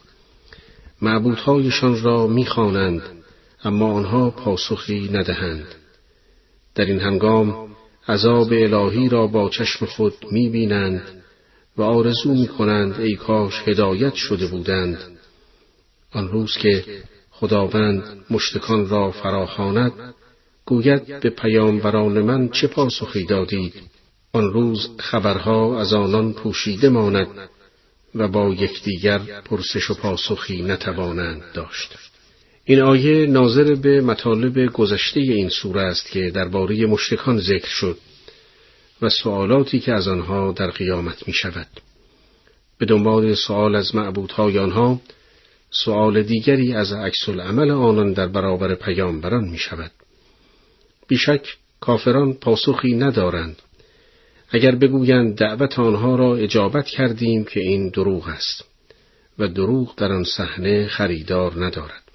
معبودهایشان 1.01 2.01
را 2.01 2.27
می 2.27 2.45
خوانند 2.45 3.01
اما 3.63 3.93
آنها 3.93 4.29
پاسخی 4.29 5.09
ندهند 5.13 5.65
در 6.75 6.85
این 6.85 6.99
هنگام 6.99 7.70
عذاب 8.07 8.53
الهی 8.53 9.09
را 9.09 9.27
با 9.27 9.49
چشم 9.49 9.85
خود 9.85 10.13
می 10.31 10.49
بینند 10.49 11.23
و 11.77 11.81
آرزو 11.81 12.33
می 12.33 12.47
کنند 12.47 12.99
ای 12.99 13.15
کاش 13.15 13.63
هدایت 13.67 14.13
شده 14.13 14.47
بودند. 14.47 14.97
آن 16.11 16.27
روز 16.27 16.57
که 16.57 16.85
خداوند 17.31 18.03
مشتکان 18.29 18.89
را 18.89 19.11
فراخواند 19.11 19.91
گوید 20.65 21.19
به 21.19 21.29
پیامبران 21.29 22.21
من 22.21 22.49
چه 22.49 22.67
پاسخی 22.67 23.25
دادید؟ 23.25 23.73
آن 24.33 24.53
روز 24.53 24.89
خبرها 24.99 25.79
از 25.79 25.93
آنان 25.93 26.33
پوشیده 26.33 26.89
ماند 26.89 27.27
و 28.15 28.27
با 28.27 28.49
یکدیگر 28.49 29.19
پرسش 29.19 29.91
و 29.91 29.93
پاسخی 29.93 30.61
نتوانند 30.61 31.43
داشت. 31.53 32.10
این 32.71 32.81
آیه 32.81 33.25
ناظر 33.25 33.75
به 33.75 34.01
مطالب 34.01 34.71
گذشته 34.71 35.19
این 35.19 35.49
سوره 35.49 35.81
است 35.81 36.11
که 36.11 36.31
درباره 36.31 36.85
مشرکان 36.85 37.39
ذکر 37.39 37.67
شد 37.67 37.97
و 39.01 39.09
سوالاتی 39.09 39.79
که 39.79 39.93
از 39.93 40.07
آنها 40.07 40.51
در 40.51 40.69
قیامت 40.69 41.27
می 41.27 41.33
شود. 41.33 41.67
به 42.77 42.85
دنبال 42.85 43.35
سوال 43.35 43.75
از 43.75 43.95
معبودهای 43.95 44.59
آنها 44.59 45.01
سوال 45.71 46.23
دیگری 46.23 46.73
از 46.73 46.93
عکس 46.93 47.29
العمل 47.29 47.71
آنان 47.71 48.13
در 48.13 48.27
برابر 48.27 48.75
پیامبران 48.75 49.43
می 49.43 49.57
شود. 49.57 49.91
بیشک 51.07 51.57
کافران 51.79 52.33
پاسخی 52.33 52.93
ندارند. 52.93 53.61
اگر 54.49 54.75
بگویند 54.75 55.37
دعوت 55.37 55.79
آنها 55.79 56.15
را 56.15 56.35
اجابت 56.35 56.85
کردیم 56.85 57.43
که 57.43 57.59
این 57.59 57.89
دروغ 57.89 58.27
است 58.27 58.63
و 59.39 59.47
دروغ 59.47 59.95
در 59.95 60.11
آن 60.11 60.23
صحنه 60.23 60.87
خریدار 60.87 61.65
ندارد. 61.65 62.10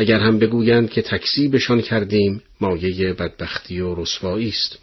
اگر 0.00 0.20
هم 0.20 0.38
بگویند 0.38 0.90
که 0.90 1.02
تکذیبشان 1.02 1.80
کردیم 1.80 2.42
مایه 2.60 3.12
بدبختی 3.12 3.80
و 3.80 3.94
رسوایی 3.94 4.48
است. 4.48 4.78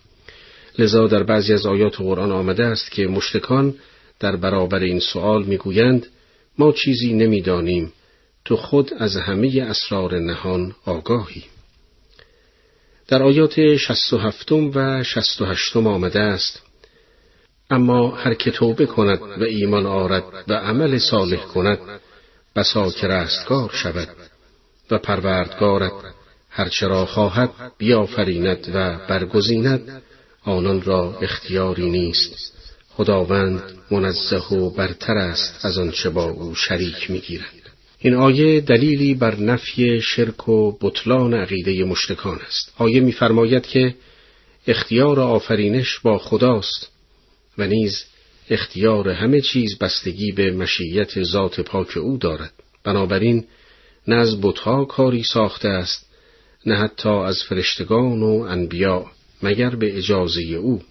لذا 0.80 1.08
در 1.08 1.24
بعضی 1.24 1.54
از 1.54 1.66
آیات 1.66 1.96
قرآن 1.96 2.32
آمده 2.32 2.66
است 2.66 2.92
که 2.92 3.08
مشتکان 3.08 3.76
در 4.20 4.36
برابر 4.36 4.80
این 4.80 5.00
سوال 5.00 5.44
می‌گویند 5.44 6.08
ما 6.58 6.72
چیزی 6.72 7.14
نمی‌دانیم 7.14 7.94
تو 8.46 8.56
خود 8.56 8.94
از 8.94 9.16
همه 9.16 9.66
اسرار 9.70 10.20
نهان 10.20 10.76
آگاهی 10.86 11.44
در 13.08 13.24
آیات 13.24 13.76
67 13.76 14.52
و 14.52 15.04
68 15.04 15.78
آمده 15.78 16.20
است 16.20 16.62
اما 17.70 18.16
هر 18.16 18.34
که 18.34 18.52
توبه 18.52 18.86
کند 18.86 19.20
و 19.20 19.44
ایمان 19.44 19.86
آرد 19.86 20.24
و 20.48 20.54
عمل 20.54 20.98
صالح 20.98 21.46
کند 21.46 21.80
بسا 22.56 22.92
که 22.92 23.08
رستگار 23.08 23.70
شود 23.74 24.10
و 24.92 24.98
پروردگارت 24.98 25.92
هرچرا 26.50 27.06
خواهد 27.06 27.52
بیافریند 27.78 28.72
و 28.74 28.98
برگزیند 29.08 30.02
آنان 30.44 30.82
را 30.82 31.18
اختیاری 31.22 31.90
نیست. 31.90 32.54
خداوند 32.90 33.62
منزه 33.92 34.38
و 34.38 34.70
برتر 34.70 35.18
است 35.18 35.66
از 35.66 35.78
آنچه 35.78 36.10
با 36.10 36.24
او 36.24 36.56
شریک 36.56 37.12
می‌گیرند 37.12 37.66
این 38.00 38.14
آیه 38.14 38.62
دلیلی 38.62 39.14
بر 39.14 39.36
نفی 39.36 40.02
شرک 40.02 40.50
و 40.50 40.78
بطلان 40.82 41.34
عقیده 41.34 41.84
مشرکان 41.84 42.40
است. 42.48 42.74
آیه 42.78 43.00
میفرماید 43.00 43.68
که 43.68 43.96
اختیار 44.68 45.20
آفرینش 45.20 46.00
با 46.00 46.18
خداست 46.18 46.92
و 47.58 47.68
نیز 47.68 48.04
اختیار 48.50 49.10
همه 49.10 49.42
چیز 49.42 49.78
بستگی 49.78 50.32
به 50.32 50.52
مشیت 50.52 51.24
ذات 51.24 51.60
پاک 51.60 51.98
او 51.98 52.18
دارد. 52.18 52.54
بنابراین 52.84 53.46
نه 54.08 54.16
از 54.16 54.42
بتها 54.42 54.86
کاری 54.86 55.24
ساخته 55.24 55.70
است 55.70 56.10
نه 56.66 56.76
حتی 56.76 57.10
از 57.10 57.44
فرشتگان 57.44 58.24
و 58.24 58.46
انبیا 58.50 59.06
مگر 59.44 59.70
به 59.70 59.98
اجازه 59.98 60.42
او. 60.42 60.82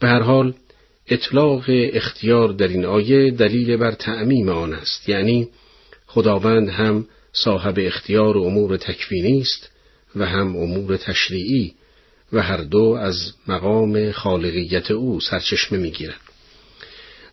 به 0.00 0.08
هر 0.08 0.22
حال 0.22 0.54
اطلاق 1.06 1.64
اختیار 1.68 2.48
در 2.48 2.68
این 2.68 2.84
آیه 2.84 3.30
دلیل 3.30 3.76
بر 3.76 3.92
تعمیم 3.92 4.48
آن 4.48 4.74
است. 4.74 5.08
یعنی 5.08 5.48
خداوند 6.06 6.68
هم 6.68 7.06
صاحب 7.32 7.74
اختیار 7.78 8.38
امور 8.38 8.76
تکوینی 8.76 9.40
است 9.40 9.70
و 10.16 10.26
هم 10.26 10.56
امور 10.56 10.96
تشریعی 10.96 11.74
و 12.32 12.42
هر 12.42 12.56
دو 12.56 12.84
از 13.00 13.32
مقام 13.48 14.12
خالقیت 14.12 14.90
او 14.90 15.20
سرچشمه 15.20 15.78
می‌گیرند 15.78 16.25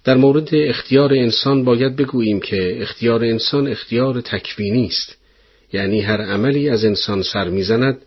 در 0.03 0.17
مورد 0.17 0.49
اختیار 0.55 1.13
انسان 1.13 1.63
باید 1.63 1.95
بگوییم 1.95 2.39
که 2.39 2.81
اختیار 2.81 3.23
انسان 3.23 3.67
اختیار 3.67 4.21
تکوینی 4.21 4.85
است 4.85 5.17
یعنی 5.73 6.01
هر 6.01 6.21
عملی 6.21 6.69
از 6.69 6.85
انسان 6.85 7.23
سر 7.23 7.49
می‌زند 7.49 7.97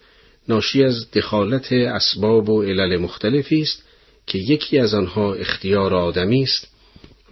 ناشی 0.49 0.85
از 0.85 1.11
دخالت 1.11 1.73
اسباب 1.73 2.49
و 2.49 2.63
علل 2.63 2.97
مختلفی 2.97 3.61
است 3.61 3.83
که 4.27 4.39
یکی 4.39 4.79
از 4.79 4.95
آنها 4.95 5.35
اختیار 5.35 5.95
آدمی 5.95 6.43
است 6.43 6.69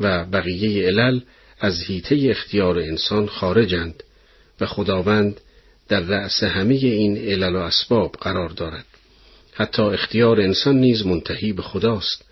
و 0.01 0.25
بقیه 0.25 0.87
علل 0.87 1.21
از 1.61 1.83
حیطه 1.83 2.27
اختیار 2.31 2.79
انسان 2.79 3.27
خارجند 3.27 4.03
و 4.61 4.67
خداوند 4.67 5.41
در 5.89 6.01
رأس 6.01 6.43
همه 6.43 6.75
این 6.75 7.17
علل 7.19 7.57
و 7.57 7.59
اسباب 7.59 8.17
قرار 8.21 8.49
دارد. 8.49 8.85
حتی 9.53 9.83
اختیار 9.83 10.41
انسان 10.41 10.77
نیز 10.77 11.07
منتهی 11.07 11.53
به 11.53 11.62
خداست 11.62 12.25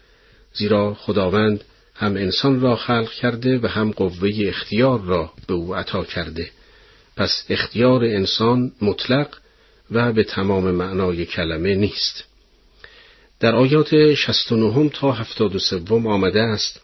زیرا 0.54 0.94
خداوند 0.94 1.64
هم 2.02 2.16
انسان 2.16 2.60
را 2.60 2.76
خلق 2.76 3.10
کرده 3.10 3.58
و 3.58 3.66
هم 3.66 3.90
قوه 3.90 4.30
اختیار 4.38 5.00
را 5.00 5.32
به 5.46 5.54
او 5.54 5.74
عطا 5.74 6.04
کرده. 6.04 6.50
پس 7.16 7.44
اختیار 7.48 8.04
انسان 8.04 8.72
مطلق 8.82 9.28
و 9.90 10.12
به 10.12 10.24
تمام 10.24 10.70
معنای 10.70 11.26
کلمه 11.26 11.74
نیست. 11.74 12.24
در 13.40 13.54
آیات 13.54 14.14
69 14.14 14.88
تا 14.88 15.12
73 15.12 15.80
آمده 15.90 16.42
است 16.42 16.80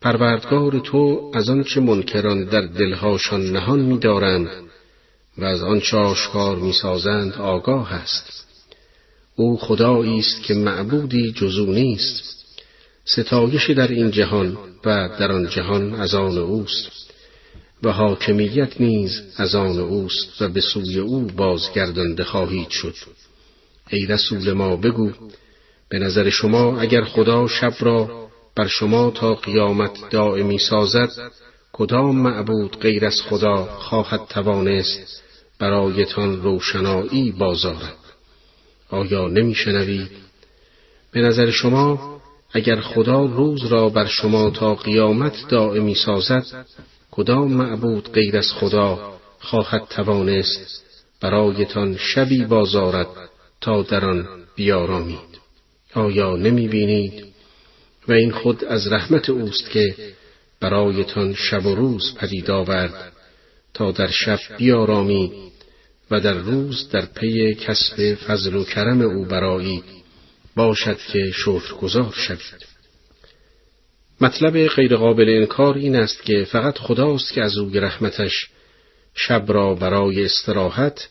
پروردگار 0.00 0.78
تو 0.78 1.30
از 1.34 1.50
آنچه 1.50 1.80
منکران 1.80 2.44
در 2.44 2.60
دلهاشان 2.60 3.52
نهان 3.52 3.80
می‌دارند 3.80 4.48
و 5.38 5.44
از 5.44 5.62
آنچه 5.62 5.96
آشکار 5.96 6.56
می‌سازند 6.56 7.32
آگاه 7.34 7.92
است. 7.92 8.46
او 9.36 9.58
خدایی 9.58 10.18
است 10.18 10.42
که 10.42 10.54
معبودی 10.54 11.32
جزو 11.32 11.72
نیست. 11.72 12.33
ستایش 13.04 13.70
در 13.70 13.88
این 13.88 14.10
جهان 14.10 14.58
و 14.84 15.08
در 15.18 15.32
آن 15.32 15.48
جهان 15.48 15.94
از 15.94 16.14
آن 16.14 16.38
اوست. 16.38 16.90
و 17.82 17.92
حاکمیت 17.92 18.80
نیز 18.80 19.22
از 19.36 19.54
آن 19.54 19.78
اوست 19.78 20.42
و 20.42 20.48
به 20.48 20.60
سوی 20.60 20.98
او 20.98 21.20
بازگردانده 21.20 22.24
خواهید 22.24 22.68
شد. 22.68 22.94
ای 23.90 24.06
رسول 24.06 24.52
ما 24.52 24.76
بگو 24.76 25.12
به 25.88 25.98
نظر 25.98 26.30
شما 26.30 26.80
اگر 26.80 27.04
خدا 27.04 27.48
شب 27.48 27.74
را 27.80 28.28
بر 28.56 28.66
شما 28.66 29.10
تا 29.10 29.34
قیامت 29.34 30.10
دائمی 30.10 30.58
سازد 30.58 31.10
کدام 31.72 32.16
معبود 32.16 32.80
غیر 32.80 33.06
از 33.06 33.22
خدا 33.22 33.64
خواهد 33.64 34.20
توانست 34.28 35.22
برایتان 35.58 36.42
روشنایی 36.42 37.32
بازارد؟ 37.32 37.96
آیا 38.90 39.28
نمیشنوید 39.28 40.10
به 41.12 41.20
نظر 41.20 41.50
شما 41.50 42.13
اگر 42.54 42.80
خدا 42.80 43.24
روز 43.24 43.64
را 43.66 43.88
بر 43.88 44.06
شما 44.06 44.50
تا 44.50 44.74
قیامت 44.74 45.48
دائمی 45.48 45.94
سازد 45.94 46.66
کدام 47.10 47.52
معبود 47.52 48.12
غیر 48.12 48.36
از 48.36 48.52
خدا 48.52 49.18
خواهد 49.38 49.82
توانست 49.90 50.84
برایتان 51.20 51.96
شبی 51.96 52.44
بازارد 52.44 53.06
تا 53.60 53.82
در 53.82 54.04
آن 54.04 54.28
بیارامید؟ 54.56 55.34
آیا 55.94 56.36
نمی 56.36 56.68
بینید 56.68 57.24
و 58.08 58.12
این 58.12 58.30
خود 58.30 58.64
از 58.64 58.92
رحمت 58.92 59.30
اوست 59.30 59.70
که 59.70 59.94
برایتان 60.60 61.34
شب 61.34 61.66
و 61.66 61.74
روز 61.74 62.14
پدید 62.14 62.50
آورد 62.50 63.12
تا 63.74 63.92
در 63.92 64.10
شب 64.10 64.38
بیارامید 64.58 65.32
و 66.10 66.20
در 66.20 66.32
روز 66.32 66.88
در 66.88 67.06
پی 67.06 67.54
کسب 67.54 68.14
فضل 68.14 68.54
و 68.54 68.64
کرم 68.64 69.00
او 69.00 69.24
برایید 69.24 70.03
باشد 70.56 70.98
که 71.12 71.32
شکرگزار 71.32 72.12
شوید 72.16 72.66
مطلب 74.20 74.66
غیرقابل 74.66 75.28
انکار 75.28 75.74
این 75.74 75.96
است 75.96 76.22
که 76.22 76.44
فقط 76.44 76.78
خداست 76.78 77.32
که 77.32 77.42
از 77.42 77.58
روی 77.58 77.80
رحمتش 77.80 78.48
شب 79.14 79.44
را 79.48 79.74
برای 79.74 80.24
استراحت 80.24 81.08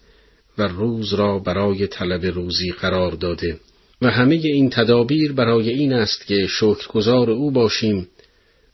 و 0.58 0.68
روز 0.68 1.14
را 1.14 1.40
برای 1.40 1.88
طلب 1.88 2.26
روزی 2.26 2.72
قرار 2.72 3.12
داده 3.12 3.60
و 4.02 4.08
همه 4.08 4.36
این 4.36 4.70
تدابیر 4.70 5.32
برای 5.32 5.70
این 5.70 5.94
است 5.94 6.28
که 6.28 6.48
شکرگزار 6.48 7.30
او 7.30 7.52
باشیم 7.52 8.08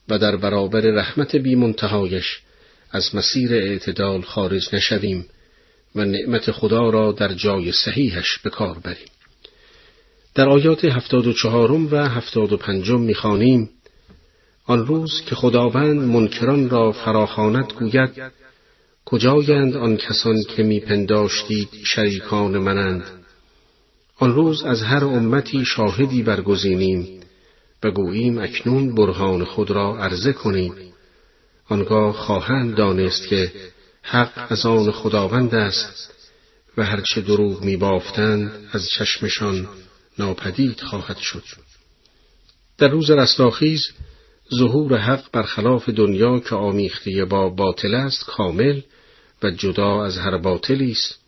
و 0.10 0.18
در 0.18 0.36
برابر 0.36 0.82
رحمت 0.82 1.36
بیمنتهایش 1.36 2.40
از 2.92 3.16
مسیر 3.16 3.54
اعتدال 3.54 4.22
خارج 4.22 4.76
نشویم 4.76 5.26
و 5.96 6.06
نعمت 6.06 6.52
خدا 6.52 6.90
را 6.90 7.12
در 7.12 7.34
جای 7.34 7.72
صحیحش 7.72 8.38
به 8.38 8.50
کار 8.50 8.80
بریم. 8.80 9.08
در 10.36 10.50
آیات 10.50 10.86
هفتاد 10.86 11.28
و 11.28 11.34
چهارم 11.34 11.92
و 11.92 11.96
هفتاد 12.10 12.54
آن 14.66 14.86
روز 14.86 15.22
که 15.22 15.36
خداوند 15.36 16.02
منکران 16.02 16.70
را 16.70 16.92
فراخواند 16.92 17.74
گوید 17.80 18.10
کجایند 19.06 19.76
آن 19.76 19.98
کسان 19.98 20.44
که 20.44 20.64
میپنداشتید 20.64 21.70
شریکان 21.84 22.58
منند؟ 22.58 23.04
آن 24.18 24.34
روز 24.34 24.64
از 24.64 24.82
هر 24.84 25.06
امتی 25.06 25.66
شاهدی 25.66 26.24
برگزینیم 26.24 27.20
و 27.84 27.92
گوییم 27.92 28.38
اکنون 28.38 28.96
برهان 28.96 29.44
خود 29.44 29.72
را 29.72 29.98
عرضه 29.98 30.34
کنید 30.34 30.74
آنگاه 31.70 32.14
خواهند 32.14 32.76
دانست 32.76 33.28
که 33.28 33.52
حق 34.02 34.52
از 34.52 34.66
آن 34.66 34.92
خداوند 34.92 35.56
است 35.56 36.14
و 36.78 36.84
هرچه 36.84 37.22
دروغ 37.22 37.64
می 37.64 37.78
بافتند 37.78 38.52
از 38.72 38.90
چشمشان 38.90 39.68
ناپدید 40.20 40.82
خواهد 40.82 41.18
شد 41.18 41.44
در 42.78 42.88
روز 42.88 43.12
رستاخیز 43.12 43.90
ظهور 44.56 44.98
حق 44.98 45.24
برخلاف 45.32 45.90
دنیا 45.90 46.40
که 46.40 46.56
آمیخته 46.56 47.26
با 47.26 47.50
باطل 47.50 47.96
است 47.96 48.26
کامل 48.26 48.82
و 49.44 49.52
جدا 49.52 50.06
از 50.06 50.18
هر 50.18 50.38
باطلی 50.38 50.92
است 50.92 51.20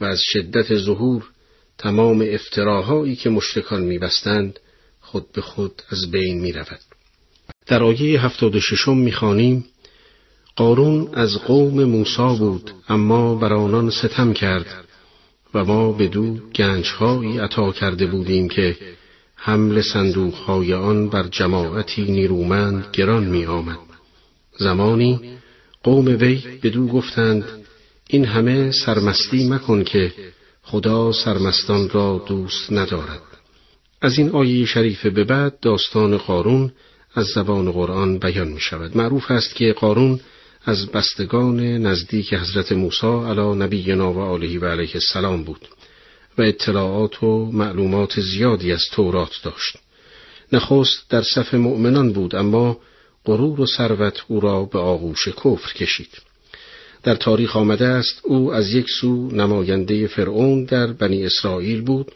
و 0.00 0.04
از 0.04 0.20
شدت 0.22 0.74
ظهور 0.76 1.24
تمام 1.78 2.24
افتراهایی 2.28 3.16
که 3.16 3.30
مشرکان 3.30 3.82
میبستند 3.82 4.60
خود 5.00 5.32
به 5.32 5.40
خود 5.40 5.82
از 5.90 6.10
بین 6.10 6.40
می 6.40 6.52
رود. 6.52 6.80
در 7.66 7.82
آیه 7.82 8.24
هفتاد 8.24 8.56
و 8.56 8.60
ششم 8.60 8.96
می‌خوانیم 8.96 9.64
قارون 10.56 11.14
از 11.14 11.38
قوم 11.38 11.84
موسا 11.84 12.34
بود 12.34 12.70
اما 12.88 13.34
بر 13.34 13.52
آنان 13.52 13.90
ستم 13.90 14.32
کرد 14.32 14.84
و 15.54 15.64
ما 15.64 15.92
به 15.92 16.08
دو 16.08 16.36
گنجهایی 16.54 17.38
عطا 17.38 17.72
کرده 17.72 18.06
بودیم 18.06 18.48
که 18.48 18.76
حمل 19.36 19.82
صندوقهای 19.82 20.74
آن 20.74 21.08
بر 21.08 21.22
جماعتی 21.22 22.02
نیرومند 22.02 22.86
گران 22.92 23.24
می 23.24 23.44
آمد. 23.44 23.78
زمانی 24.58 25.20
قوم 25.82 26.06
وی 26.06 26.42
به 26.62 26.70
دو 26.70 26.86
گفتند 26.86 27.44
این 28.08 28.24
همه 28.24 28.70
سرمستی 28.70 29.48
مکن 29.48 29.84
که 29.84 30.12
خدا 30.62 31.12
سرمستان 31.12 31.88
را 31.88 32.24
دوست 32.28 32.72
ندارد. 32.72 33.22
از 34.00 34.18
این 34.18 34.30
آیه 34.30 34.66
شریفه 34.66 35.10
به 35.10 35.24
بعد 35.24 35.60
داستان 35.60 36.16
قارون 36.16 36.72
از 37.14 37.26
زبان 37.26 37.72
قرآن 37.72 38.18
بیان 38.18 38.48
می 38.48 38.60
شود. 38.60 38.96
معروف 38.96 39.30
است 39.30 39.54
که 39.54 39.72
قارون 39.72 40.20
از 40.66 40.86
بستگان 40.86 41.60
نزدیک 41.60 42.34
حضرت 42.34 42.72
موسی 42.72 43.06
علی 43.06 43.54
نبینا 43.54 44.12
و 44.12 44.18
آله 44.18 44.58
و 44.58 44.64
علیه 44.64 44.90
السلام 44.94 45.44
بود 45.44 45.68
و 46.38 46.42
اطلاعات 46.42 47.22
و 47.22 47.50
معلومات 47.52 48.20
زیادی 48.20 48.72
از 48.72 48.84
تورات 48.92 49.40
داشت. 49.42 49.76
نخست 50.52 51.10
در 51.10 51.22
صف 51.22 51.54
مؤمنان 51.54 52.12
بود 52.12 52.34
اما 52.34 52.78
غرور 53.24 53.60
و 53.60 53.66
ثروت 53.66 54.20
او 54.28 54.40
را 54.40 54.64
به 54.64 54.78
آغوش 54.78 55.28
کفر 55.28 55.72
کشید. 55.74 56.10
در 57.02 57.14
تاریخ 57.14 57.56
آمده 57.56 57.86
است 57.86 58.20
او 58.22 58.52
از 58.52 58.72
یک 58.72 58.90
سو 59.00 59.30
نماینده 59.30 60.06
فرعون 60.06 60.64
در 60.64 60.86
بنی 60.86 61.26
اسرائیل 61.26 61.82
بود 61.82 62.12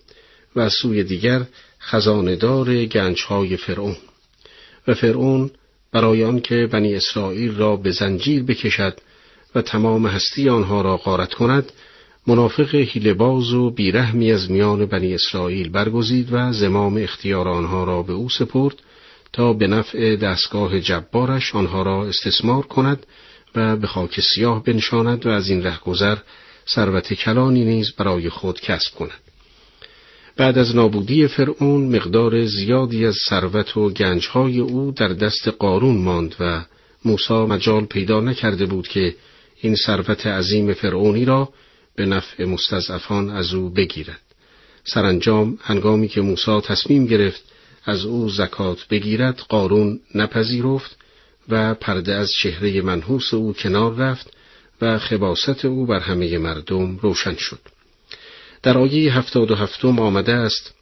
و 0.56 0.60
از 0.60 0.72
سوی 0.72 1.04
دیگر 1.04 1.42
خزاندار 1.80 2.84
گنجهای 2.84 3.56
فرعون 3.56 3.96
و 4.88 4.94
فرعون 4.94 5.50
برای 5.92 6.24
آنکه 6.24 6.68
بنی 6.72 6.94
اسرائیل 6.94 7.54
را 7.54 7.76
به 7.76 7.90
زنجیر 7.90 8.42
بکشد 8.42 8.98
و 9.54 9.62
تمام 9.62 10.06
هستی 10.06 10.48
آنها 10.48 10.80
را 10.80 10.96
غارت 10.96 11.34
کند 11.34 11.72
منافق 12.26 12.74
هیلباز 12.74 13.52
و 13.52 13.70
بیرحمی 13.70 14.32
از 14.32 14.50
میان 14.50 14.86
بنی 14.86 15.14
اسرائیل 15.14 15.68
برگزید 15.68 16.28
و 16.32 16.52
زمام 16.52 16.96
اختیار 16.96 17.48
آنها 17.48 17.84
را 17.84 18.02
به 18.02 18.12
او 18.12 18.28
سپرد 18.28 18.74
تا 19.32 19.52
به 19.52 19.66
نفع 19.66 20.16
دستگاه 20.16 20.80
جبارش 20.80 21.54
آنها 21.54 21.82
را 21.82 22.06
استثمار 22.06 22.62
کند 22.62 23.06
و 23.54 23.76
به 23.76 23.86
خاک 23.86 24.20
سیاه 24.20 24.64
بنشاند 24.64 25.26
و 25.26 25.28
از 25.28 25.50
این 25.50 25.62
رهگذر 25.62 26.16
ثروت 26.68 27.14
کلانی 27.14 27.64
نیز 27.64 27.92
برای 27.92 28.28
خود 28.28 28.60
کسب 28.60 28.94
کند. 28.94 29.27
بعد 30.38 30.58
از 30.58 30.76
نابودی 30.76 31.26
فرعون 31.26 31.96
مقدار 31.96 32.44
زیادی 32.44 33.06
از 33.06 33.16
ثروت 33.28 33.76
و 33.76 33.90
گنجهای 33.90 34.60
او 34.60 34.92
در 34.96 35.08
دست 35.08 35.48
قارون 35.48 35.96
ماند 35.96 36.34
و 36.40 36.64
موسی 37.04 37.34
مجال 37.34 37.84
پیدا 37.84 38.20
نکرده 38.20 38.66
بود 38.66 38.88
که 38.88 39.14
این 39.60 39.74
ثروت 39.74 40.26
عظیم 40.26 40.74
فرعونی 40.74 41.24
را 41.24 41.48
به 41.96 42.06
نفع 42.06 42.44
مستضعفان 42.44 43.30
از 43.30 43.54
او 43.54 43.70
بگیرد. 43.70 44.20
سرانجام 44.84 45.58
هنگامی 45.62 46.08
که 46.08 46.20
موسی 46.20 46.60
تصمیم 46.60 47.06
گرفت 47.06 47.42
از 47.84 48.04
او 48.04 48.28
زکات 48.28 48.88
بگیرد 48.90 49.40
قارون 49.48 50.00
نپذیرفت 50.14 50.96
و 51.48 51.74
پرده 51.74 52.14
از 52.14 52.30
چهره 52.42 52.82
منحوس 52.82 53.34
او 53.34 53.52
کنار 53.52 53.94
رفت 53.94 54.32
و 54.80 54.98
خباست 54.98 55.64
او 55.64 55.86
بر 55.86 56.00
همه 56.00 56.38
مردم 56.38 56.96
روشن 56.96 57.36
شد. 57.36 57.77
در 58.62 58.78
آیه 58.78 59.18
هفتاد 59.18 59.50
و 59.50 59.54
هفتم 59.54 59.98
آمده 59.98 60.32
است 60.32 60.74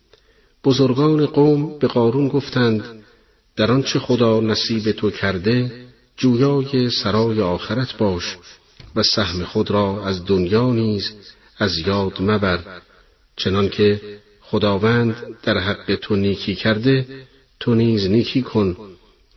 بزرگان 0.64 1.26
قوم 1.26 1.78
به 1.78 1.86
قارون 1.86 2.28
گفتند 2.28 2.84
در 3.56 3.72
آنچه 3.72 3.98
خدا 3.98 4.40
نصیب 4.40 4.92
تو 4.92 5.10
کرده 5.10 5.72
جویای 6.16 6.90
سرای 6.90 7.40
آخرت 7.40 7.96
باش 7.96 8.36
و 8.96 9.02
سهم 9.02 9.44
خود 9.44 9.70
را 9.70 10.06
از 10.06 10.24
دنیا 10.26 10.72
نیز 10.72 11.12
از 11.58 11.78
یاد 11.78 12.22
مبر 12.22 12.58
چنانکه 13.36 14.00
خداوند 14.40 15.16
در 15.42 15.58
حق 15.58 15.94
تو 16.02 16.16
نیکی 16.16 16.54
کرده 16.54 17.06
تو 17.60 17.74
نیز 17.74 18.06
نیکی 18.06 18.42
کن 18.42 18.76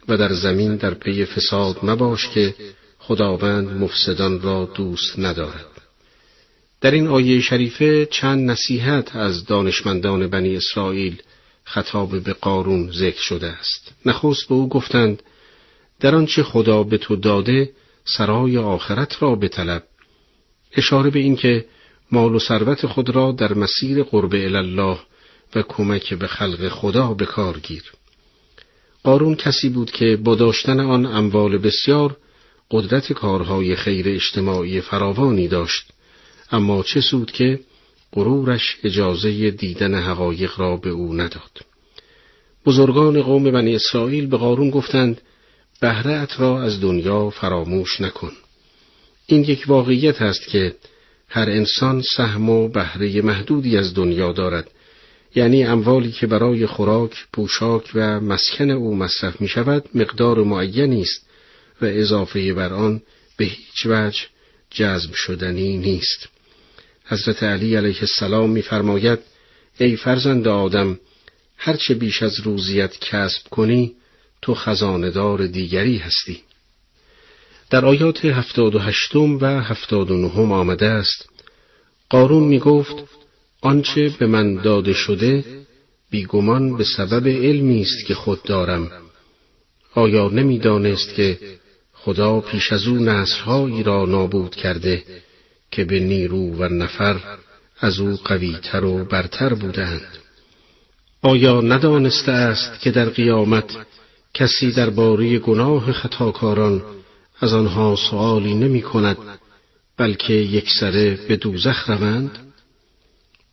و 0.08 0.18
در 0.18 0.34
زمین 0.34 0.76
در 0.76 0.94
پی 0.94 1.26
فساد 1.26 1.78
مباش 1.84 2.30
که 2.30 2.56
خداوند 3.00 3.68
مفسدان 3.68 4.42
را 4.42 4.70
دوست 4.76 5.20
ندارد. 5.20 5.79
در 6.82 6.92
این 6.92 7.08
آیه 7.08 7.42
شریفه 7.42 8.06
چند 8.06 8.52
نصیحت 8.52 9.16
از 9.16 9.46
دانشمندان 9.46 10.28
بنی 10.28 10.56
اسرائیل 10.56 11.22
خطاب 11.64 12.20
به 12.20 12.34
قارون 12.34 12.92
ذکر 12.92 13.22
شده 13.22 13.48
است. 13.48 13.92
نخست 14.06 14.48
به 14.50 14.56
او 14.56 14.70
گفتند 14.70 15.24
در 16.00 16.16
آنچه 16.16 16.44
خدا 16.44 16.84
به 16.84 16.98
تو 16.98 17.16
داده 17.16 17.70
سرای 18.06 18.58
آخرت 18.58 19.24
را 19.24 19.36
بطلب. 19.36 19.84
اشاره 20.72 21.10
به 21.10 21.20
اینکه 21.20 21.66
مال 22.12 22.36
و 22.36 22.40
ثروت 22.40 22.86
خود 22.86 23.10
را 23.10 23.32
در 23.32 23.54
مسیر 23.54 24.04
قرب 24.04 24.34
الله 24.34 25.00
و 25.56 25.62
کمک 25.62 26.14
به 26.14 26.28
خلق 26.28 26.70
خدا 26.70 27.14
به 27.14 27.26
کار 27.26 27.60
گیر. 27.60 27.84
قارون 29.04 29.36
کسی 29.36 29.70
بود 29.70 29.92
که 29.92 30.18
با 30.24 30.36
داشتن 30.36 30.80
آن 30.80 31.06
اموال 31.06 31.58
بسیار 31.58 32.18
قدرت 32.72 33.14
کارهای 33.14 33.76
خیر 33.76 34.10
اجتماعی 34.10 34.82
فراوانی 34.82 35.48
داشت 35.48 35.92
اما 36.52 36.84
چه 36.84 37.02
سود 37.02 37.32
که 37.32 37.60
غرورش 38.14 38.78
اجازه 38.84 39.52
دیدن 39.52 39.96
حقایق 39.96 40.60
را 40.60 40.78
به 40.78 40.90
او 40.90 41.14
نداد. 41.14 41.62
بزرگان 42.66 43.22
قوم 43.22 43.52
بنی 43.52 43.76
اسرائیل 43.76 44.28
به 44.28 44.38
قارون 44.38 44.70
گفتند 44.70 45.22
بهرهت 45.82 46.40
را 46.40 46.62
از 46.62 46.82
دنیا 46.82 47.30
فراموش 47.30 48.02
نکن. 48.02 48.32
این 49.28 49.44
یک 49.44 49.64
واقعیت 49.68 50.22
است 50.22 50.48
که 50.48 50.76
هر 51.30 51.50
انسان 51.50 52.02
سهم 52.02 52.50
و 52.50 52.68
بهره 52.68 53.22
محدودی 53.22 53.78
از 53.78 53.94
دنیا 53.94 54.32
دارد. 54.32 54.72
یعنی 55.36 55.64
اموالی 55.64 56.12
که 56.12 56.28
برای 56.28 56.66
خوراک، 56.66 57.28
پوشاک 57.34 57.92
و 57.96 58.20
مسکن 58.20 58.72
او 58.72 58.96
مصرف 58.96 59.42
می 59.42 59.48
شود 59.48 59.90
مقدار 59.96 60.44
معینی 60.44 61.02
است 61.02 61.30
و 61.82 61.86
اضافه 61.86 62.54
بر 62.54 62.74
آن 62.74 63.02
به 63.38 63.46
هیچ 63.46 63.86
وجه 63.86 64.20
جذب 64.70 65.14
شدنی 65.14 65.78
نیست. 65.78 66.30
حضرت 67.10 67.44
علی 67.44 67.76
علیه 67.76 68.02
السلام 68.02 68.50
میفرماید 68.50 69.20
ای 69.80 69.96
فرزند 69.96 70.48
آدم 70.48 71.00
هرچه 71.58 71.94
بیش 71.94 72.24
از 72.24 72.40
روزیت 72.40 73.00
کسب 73.00 73.50
کنی 73.50 73.96
تو 74.42 74.56
خزاندار 74.56 75.48
دیگری 75.48 75.98
هستی. 75.98 76.42
در 77.70 77.86
آیات 77.86 78.26
هفتاد 78.26 78.76
و 78.76 78.80
هشتم 78.80 79.38
و 79.38 79.46
هفتاد 79.46 80.12
و 80.12 80.18
نهم 80.18 80.52
آمده 80.52 80.86
است 80.86 81.30
قارون 82.10 82.44
می 82.44 82.60
گفت 82.60 82.96
آنچه 83.62 84.10
به 84.20 84.28
من 84.28 84.56
داده 84.56 84.94
شده 84.94 85.44
بیگمان 86.10 86.78
به 86.78 86.84
سبب 86.84 87.28
علمی 87.28 87.82
است 87.82 88.06
که 88.06 88.16
خود 88.16 88.44
دارم. 88.44 88.92
آیا 89.96 90.30
نمی‌دانست 90.30 91.16
که 91.16 91.40
خدا 91.94 92.40
پیش 92.40 92.72
از 92.72 92.88
او 92.88 92.96
نسلهایی 92.96 93.84
را 93.84 94.06
نابود 94.06 94.56
کرده 94.56 95.04
که 95.72 95.84
به 95.86 96.00
نیرو 96.00 96.56
و 96.56 96.64
نفر 96.64 97.20
از 97.80 98.00
او 98.00 98.18
قویتر 98.26 98.86
و 98.86 99.06
برتر 99.06 99.54
بودند. 99.54 100.18
آیا 101.22 101.62
ندانسته 101.62 102.32
است 102.32 102.80
که 102.80 102.92
در 102.92 103.10
قیامت 103.10 103.78
کسی 104.34 104.72
درباره 104.72 105.40
گناه 105.40 105.92
خطاکاران 105.92 106.82
از 107.40 107.54
آنها 107.54 107.96
سؤالی 108.10 108.54
نمی 108.54 108.82
کند 108.82 109.18
بلکه 109.98 110.34
یک 110.34 110.70
سره 110.80 111.20
به 111.28 111.36
دوزخ 111.36 111.90
روند؟ 111.90 112.54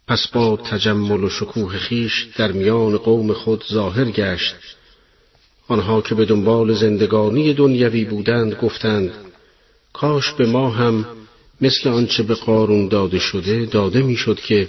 پس 0.08 0.28
با 0.28 0.56
تجمل 0.56 1.24
و 1.24 1.30
شکوه 1.30 1.78
خیش 1.78 2.28
در 2.36 2.52
میان 2.52 2.96
قوم 2.96 3.32
خود 3.32 3.64
ظاهر 3.72 4.04
گشت. 4.04 4.54
آنها 5.68 6.00
که 6.00 6.14
به 6.14 6.24
دنبال 6.24 6.74
زندگانی 6.74 7.54
دنیوی 7.54 8.04
بودند 8.04 8.54
گفتند 8.54 9.10
کاش 9.92 10.32
به 10.32 10.46
ما 10.46 10.70
هم 10.70 11.06
مثل 11.60 11.88
آنچه 11.88 12.22
به 12.22 12.34
قارون 12.34 12.88
داده 12.88 13.18
شده 13.18 13.66
داده 13.66 14.02
می‌شد 14.02 14.40
که 14.40 14.68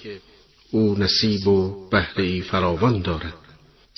او 0.71 0.95
نصیب 0.99 1.47
و 1.47 1.89
بهره 1.89 2.41
فراوان 2.41 3.01
دارد. 3.01 3.33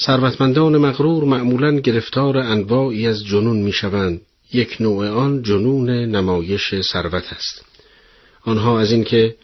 ثروتمندان 0.05 0.77
مغرور 0.77 1.23
معمولا 1.23 1.79
گرفتار 1.79 2.37
انواعی 2.37 3.07
از 3.07 3.25
جنون 3.25 3.57
می‌شوند. 3.57 4.21
یک 4.53 4.77
نوع 4.79 5.07
آن 5.09 5.43
جنون 5.43 5.89
نمایش 5.89 6.81
ثروت 6.81 7.33
است. 7.33 7.65
آنها 8.41 8.79
از 8.79 8.91
اینکه 8.91 9.35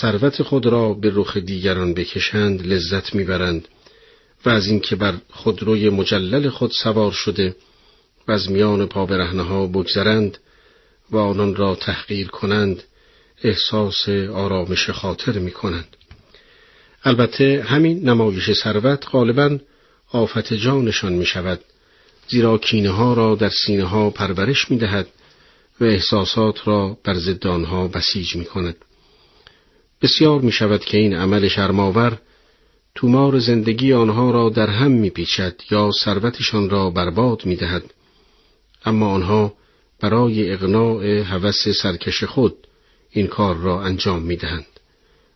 ثروت 0.00 0.42
خود 0.42 0.66
را 0.66 0.94
به 0.94 1.10
رخ 1.14 1.36
دیگران 1.36 1.94
بکشند 1.94 2.66
لذت 2.66 3.14
می‌برند 3.14 3.68
و 4.46 4.50
از 4.50 4.66
اینکه 4.66 4.96
بر 4.96 5.14
خودروی 5.30 5.90
مجلل 5.90 6.48
خود 6.48 6.70
سوار 6.70 7.12
شده 7.12 7.56
و 8.28 8.32
از 8.32 8.50
میان 8.50 8.86
پا 8.86 9.06
ها 9.06 9.66
بگذرند 9.66 10.38
و 11.10 11.16
آنان 11.16 11.54
را 11.54 11.74
تحقیر 11.74 12.28
کنند 12.28 12.82
احساس 13.42 14.08
آرامش 14.32 14.90
خاطر 14.90 15.38
می 15.38 15.50
کنند. 15.50 15.96
البته 17.04 17.64
همین 17.68 18.08
نمایش 18.08 18.52
ثروت 18.52 19.04
غالبا 19.10 19.58
آفت 20.12 20.54
جانشان 20.54 21.12
می 21.12 21.26
شود 21.26 21.60
زیرا 22.28 22.58
کینه 22.58 22.90
ها 22.90 23.14
را 23.14 23.34
در 23.34 23.48
سینه 23.48 23.84
ها 23.84 24.10
پرورش 24.10 24.70
می 24.70 24.78
دهد 24.78 25.06
و 25.80 25.84
احساسات 25.84 26.68
را 26.68 26.98
بر 27.04 27.14
ضد 27.14 27.46
آنها 27.46 27.88
بسیج 27.88 28.36
می 28.36 28.44
کند. 28.44 28.76
بسیار 30.02 30.40
می 30.40 30.52
شود 30.52 30.84
که 30.84 30.98
این 30.98 31.14
عمل 31.14 31.48
شرماور 31.48 32.18
تومار 32.94 33.38
زندگی 33.38 33.92
آنها 33.92 34.30
را 34.30 34.48
در 34.48 34.70
هم 34.70 34.90
می 34.90 35.10
پیچد 35.10 35.54
یا 35.70 35.90
ثروتشان 36.04 36.70
را 36.70 36.90
برباد 36.90 37.46
می 37.46 37.56
دهد. 37.56 37.94
اما 38.84 39.10
آنها 39.10 39.54
برای 40.00 40.52
اقناع 40.52 41.06
هوس 41.06 41.68
سرکش 41.68 42.24
خود 42.24 42.66
این 43.14 43.26
کار 43.26 43.56
را 43.56 43.82
انجام 43.82 44.22
می 44.22 44.36
دهند. 44.36 44.66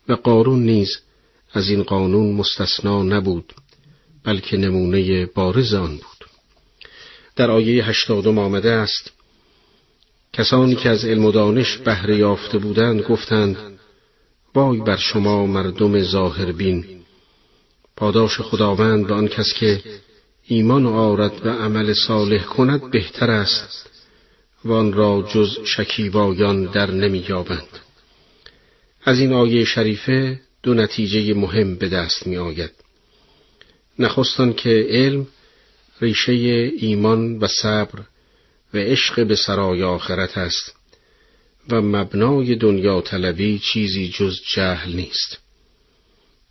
و 0.08 0.12
قارون 0.12 0.62
نیز 0.62 0.98
از 1.52 1.70
این 1.70 1.82
قانون 1.82 2.34
مستثنا 2.34 3.02
نبود 3.02 3.52
بلکه 4.24 4.56
نمونه 4.56 5.26
بارز 5.26 5.74
آن 5.74 5.96
بود. 5.96 6.28
در 7.36 7.50
آیه 7.50 7.84
هشتادم 7.84 8.38
آمده 8.38 8.70
است 8.70 9.12
کسانی 10.32 10.74
که 10.74 10.88
از 10.88 11.04
علم 11.04 11.24
و 11.24 11.32
دانش 11.32 11.76
بهره 11.76 12.16
یافته 12.16 12.58
بودند 12.58 13.02
گفتند 13.02 13.56
وای 14.54 14.80
بر 14.80 14.96
شما 14.96 15.46
مردم 15.46 16.02
ظاهربین 16.02 16.84
پاداش 17.96 18.40
خداوند 18.40 19.06
به 19.06 19.14
آن 19.14 19.28
کس 19.28 19.52
که 19.52 19.82
ایمان 20.46 20.86
آرد 20.86 21.46
و 21.46 21.50
عمل 21.50 21.92
صالح 21.92 22.44
کند 22.44 22.90
بهتر 22.90 23.30
است. 23.30 23.90
و 24.64 24.72
آن 24.72 24.92
را 24.92 25.28
جز 25.34 25.58
شکیبایان 25.64 26.64
در 26.64 26.90
نمییابند 26.90 27.78
از 29.04 29.20
این 29.20 29.32
آیه 29.32 29.64
شریفه 29.64 30.40
دو 30.62 30.74
نتیجه 30.74 31.34
مهم 31.34 31.76
به 31.76 31.88
دست 31.88 32.26
می 32.26 32.36
آید. 32.36 32.70
نخستان 33.98 34.52
که 34.52 34.86
علم 34.90 35.26
ریشه 36.00 36.32
ایمان 36.78 37.38
و 37.38 37.46
صبر 37.46 38.00
و 38.74 38.78
عشق 38.78 39.26
به 39.26 39.36
سرای 39.36 39.82
آخرت 39.82 40.38
است 40.38 40.74
و 41.70 41.80
مبنای 41.80 42.54
دنیا 42.54 43.00
طلبی 43.00 43.58
چیزی 43.58 44.08
جز 44.08 44.40
جهل 44.54 44.92
نیست. 44.92 45.38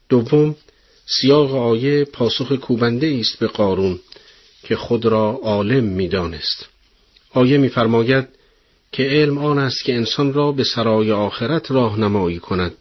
دوم 0.09 0.55
سیاق 1.05 1.55
آیه 1.55 2.05
پاسخ 2.05 2.51
کوبنده 2.51 3.17
است 3.19 3.39
به 3.39 3.47
قارون 3.47 3.99
که 4.63 4.75
خود 4.75 5.05
را 5.05 5.39
عالم 5.43 5.83
می‌دانست. 5.83 6.69
آیه 7.37 7.57
میفرماید 7.57 8.27
که 8.91 9.03
علم 9.03 9.37
آن 9.37 9.59
است 9.59 9.83
که 9.83 9.95
انسان 9.95 10.33
را 10.33 10.51
به 10.51 10.63
سرای 10.63 11.11
آخرت 11.11 11.71
راهنمایی 11.71 12.39
کند. 12.39 12.73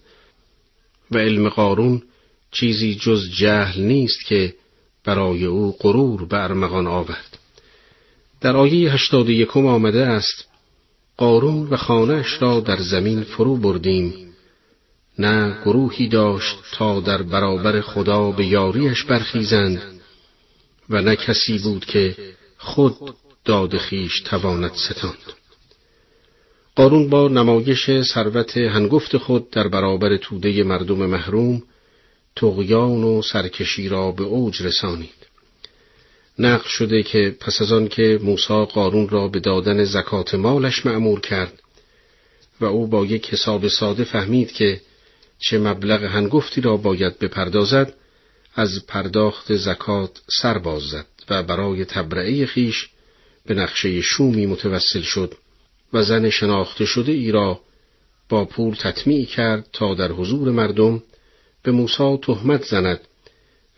و 1.11 1.19
علم 1.19 1.49
قارون 1.49 2.03
چیزی 2.53 2.95
جز 2.95 3.31
جهل 3.31 3.83
نیست 3.83 4.27
که 4.27 4.55
برای 5.05 5.45
او 5.45 5.77
غرور 5.81 6.25
به 6.25 6.43
ارمغان 6.43 6.87
آورد. 6.87 7.39
در 8.41 8.57
آیه 8.57 8.93
هشتاد 8.93 9.29
یکم 9.29 9.67
آمده 9.67 10.07
است 10.07 10.49
قارون 11.17 11.69
و 11.71 11.77
خانهش 11.77 12.43
را 12.43 12.61
در 12.61 12.77
زمین 12.77 13.23
فرو 13.23 13.57
بردیم. 13.57 14.15
نه 15.19 15.59
گروهی 15.65 16.09
داشت 16.09 16.59
تا 16.73 17.01
در 17.01 17.23
برابر 17.23 17.81
خدا 17.81 18.31
به 18.31 18.47
یاریش 18.47 19.05
برخیزند 19.05 19.83
و 20.91 21.03
نه 21.03 21.17
کسی 21.17 21.59
بود 21.59 21.85
که 21.85 22.17
خود 22.59 22.95
داد 23.47 23.79
خیش 23.79 24.21
تواند 24.21 24.73
ستاند 24.75 25.33
قارون 26.77 27.09
با 27.09 27.29
نمایش 27.29 28.03
ثروت 28.03 28.57
هنگفت 28.57 29.17
خود 29.17 29.51
در 29.51 29.69
برابر 29.69 30.17
توده 30.17 30.63
مردم 30.63 31.07
محروم 31.07 31.63
تغیان 32.37 33.05
و 33.05 33.23
سرکشی 33.23 33.89
را 33.89 34.13
به 34.13 34.25
اوج 34.25 34.63
رسانید. 34.63 35.27
نقل 36.39 36.69
شده 36.69 37.03
که 37.03 37.37
پس 37.41 37.63
از 37.63 37.73
آن 37.73 37.89
که 37.89 38.19
موسی 38.23 38.65
قارون 38.65 39.09
را 39.09 39.29
به 39.29 39.41
دادن 39.41 39.85
زکات 39.85 40.35
مالش 40.35 40.87
معمور 40.87 41.21
کرد 41.21 41.63
و 42.61 42.65
او 42.65 42.87
با 42.87 43.07
یک 43.07 43.33
حساب 43.33 43.69
ساده 43.69 44.05
فهمید 44.05 44.53
که 44.53 44.81
چه 45.39 45.59
مبلغ 45.59 46.05
هنگفتی 46.05 46.61
را 46.61 46.77
باید 46.77 47.19
بپردازد 47.19 47.95
از 48.55 48.87
پرداخت 48.87 49.57
زکات 49.57 50.21
سر 50.29 50.59
باز 50.59 50.83
زد 50.83 51.07
و 51.29 51.43
برای 51.43 51.85
تبرعه 51.85 52.47
خیش 52.47 52.89
به 53.47 53.55
نقشه 53.55 54.01
شومی 54.01 54.47
متوسل 54.47 55.03
شد 55.03 55.35
و 55.93 56.03
زن 56.03 56.31
شناخته 56.31 56.85
شده 56.85 57.13
ای 57.13 57.31
را 57.31 57.61
با 58.29 58.45
پول 58.45 58.75
تطمیع 58.75 59.25
کرد 59.25 59.67
تا 59.73 59.95
در 59.95 60.13
حضور 60.13 60.51
مردم 60.51 61.03
به 61.63 61.73
موسی 61.73 62.19
تهمت 62.23 62.65
زند 62.65 63.01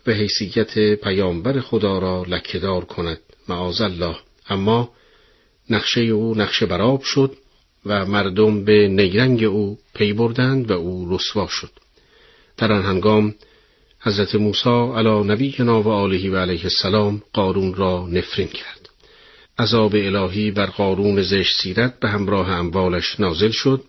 و 0.07 0.11
حیثیت 0.11 0.95
پیامبر 0.95 1.59
خدا 1.59 1.99
را 1.99 2.25
لکهدار 2.27 2.85
کند 2.85 3.19
معاذ 3.49 3.81
الله. 3.81 4.15
اما 4.49 4.91
نقشه 5.69 6.01
او 6.01 6.35
نقشه 6.37 6.65
براب 6.65 7.01
شد 7.01 7.37
و 7.85 8.05
مردم 8.05 8.63
به 8.65 8.87
نیرنگ 8.87 9.43
او 9.43 9.77
پی 9.93 10.13
بردند 10.13 10.71
و 10.71 10.73
او 10.73 11.15
رسوا 11.15 11.47
شد. 11.47 11.71
در 12.57 12.71
آن 12.71 12.81
هنگام 12.81 13.35
حضرت 13.99 14.35
موسی 14.35 14.91
علی 14.95 15.23
نبینا 15.23 15.81
و 15.81 15.87
آله 15.87 16.31
و 16.31 16.35
علیه 16.35 16.63
السلام 16.63 17.23
قارون 17.33 17.73
را 17.73 18.07
نفرین 18.07 18.47
کرد. 18.47 18.78
عذاب 19.59 19.95
الهی 19.95 20.51
بر 20.51 20.65
قارون 20.65 21.21
زشت 21.21 21.61
سیرت 21.61 21.99
به 21.99 22.09
همراه 22.09 22.49
اموالش 22.49 23.19
نازل 23.19 23.51
شد 23.51 23.83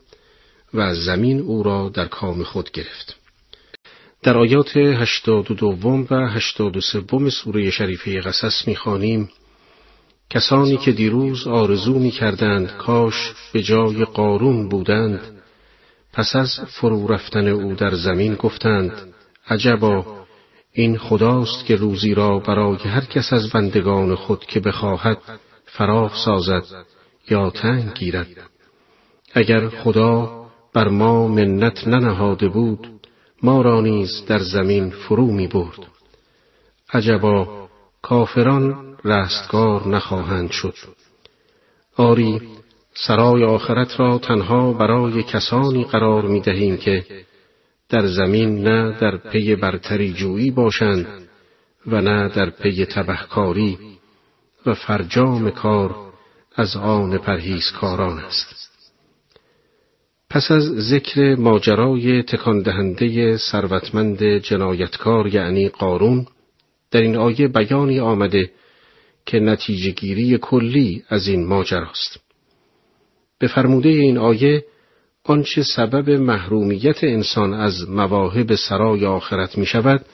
و 0.75 0.95
زمین 0.95 1.41
او 1.41 1.62
را 1.62 1.91
در 1.95 2.07
کام 2.07 2.43
خود 2.43 2.71
گرفت. 2.71 3.16
در 4.23 4.39
آیات 4.39 4.77
هشتاد 4.77 5.51
و 5.51 5.55
دوم 5.55 6.07
و 6.11 6.29
هشتاد 6.29 6.77
و 6.77 6.81
سوم 6.81 7.31
سوره 7.31 7.71
شریفه 7.71 8.21
قصص 8.21 8.68
می‌خوانیم 8.68 9.29
کسانی 10.31 10.77
که 10.77 10.93
دیروز 10.93 11.47
آرزو 11.47 11.99
می 11.99 12.11
کردند 12.11 12.77
کاش 12.77 13.33
به 13.53 13.62
جای 13.62 14.05
قارون 14.05 14.68
بودند 14.68 15.21
پس 16.12 16.37
از 16.37 16.61
فرو 16.68 17.07
رفتن 17.07 17.49
او 17.49 17.75
در 17.75 17.95
زمین 17.95 18.35
گفتند 18.35 18.93
عجبا 19.49 20.07
این 20.73 20.99
خداست 20.99 21.64
که 21.64 21.77
روزی 21.77 22.14
را 22.14 22.39
برای 22.39 22.77
هر 22.77 23.05
کس 23.05 23.33
از 23.33 23.51
بندگان 23.51 24.14
خود 24.14 24.45
که 24.45 24.61
بخواهد 24.61 25.18
فراخ 25.73 26.25
سازد 26.25 26.64
یا 27.31 27.51
تنگ 27.51 27.95
گیرد. 27.95 28.51
اگر 29.35 29.68
خدا 29.68 30.47
بر 30.75 30.89
ما 30.89 31.29
منت 31.29 31.89
ننهاده 31.89 32.49
بود 32.49 32.89
ما 33.43 33.62
را 33.62 33.81
نیز 33.81 34.25
در 34.27 34.39
زمین 34.39 34.91
فرو 34.91 35.27
می 35.27 35.47
برد. 35.47 35.87
عجبا 36.93 37.68
کافران 38.03 38.97
رستگار 39.05 39.89
نخواهند 39.89 40.51
شد. 40.51 40.75
آری 41.97 42.41
سرای 42.95 43.45
آخرت 43.45 44.01
را 44.01 44.18
تنها 44.18 44.73
برای 44.73 45.23
کسانی 45.23 45.85
قرار 45.85 46.27
می 46.27 46.41
دهیم 46.41 46.77
که 46.77 47.05
در 47.89 48.07
زمین 48.07 48.62
نه 48.68 48.99
در 49.01 49.16
پی 49.16 49.57
برتری 49.57 50.12
جویی 50.12 50.51
باشند 50.51 51.07
و 51.87 52.01
نه 52.01 52.29
در 52.29 52.51
پی 52.51 52.85
تبهکاری 52.85 53.79
و 54.66 54.74
فرجام 54.74 55.50
کار 55.50 55.94
از 56.54 56.76
آن 56.76 57.18
پرهیزکاران 57.18 58.18
است. 58.18 58.70
پس 60.30 60.50
از 60.50 60.62
ذکر 60.62 61.34
ماجرای 61.34 62.22
تکان 62.22 62.62
دهنده 62.62 63.36
ثروتمند 63.36 64.22
جنایتکار 64.22 65.34
یعنی 65.34 65.68
قارون 65.68 66.26
در 66.90 67.00
این 67.00 67.16
آیه 67.16 67.48
بیانی 67.48 68.00
آمده 68.00 68.50
که 69.26 69.40
نتیجه 69.40 69.90
گیری 69.90 70.38
کلی 70.38 71.04
از 71.08 71.28
این 71.28 71.46
ماجراست. 71.46 72.20
به 73.38 73.46
فرموده 73.46 73.88
این 73.88 74.18
آیه 74.18 74.64
آنچه 75.24 75.62
سبب 75.62 76.11
محرومیت 76.11 77.04
انسان 77.04 77.54
از 77.54 77.88
مواهب 77.88 78.54
سرای 78.54 79.06
آخرت 79.06 79.58
می 79.58 79.66
شود 79.66 80.04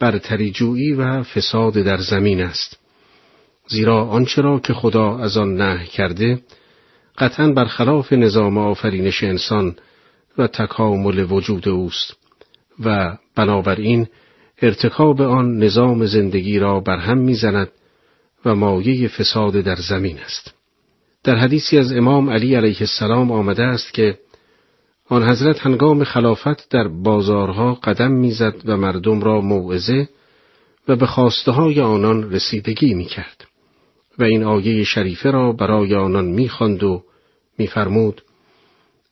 برتریجویی 0.00 0.92
و 0.92 1.22
فساد 1.22 1.72
در 1.72 1.96
زمین 1.96 2.40
است. 2.40 2.83
زیرا 3.66 4.04
آنچه 4.04 4.42
را 4.42 4.58
که 4.58 4.72
خدا 4.72 5.18
از 5.18 5.36
آن 5.36 5.56
نه 5.56 5.86
کرده 5.86 6.38
قطعا 7.18 7.52
برخلاف 7.52 8.12
نظام 8.12 8.58
آفرینش 8.58 9.24
انسان 9.24 9.76
و 10.38 10.46
تکامل 10.46 11.26
وجود 11.32 11.68
اوست 11.68 12.16
و 12.84 13.16
بنابراین 13.34 14.06
ارتکاب 14.62 15.22
آن 15.22 15.58
نظام 15.58 16.06
زندگی 16.06 16.58
را 16.58 16.80
برهم 16.80 17.18
می‌زند 17.18 17.68
و 18.44 18.54
مایه 18.54 19.08
فساد 19.08 19.52
در 19.52 19.76
زمین 19.76 20.18
است. 20.18 20.54
در 21.24 21.36
حدیثی 21.36 21.78
از 21.78 21.92
امام 21.92 22.30
علی 22.30 22.54
علیه 22.54 22.76
السلام 22.80 23.32
آمده 23.32 23.62
است 23.62 23.94
که 23.94 24.18
آن 25.08 25.28
حضرت 25.28 25.60
هنگام 25.60 26.04
خلافت 26.04 26.68
در 26.68 26.88
بازارها 26.88 27.74
قدم 27.74 28.12
می‌زد 28.12 28.54
و 28.64 28.76
مردم 28.76 29.20
را 29.20 29.40
موعظه 29.40 30.08
و 30.88 30.96
به 30.96 31.06
خواسته 31.06 31.52
های 31.52 31.80
آنان 31.80 32.32
رسیدگی 32.32 32.94
می 32.94 33.04
کرد 33.04 33.43
و 34.18 34.24
این 34.24 34.44
آیه 34.44 34.84
شریفه 34.84 35.30
را 35.30 35.52
برای 35.52 35.94
آنان 35.94 36.24
می‌خواند 36.24 36.82
و 36.82 37.02
میفرمود 37.58 38.22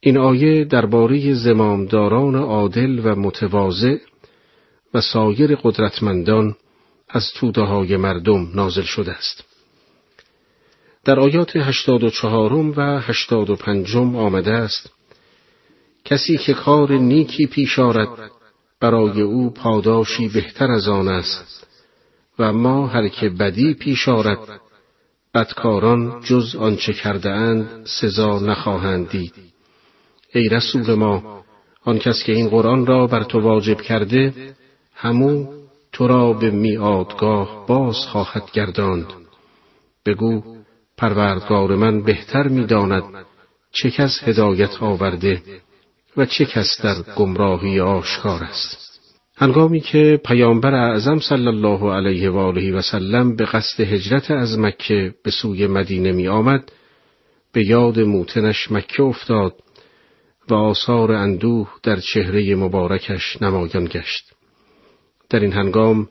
این 0.01 0.19
آیه 0.19 0.65
درباره 0.65 1.35
زمامداران 1.35 2.35
عادل 2.35 3.01
و 3.05 3.15
متواضع 3.15 3.97
و 4.95 5.01
سایر 5.01 5.57
قدرتمندان 5.63 6.57
از 7.09 7.33
توده 7.35 7.63
های 7.63 7.97
مردم 7.97 8.49
نازل 8.55 8.83
شده 8.83 9.13
است. 9.13 9.45
در 11.05 11.21
آیات 11.21 11.57
هشتاد 11.57 12.05
و 12.05 12.11
چهارم 12.11 12.73
و 12.77 13.01
هشتاد 13.01 13.51
و 13.51 13.57
پنجم 13.57 14.17
آمده 14.17 14.53
است 14.53 14.91
کسی 16.05 16.37
که 16.37 16.55
کار 16.55 16.93
نیکی 16.93 17.47
پیش 17.47 17.79
آرد 17.79 18.31
برای 18.81 19.21
او 19.21 19.51
پاداشی 19.51 20.29
بهتر 20.29 20.71
از 20.71 20.89
آن 20.89 21.09
است 21.09 21.67
و 22.39 22.53
ما 22.53 22.87
هر 22.87 23.09
که 23.09 23.29
بدی 23.29 23.75
پیش 23.75 24.09
آرد 24.09 24.61
بدکاران 25.35 26.21
جز 26.25 26.57
آنچه 26.57 26.93
کرده 26.93 27.31
اند 27.31 27.87
سزا 27.87 28.39
نخواهند 28.39 29.09
دید. 29.09 29.35
ای 30.35 30.49
رسول 30.49 30.95
ما 30.95 31.45
آن 31.85 31.99
کس 31.99 32.23
که 32.23 32.33
این 32.33 32.49
قرآن 32.49 32.87
را 32.87 33.07
بر 33.07 33.23
تو 33.23 33.41
واجب 33.41 33.81
کرده 33.81 34.55
همو 34.95 35.47
تو 35.93 36.07
را 36.07 36.33
به 36.33 36.51
میادگاه 36.51 37.67
باز 37.67 37.97
خواهد 37.97 38.51
گرداند. 38.53 39.07
بگو 40.07 40.43
پروردگار 40.97 41.77
من 41.77 42.03
بهتر 42.03 42.49
می‌داند 42.49 43.05
چه 43.73 43.91
کس 43.91 44.21
هدایت 44.23 44.83
آورده 44.83 45.43
و 46.17 46.27
چه 46.27 46.45
کس 46.45 46.81
در 46.83 47.03
گمراهی 47.17 47.81
آشکار 47.81 48.45
است. 48.45 48.92
هنگامی 49.43 49.81
که 49.81 50.21
پیامبر 50.25 50.75
اعظم 50.75 51.19
صلی 51.19 51.47
الله 51.47 51.93
علیه 51.93 52.31
و 52.31 52.37
آله 52.37 52.73
و 52.73 52.83
سلم 52.83 53.37
به 53.37 53.45
قصد 53.45 53.81
هجرت 53.81 54.31
از 54.31 54.59
مکه 54.59 55.15
به 55.25 55.31
سوی 55.31 55.67
مدینه 55.67 56.13
می 56.13 56.29
آمد 56.29 56.73
به 57.53 57.67
یاد 57.67 58.01
موتنش 58.01 58.73
مکه 58.73 59.03
افتاد 59.03 59.55
و 60.49 60.55
آثار 60.55 61.13
اندوه 61.13 61.69
در 61.83 62.01
چهره 62.01 62.55
مبارکش 62.55 63.43
نمایان 63.43 63.85
گشت 63.85 64.33
در 65.31 65.41
این 65.41 65.53
هنگام 65.53 66.09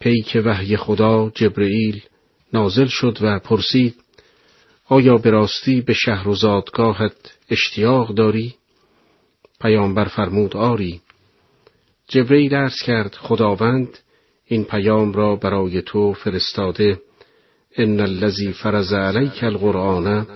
پیک 0.00 0.42
وحی 0.44 0.76
خدا 0.76 1.32
جبرئیل 1.34 2.02
نازل 2.52 2.86
شد 2.86 3.18
و 3.20 3.38
پرسید 3.38 3.94
آیا 4.88 5.16
به 5.16 5.30
راستی 5.30 5.80
به 5.80 5.92
شهر 5.92 6.28
و 6.28 6.34
زادگاهت 6.34 7.38
اشتیاق 7.50 8.14
داری؟ 8.14 8.54
پیامبر 9.60 10.04
فرمود 10.04 10.56
آری 10.56 11.00
جبرئیل 12.12 12.54
عرض 12.54 12.82
کرد 12.82 13.14
خداوند 13.14 13.98
این 14.44 14.64
پیام 14.64 15.12
را 15.12 15.36
برای 15.36 15.82
تو 15.82 16.12
فرستاده. 16.12 17.00
ان 17.76 18.00
الذی 18.00 18.52
فرض 18.52 18.92
علیک 18.92 19.44
القرآن 19.44 20.26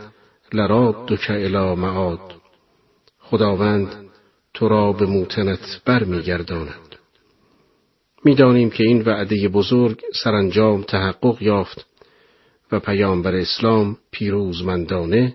لرادک 0.52 1.26
الی 1.30 1.74
معاد. 1.74 2.34
خداوند 3.18 3.94
تو 4.54 4.68
را 4.68 4.92
به 4.92 5.06
موتنت 5.06 5.80
برمیگرداند. 5.84 6.96
می‌دانیم 8.24 8.70
که 8.70 8.84
این 8.84 9.02
وعده 9.02 9.48
بزرگ 9.48 10.02
سرانجام 10.22 10.82
تحقق 10.82 11.42
یافت 11.42 11.86
و 12.72 12.80
پیامبر 12.80 13.34
اسلام 13.34 13.98
پیروزمندانه 14.10 15.34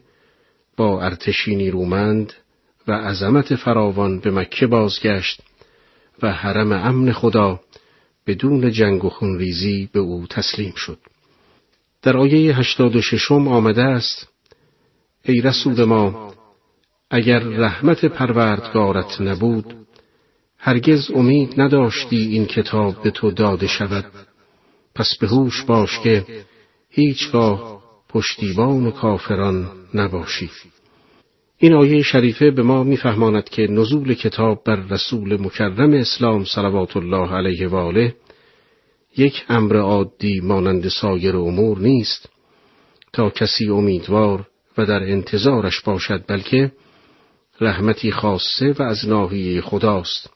با 0.77 1.01
ارتشی 1.01 1.55
نیرومند 1.55 2.33
و 2.87 2.91
عظمت 2.91 3.55
فراوان 3.55 4.19
به 4.19 4.31
مکه 4.31 4.67
بازگشت 4.67 5.41
و 6.23 6.31
حرم 6.31 6.71
امن 6.71 7.11
خدا 7.11 7.59
بدون 8.27 8.71
جنگ 8.71 9.05
و 9.05 9.09
خونریزی 9.09 9.89
به 9.93 9.99
او 9.99 10.27
تسلیم 10.27 10.73
شد. 10.75 10.97
در 12.01 12.17
آیه 12.17 12.57
هشتاد 12.57 12.95
و 12.95 13.01
ششم 13.01 13.47
آمده 13.47 13.83
است 13.83 14.27
ای 15.25 15.41
رسول 15.41 15.83
ما 15.83 16.33
اگر 17.09 17.39
رحمت 17.39 18.05
پروردگارت 18.05 19.21
نبود 19.21 19.75
هرگز 20.57 21.11
امید 21.11 21.61
نداشتی 21.61 22.17
این 22.17 22.45
کتاب 22.45 23.03
به 23.03 23.11
تو 23.11 23.31
داده 23.31 23.67
شود 23.67 24.05
پس 24.95 25.17
به 25.21 25.27
هوش 25.27 25.63
باش 25.63 25.99
که 25.99 26.25
هیچگاه 26.89 27.81
پشتیبان 28.09 28.91
کافران 28.91 29.67
نباشی 29.93 30.49
این 31.63 31.73
آیه 31.73 32.01
شریفه 32.01 32.51
به 32.51 32.63
ما 32.63 32.83
میفهماند 32.83 33.49
که 33.49 33.67
نزول 33.67 34.13
کتاب 34.13 34.63
بر 34.65 34.75
رسول 34.75 35.41
مکرم 35.41 35.93
اسلام 35.93 36.45
صلوات 36.45 36.97
الله 36.97 37.35
علیه 37.35 37.67
و 37.67 37.75
آله 37.75 38.15
یک 39.17 39.45
امر 39.49 39.77
عادی 39.77 40.39
مانند 40.39 40.87
سایر 40.87 41.35
امور 41.35 41.79
نیست 41.79 42.29
تا 43.13 43.29
کسی 43.29 43.69
امیدوار 43.69 44.47
و 44.77 44.85
در 44.85 45.03
انتظارش 45.03 45.81
باشد 45.81 46.23
بلکه 46.27 46.71
رحمتی 47.61 48.11
خاصه 48.11 48.75
و 48.79 48.83
از 48.83 49.07
ناحیه 49.07 49.61
خداست. 49.61 50.29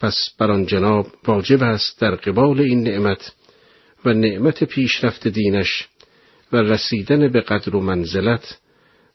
پس 0.00 0.30
بر 0.38 0.50
آن 0.50 0.66
جناب 0.66 1.06
واجب 1.26 1.62
است 1.62 2.00
در 2.00 2.14
قبال 2.14 2.60
این 2.60 2.82
نعمت 2.82 3.32
و 4.04 4.12
نعمت 4.12 4.64
پیشرفت 4.64 5.28
دینش 5.28 5.88
و 6.52 6.56
رسیدن 6.56 7.28
به 7.28 7.40
قدر 7.40 7.76
و 7.76 7.80
منزلت 7.80 8.58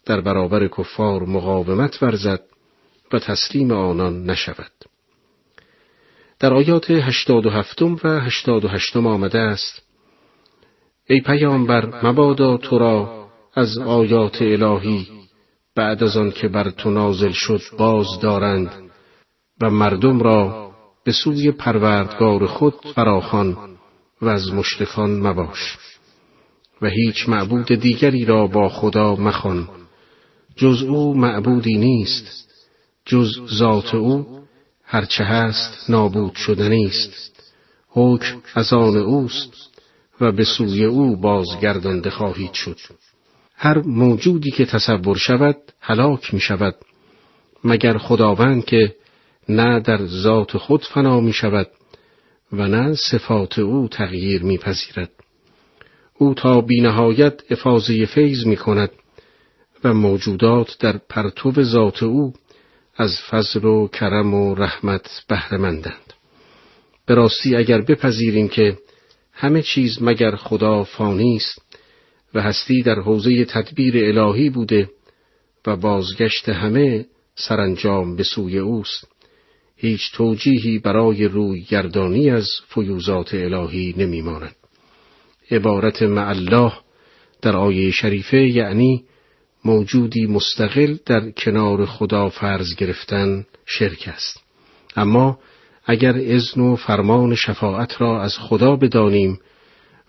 در 0.08 0.22
برابر 0.22 0.68
کفار 0.68 1.24
مقاومت 1.24 2.04
ورزد 2.04 2.42
و 3.14 3.20
تسلیم 3.20 3.72
آنان 3.72 4.24
نشود. 4.30 4.72
در 6.40 6.54
آیات 6.54 6.92
هشتاد 6.92 7.46
و 7.46 7.50
هفتم 7.50 7.98
و 8.04 8.20
هشتاد 8.20 8.66
و 8.66 8.68
هشتم 8.68 9.08
آمده 9.08 9.40
است 9.40 9.82
ای 11.10 11.22
پیامبر 11.22 12.06
مبادا 12.06 12.58
تو 12.58 12.78
را 12.78 13.28
از 13.54 13.78
آیات 13.78 14.42
الهی 14.42 15.08
بعد 15.76 16.04
از 16.04 16.18
آن 16.18 16.32
که 16.32 16.48
بر 16.48 16.70
تو 16.70 16.90
نازل 16.90 17.32
شد 17.32 17.62
باز 17.78 18.08
دارند 18.22 18.72
و 19.62 19.70
مردم 19.70 20.20
را 20.20 20.72
به 21.04 21.12
سوی 21.12 21.52
پروردگار 21.52 22.46
خود 22.46 22.74
فراخوان 22.96 23.58
و 24.22 24.28
از 24.28 24.54
مشرکان 24.54 25.20
مباش 25.20 25.78
و 26.82 26.88
هیچ 26.88 27.30
معبود 27.30 27.66
دیگری 27.66 28.26
را 28.26 28.48
با 28.48 28.70
خدا 28.70 29.16
مخوان 29.16 29.70
جز 30.58 30.84
او 30.84 31.14
معبودی 31.14 31.78
نیست. 31.78 32.48
جز 33.06 33.40
ذات 33.58 33.96
او 33.96 34.40
هرچه 34.84 35.24
هست 35.24 35.90
نابود 35.90 36.36
شدنی 36.36 36.86
است 36.86 37.54
حکم 37.88 38.42
از 38.56 38.74
آن 38.74 38.98
اوست 38.98 39.54
و 40.22 40.32
به 40.32 40.44
سوی 40.44 40.86
او 40.86 41.16
بازگردانده 41.16 42.10
خواهید 42.10 42.54
شد. 42.54 42.78
هر 43.56 43.78
موجودی 43.78 44.52
که 44.52 44.66
تصور 44.66 45.18
شود 45.18 45.58
هلاک 45.80 46.34
می 46.34 46.40
شود. 46.40 46.76
مگر 47.64 47.98
خداوند 47.98 48.66
که 48.66 48.96
نه 49.50 49.80
در 49.80 50.06
ذات 50.06 50.58
خود 50.58 50.86
فنا 50.86 51.20
می 51.20 51.34
شود 51.34 51.68
و 52.54 52.68
نه 52.68 52.96
صفات 52.96 53.60
او 53.60 53.88
تغییر 53.88 54.44
میپذیرد 54.44 55.12
او 56.18 56.34
تا 56.34 56.62
بینهایت 56.62 57.52
افاظه 57.52 58.06
فیض 58.06 58.46
می 58.46 58.58
کند. 58.58 58.90
و 59.84 59.94
موجودات 59.94 60.78
در 60.80 60.98
پرتو 61.10 61.64
ذات 61.64 62.04
او 62.04 62.34
از 62.96 63.20
فضل 63.30 63.66
و 63.66 63.88
کرم 63.88 64.34
و 64.34 64.56
رحمت 64.56 65.24
بهرهمندند. 65.28 66.14
به 67.06 67.16
راستی 67.16 67.56
اگر 67.56 67.82
بپذیریم 67.82 68.48
که 68.48 68.78
همه 69.34 69.62
چیز 69.62 70.02
مگر 70.02 70.36
خدا 70.36 70.84
فانی 70.84 71.36
است 71.36 71.62
و 72.34 72.42
هستی 72.42 72.82
در 72.82 73.00
حوزه 73.00 73.46
تدبیر 73.46 74.20
الهی 74.20 74.50
بوده 74.50 74.90
و 75.68 75.76
بازگشت 75.76 76.50
همه 76.50 77.06
سرانجام 77.36 78.16
به 78.16 78.24
سوی 78.24 78.58
اوست 78.58 79.08
هیچ 79.76 80.12
توجیهی 80.14 80.80
برای 80.80 81.26
روی 81.26 81.62
گردانی 81.62 82.30
از 82.30 82.50
فیوزات 82.68 83.34
الهی 83.34 83.94
نمیماند. 83.98 84.56
عبارت 85.52 86.02
مع 86.04 86.28
الله 86.28 86.74
در 87.42 87.56
آیه 87.58 87.92
شریفه 87.92 88.38
یعنی 88.38 89.04
موجودی 89.68 90.26
مستقل 90.26 90.98
در 91.06 91.32
کنار 91.32 91.86
خدا 91.86 92.30
فرض 92.30 92.76
گرفتن 92.76 93.46
شرک 93.66 94.10
است. 94.14 94.44
اما 94.96 95.40
اگر 95.86 96.16
اذن 96.18 96.62
و 96.62 96.76
فرمان 96.76 97.36
شفاعت 97.36 98.02
را 98.02 98.22
از 98.22 98.38
خدا 98.38 98.76
بدانیم 98.76 99.40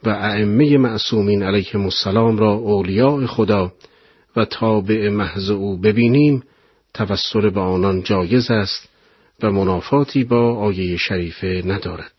و 0.04 0.08
ائمه 0.08 0.78
معصومین 0.78 1.42
علیهم 1.42 1.82
السلام 1.82 2.38
را 2.38 2.52
اولیاء 2.52 3.26
خدا 3.26 3.72
و 4.36 4.44
تابع 4.44 5.08
محض 5.08 5.50
او 5.50 5.76
ببینیم 5.80 6.42
توسل 6.94 7.50
به 7.50 7.60
آنان 7.60 8.02
جایز 8.02 8.50
است 8.50 8.88
و 9.42 9.50
منافاتی 9.50 10.24
با 10.24 10.54
آیه 10.54 10.96
شریفه 10.96 11.62
ندارد. 11.66 12.17